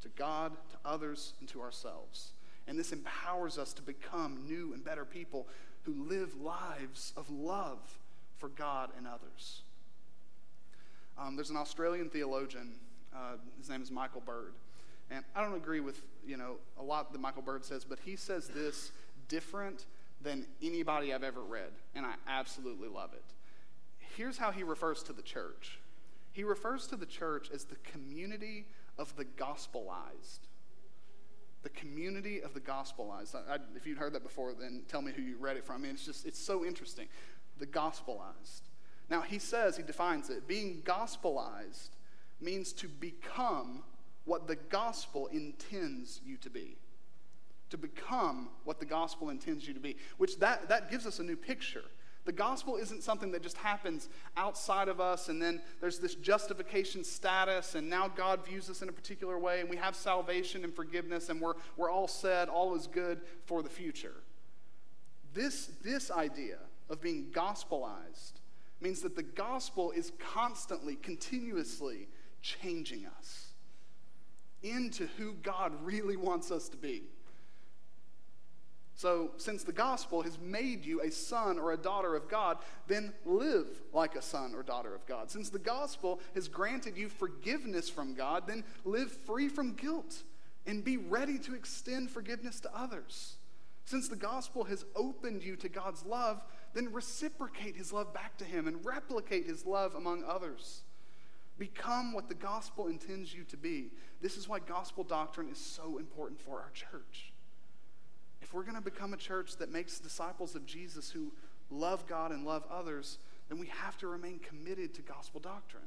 to 0.00 0.08
God, 0.16 0.52
to 0.70 0.76
others, 0.86 1.34
and 1.40 1.48
to 1.50 1.60
ourselves. 1.60 2.32
And 2.66 2.78
this 2.78 2.92
empowers 2.92 3.58
us 3.58 3.74
to 3.74 3.82
become 3.82 4.46
new 4.48 4.72
and 4.72 4.82
better 4.82 5.04
people 5.04 5.48
who 5.82 5.92
live 6.08 6.34
lives 6.40 7.12
of 7.14 7.28
love 7.28 7.98
for 8.38 8.48
God 8.48 8.88
and 8.96 9.06
others. 9.06 9.64
Um, 11.18 11.34
there's 11.34 11.50
an 11.50 11.56
Australian 11.56 12.08
theologian, 12.08 12.74
uh, 13.14 13.36
his 13.58 13.68
name 13.68 13.82
is 13.82 13.90
Michael 13.90 14.20
Bird. 14.20 14.52
And 15.10 15.24
I 15.34 15.42
don't 15.42 15.56
agree 15.56 15.80
with, 15.80 16.00
you 16.26 16.36
know, 16.36 16.56
a 16.78 16.82
lot 16.82 17.12
that 17.12 17.20
Michael 17.20 17.42
Bird 17.42 17.64
says, 17.64 17.84
but 17.84 17.98
he 18.04 18.14
says 18.14 18.48
this 18.48 18.92
different 19.26 19.86
than 20.20 20.46
anybody 20.62 21.12
I've 21.12 21.24
ever 21.24 21.42
read, 21.42 21.70
and 21.94 22.04
I 22.04 22.14
absolutely 22.28 22.88
love 22.88 23.12
it. 23.14 23.24
Here's 24.16 24.38
how 24.38 24.50
he 24.50 24.62
refers 24.62 25.02
to 25.04 25.12
the 25.12 25.22
church. 25.22 25.78
He 26.32 26.44
refers 26.44 26.86
to 26.88 26.96
the 26.96 27.06
church 27.06 27.48
as 27.52 27.64
the 27.64 27.76
community 27.76 28.66
of 28.98 29.14
the 29.16 29.24
gospelized. 29.24 30.40
The 31.62 31.68
community 31.70 32.42
of 32.42 32.54
the 32.54 32.60
gospelized. 32.60 33.34
I, 33.34 33.54
I, 33.54 33.58
if 33.76 33.86
you'd 33.86 33.98
heard 33.98 34.12
that 34.12 34.22
before, 34.22 34.52
then 34.58 34.82
tell 34.88 35.02
me 35.02 35.12
who 35.12 35.22
you 35.22 35.36
read 35.38 35.56
it 35.56 35.64
from. 35.64 35.76
I 35.76 35.78
mean, 35.78 35.92
it's 35.92 36.04
just, 36.04 36.26
it's 36.26 36.38
so 36.38 36.64
interesting. 36.64 37.08
The 37.58 37.66
gospelized. 37.66 38.67
Now, 39.10 39.22
he 39.22 39.38
says, 39.38 39.76
he 39.76 39.82
defines 39.82 40.30
it 40.30 40.46
being 40.46 40.82
gospelized 40.84 41.90
means 42.40 42.72
to 42.74 42.88
become 42.88 43.82
what 44.24 44.46
the 44.46 44.56
gospel 44.56 45.26
intends 45.28 46.20
you 46.24 46.36
to 46.38 46.50
be. 46.50 46.76
To 47.70 47.78
become 47.78 48.50
what 48.64 48.78
the 48.78 48.86
gospel 48.86 49.30
intends 49.30 49.66
you 49.66 49.74
to 49.74 49.80
be, 49.80 49.96
which 50.18 50.38
that, 50.38 50.68
that 50.68 50.90
gives 50.90 51.06
us 51.06 51.18
a 51.18 51.22
new 51.22 51.36
picture. 51.36 51.84
The 52.24 52.32
gospel 52.32 52.76
isn't 52.76 53.02
something 53.02 53.32
that 53.32 53.42
just 53.42 53.56
happens 53.56 54.10
outside 54.36 54.88
of 54.88 55.00
us 55.00 55.30
and 55.30 55.40
then 55.40 55.62
there's 55.80 55.98
this 55.98 56.14
justification 56.14 57.02
status 57.02 57.74
and 57.74 57.88
now 57.88 58.06
God 58.06 58.44
views 58.44 58.68
us 58.68 58.82
in 58.82 58.90
a 58.90 58.92
particular 58.92 59.38
way 59.38 59.60
and 59.60 59.70
we 59.70 59.76
have 59.76 59.96
salvation 59.96 60.62
and 60.62 60.74
forgiveness 60.74 61.30
and 61.30 61.40
we're, 61.40 61.54
we're 61.78 61.90
all 61.90 62.08
said, 62.08 62.50
all 62.50 62.74
is 62.74 62.86
good 62.86 63.22
for 63.46 63.62
the 63.62 63.70
future. 63.70 64.16
This, 65.32 65.70
this 65.82 66.10
idea 66.10 66.58
of 66.90 67.00
being 67.00 67.28
gospelized 67.32 68.32
means 68.80 69.02
that 69.02 69.16
the 69.16 69.22
gospel 69.22 69.90
is 69.90 70.12
constantly, 70.18 70.96
continuously 70.96 72.08
changing 72.42 73.06
us 73.18 73.52
into 74.62 75.06
who 75.16 75.34
God 75.34 75.72
really 75.82 76.16
wants 76.16 76.50
us 76.50 76.68
to 76.70 76.76
be. 76.76 77.02
So, 78.94 79.30
since 79.36 79.62
the 79.62 79.70
gospel 79.70 80.22
has 80.22 80.40
made 80.40 80.84
you 80.84 81.00
a 81.02 81.10
son 81.12 81.56
or 81.60 81.70
a 81.70 81.76
daughter 81.76 82.16
of 82.16 82.28
God, 82.28 82.58
then 82.88 83.12
live 83.24 83.68
like 83.92 84.16
a 84.16 84.22
son 84.22 84.56
or 84.56 84.64
daughter 84.64 84.92
of 84.92 85.06
God. 85.06 85.30
Since 85.30 85.50
the 85.50 85.60
gospel 85.60 86.18
has 86.34 86.48
granted 86.48 86.96
you 86.96 87.08
forgiveness 87.08 87.88
from 87.88 88.14
God, 88.14 88.48
then 88.48 88.64
live 88.84 89.12
free 89.12 89.48
from 89.48 89.74
guilt 89.74 90.24
and 90.66 90.82
be 90.82 90.96
ready 90.96 91.38
to 91.38 91.54
extend 91.54 92.10
forgiveness 92.10 92.58
to 92.60 92.76
others. 92.76 93.36
Since 93.84 94.08
the 94.08 94.16
gospel 94.16 94.64
has 94.64 94.84
opened 94.96 95.44
you 95.44 95.54
to 95.56 95.68
God's 95.68 96.04
love, 96.04 96.42
then 96.74 96.92
reciprocate 96.92 97.76
his 97.76 97.92
love 97.92 98.12
back 98.12 98.36
to 98.38 98.44
him 98.44 98.68
and 98.68 98.84
replicate 98.84 99.46
his 99.46 99.64
love 99.64 99.94
among 99.94 100.24
others. 100.24 100.82
Become 101.58 102.12
what 102.12 102.28
the 102.28 102.34
gospel 102.34 102.86
intends 102.86 103.34
you 103.34 103.44
to 103.44 103.56
be. 103.56 103.90
This 104.20 104.36
is 104.36 104.48
why 104.48 104.60
gospel 104.60 105.02
doctrine 105.02 105.48
is 105.48 105.58
so 105.58 105.98
important 105.98 106.40
for 106.40 106.60
our 106.60 106.70
church. 106.72 107.32
If 108.40 108.54
we're 108.54 108.62
going 108.62 108.76
to 108.76 108.80
become 108.80 109.12
a 109.12 109.18
church 109.18 109.56
that 109.56 109.72
makes 109.72 109.98
disciples 109.98 110.54
of 110.54 110.64
Jesus 110.66 111.10
who 111.10 111.32
love 111.70 112.06
God 112.06 112.30
and 112.30 112.46
love 112.46 112.64
others, 112.70 113.18
then 113.48 113.58
we 113.58 113.66
have 113.66 113.96
to 113.98 114.06
remain 114.06 114.38
committed 114.38 114.94
to 114.94 115.02
gospel 115.02 115.40
doctrine. 115.40 115.82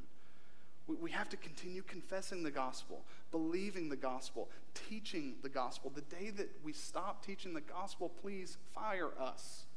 We, 0.87 1.11
have 1.11 1.29
to 1.29 1.37
continue 1.37 1.83
confessing 1.83 2.43
the 2.43 2.51
gospel, 2.51 3.05
believing 3.31 3.87
the 3.87 3.95
gospel, 3.95 4.49
teaching 4.73 5.35
the 5.41 5.47
gospel. 5.47 5.89
The 5.93 6.01
day 6.01 6.31
that 6.31 6.49
we 6.63 6.73
stop 6.73 7.25
teaching 7.25 7.53
the 7.53 7.61
gospel, 7.61 8.09
please 8.09 8.57
fire 8.73 9.11
us 9.17 9.67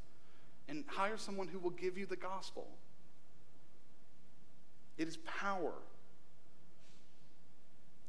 and 0.67 0.83
hire 0.87 1.17
someone 1.17 1.47
who 1.47 1.59
will 1.59 1.71
give 1.71 1.97
you 1.97 2.05
the 2.05 2.15
gospel. 2.15 2.67
It 4.97 5.07
is 5.07 5.17
power. 5.17 5.73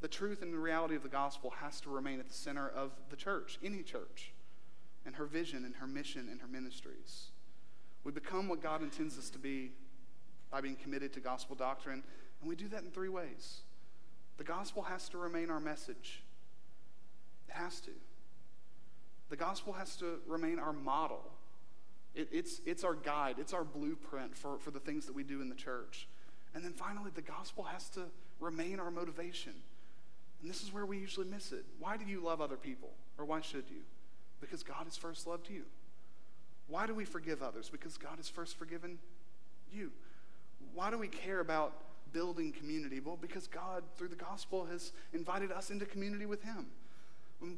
The 0.01 0.07
truth 0.07 0.41
and 0.41 0.53
the 0.53 0.59
reality 0.59 0.95
of 0.95 1.03
the 1.03 1.09
gospel 1.09 1.51
has 1.59 1.81
to 1.81 1.89
remain 1.89 2.19
at 2.19 2.27
the 2.27 2.33
center 2.33 2.69
of 2.69 2.91
the 3.09 3.15
church, 3.15 3.57
any 3.63 3.83
church, 3.83 4.31
and 5.05 5.15
her 5.15 5.25
vision 5.25 5.65
and 5.65 5.75
her 5.75 5.87
mission 5.87 6.27
and 6.29 6.39
her 6.41 6.47
ministries. 6.47 7.27
We 8.03 8.11
become 8.11 8.47
what 8.47 8.61
God 8.61 8.81
intends 8.81 9.17
us 9.17 9.29
to 9.31 9.39
be 9.39 9.71
by 10.51 10.61
being 10.61 10.75
committed 10.75 11.13
to 11.13 11.19
gospel 11.19 11.55
doctrine, 11.55 12.03
and 12.39 12.49
we 12.49 12.55
do 12.55 12.67
that 12.69 12.83
in 12.83 12.91
three 12.91 13.09
ways. 13.09 13.61
The 14.37 14.43
gospel 14.43 14.83
has 14.83 15.09
to 15.09 15.17
remain 15.17 15.49
our 15.49 15.59
message, 15.59 16.23
it 17.49 17.55
has 17.55 17.79
to. 17.81 17.91
The 19.29 19.35
gospel 19.35 19.73
has 19.73 19.97
to 19.97 20.19
remain 20.25 20.57
our 20.57 20.71
model. 20.71 21.19
It, 22.17 22.29
it's, 22.31 22.61
it's 22.65 22.83
our 22.83 22.95
guide, 22.95 23.35
it's 23.39 23.53
our 23.53 23.63
blueprint 23.63 24.35
for, 24.35 24.57
for 24.57 24.71
the 24.71 24.79
things 24.79 25.05
that 25.05 25.13
we 25.13 25.23
do 25.23 25.39
in 25.41 25.49
the 25.49 25.55
church. 25.55 26.07
And 26.55 26.65
then 26.65 26.73
finally, 26.73 27.11
the 27.13 27.21
gospel 27.21 27.63
has 27.63 27.89
to 27.89 28.01
remain 28.39 28.79
our 28.79 28.89
motivation. 28.89 29.53
And 30.41 30.49
this 30.49 30.63
is 30.63 30.73
where 30.73 30.85
we 30.85 30.97
usually 30.97 31.27
miss 31.27 31.51
it. 31.51 31.63
Why 31.79 31.95
do 31.95 32.05
you 32.05 32.19
love 32.19 32.41
other 32.41 32.57
people? 32.57 32.89
Or 33.19 33.25
why 33.25 33.41
should 33.41 33.65
you? 33.69 33.81
Because 34.41 34.63
God 34.63 34.85
has 34.85 34.97
first 34.97 35.27
loved 35.27 35.49
you. 35.49 35.63
Why 36.67 36.87
do 36.87 36.95
we 36.95 37.05
forgive 37.05 37.43
others? 37.43 37.69
Because 37.69 37.97
God 37.97 38.17
has 38.17 38.27
first 38.27 38.57
forgiven 38.57 38.97
you. 39.71 39.91
Why 40.73 40.89
do 40.89 40.97
we 40.97 41.07
care 41.07 41.39
about 41.39 41.73
building 42.13 42.51
community? 42.51 42.99
Well, 42.99 43.17
because 43.19 43.47
God, 43.47 43.83
through 43.95 44.09
the 44.09 44.15
gospel, 44.15 44.65
has 44.65 44.91
invited 45.13 45.51
us 45.51 45.69
into 45.69 45.85
community 45.85 46.25
with 46.25 46.43
Him. 46.43 46.67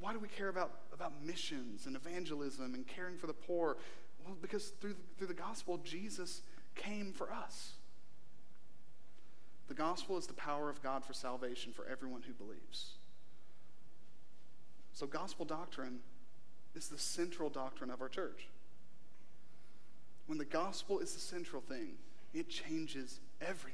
Why 0.02 0.12
do 0.12 0.20
we 0.20 0.28
care 0.28 0.50
about, 0.50 0.72
about 0.94 1.14
missions 1.24 1.86
and 1.86 1.96
evangelism 1.96 2.74
and 2.74 2.86
caring 2.86 3.18
for 3.18 3.28
the 3.28 3.34
poor? 3.34 3.78
Well, 4.30 4.38
because 4.44 4.68
through 4.80 4.96
through 5.18 5.26
the 5.26 5.34
gospel, 5.34 5.80
Jesus 5.84 6.42
came 6.76 7.14
for 7.14 7.34
us. 7.34 7.72
The 9.68 9.74
gospel 9.74 10.20
is 10.20 10.28
the 10.28 10.34
power 10.34 10.70
of 10.70 10.84
God 10.84 11.04
for 11.04 11.14
salvation 11.14 11.74
for 11.74 11.88
everyone 11.88 12.22
who 12.22 12.34
believes. 12.34 12.92
So, 14.94 15.08
gospel 15.08 15.46
doctrine 15.46 16.00
is 16.76 16.90
the 16.90 17.00
central 17.00 17.50
doctrine 17.50 17.90
of 17.90 18.02
our 18.02 18.10
church. 18.10 18.50
When 20.28 20.38
the 20.38 20.46
gospel 20.46 21.00
is 21.00 21.14
the 21.16 21.20
central 21.20 21.64
thing, 21.64 21.94
it 22.32 22.50
changes 22.50 23.20
everything. 23.42 23.74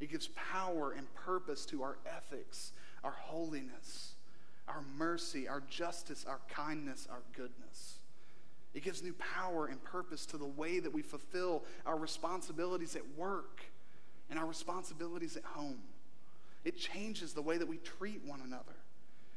It 0.00 0.10
gives 0.10 0.28
power 0.28 0.92
and 0.96 1.06
purpose 1.14 1.64
to 1.66 1.84
our 1.84 1.96
ethics, 2.04 2.72
our 3.04 3.12
holiness, 3.12 4.14
our 4.66 4.82
mercy, 4.96 5.46
our 5.46 5.62
justice, 5.70 6.24
our 6.28 6.40
kindness, 6.48 7.06
our 7.08 7.22
goodness. 7.36 7.99
It 8.74 8.84
gives 8.84 9.02
new 9.02 9.14
power 9.14 9.66
and 9.66 9.82
purpose 9.82 10.26
to 10.26 10.38
the 10.38 10.46
way 10.46 10.78
that 10.78 10.92
we 10.92 11.02
fulfill 11.02 11.64
our 11.84 11.96
responsibilities 11.96 12.94
at 12.94 13.02
work 13.16 13.62
and 14.30 14.38
our 14.38 14.46
responsibilities 14.46 15.36
at 15.36 15.44
home. 15.44 15.80
It 16.64 16.76
changes 16.76 17.32
the 17.32 17.42
way 17.42 17.58
that 17.58 17.66
we 17.66 17.78
treat 17.78 18.22
one 18.24 18.40
another. 18.42 18.76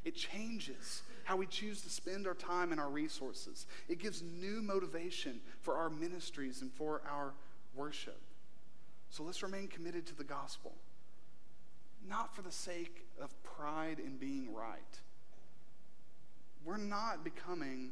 It 0.06 0.16
changes 0.16 1.02
how 1.24 1.38
we 1.38 1.46
choose 1.48 1.82
to 1.82 1.90
spend 1.90 2.28
our 2.28 2.34
time 2.34 2.72
and 2.72 2.80
our 2.80 2.90
resources. 2.90 3.66
It 3.88 4.00
gives 4.00 4.22
new 4.22 4.62
motivation 4.62 5.40
for 5.62 5.78
our 5.78 5.90
ministries 5.90 6.62
and 6.62 6.72
for 6.74 7.02
our 7.10 7.34
worship. 7.74 8.20
So 9.10 9.24
let's 9.24 9.42
remain 9.42 9.68
committed 9.68 10.06
to 10.08 10.16
the 10.16 10.24
gospel, 10.24 10.74
not 12.08 12.36
for 12.36 12.42
the 12.42 12.52
sake 12.52 13.08
of 13.22 13.32
pride 13.44 14.00
in 14.00 14.18
being 14.18 14.54
right. 14.54 15.00
We're 16.66 16.78
not 16.78 17.24
becoming 17.24 17.92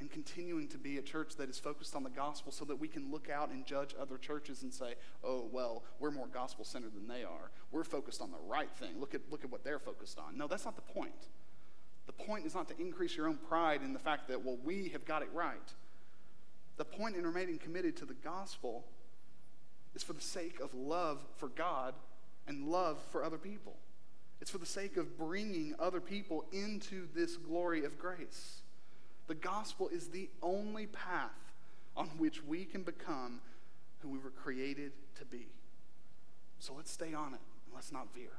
and 0.00 0.10
continuing 0.10 0.66
to 0.68 0.78
be 0.78 0.96
a 0.96 1.02
church 1.02 1.36
that 1.36 1.50
is 1.50 1.58
focused 1.58 1.94
on 1.94 2.02
the 2.02 2.10
gospel 2.10 2.50
so 2.50 2.64
that 2.64 2.76
we 2.76 2.88
can 2.88 3.10
look 3.10 3.28
out 3.28 3.50
and 3.50 3.66
judge 3.66 3.94
other 4.00 4.16
churches 4.16 4.62
and 4.62 4.72
say, 4.72 4.94
oh, 5.22 5.48
well, 5.52 5.84
we're 5.98 6.10
more 6.10 6.26
gospel 6.26 6.64
centered 6.64 6.94
than 6.94 7.06
they 7.06 7.22
are. 7.22 7.50
We're 7.70 7.84
focused 7.84 8.22
on 8.22 8.30
the 8.30 8.38
right 8.48 8.70
thing. 8.76 8.98
Look 8.98 9.14
at, 9.14 9.20
look 9.30 9.44
at 9.44 9.50
what 9.50 9.62
they're 9.62 9.78
focused 9.78 10.18
on. 10.18 10.38
No, 10.38 10.46
that's 10.46 10.64
not 10.64 10.74
the 10.74 10.92
point. 10.92 11.28
The 12.06 12.12
point 12.24 12.46
is 12.46 12.54
not 12.54 12.66
to 12.68 12.80
increase 12.80 13.16
your 13.16 13.28
own 13.28 13.36
pride 13.36 13.82
in 13.82 13.92
the 13.92 13.98
fact 13.98 14.28
that, 14.28 14.44
well, 14.44 14.58
we 14.64 14.88
have 14.88 15.04
got 15.04 15.22
it 15.22 15.28
right. 15.34 15.56
The 16.78 16.84
point 16.84 17.14
in 17.14 17.26
remaining 17.26 17.58
committed 17.58 17.96
to 17.98 18.06
the 18.06 18.14
gospel 18.14 18.86
is 19.94 20.02
for 20.02 20.14
the 20.14 20.20
sake 20.20 20.60
of 20.60 20.72
love 20.74 21.22
for 21.36 21.48
God 21.48 21.94
and 22.46 22.68
love 22.68 22.98
for 23.10 23.22
other 23.22 23.38
people. 23.38 23.76
It's 24.40 24.50
for 24.50 24.58
the 24.58 24.66
sake 24.66 24.96
of 24.96 25.18
bringing 25.18 25.74
other 25.78 26.00
people 26.00 26.46
into 26.52 27.06
this 27.14 27.36
glory 27.36 27.84
of 27.84 27.98
grace. 27.98 28.59
The 29.30 29.36
gospel 29.36 29.88
is 29.90 30.08
the 30.08 30.28
only 30.42 30.88
path 30.88 31.30
on 31.96 32.08
which 32.18 32.42
we 32.42 32.64
can 32.64 32.82
become 32.82 33.40
who 34.00 34.08
we 34.08 34.18
were 34.18 34.30
created 34.30 34.90
to 35.20 35.24
be. 35.24 35.46
So 36.58 36.72
let's 36.76 36.90
stay 36.90 37.14
on 37.14 37.34
it 37.34 37.40
and 37.66 37.72
let's 37.72 37.92
not 37.92 38.12
veer. 38.12 38.32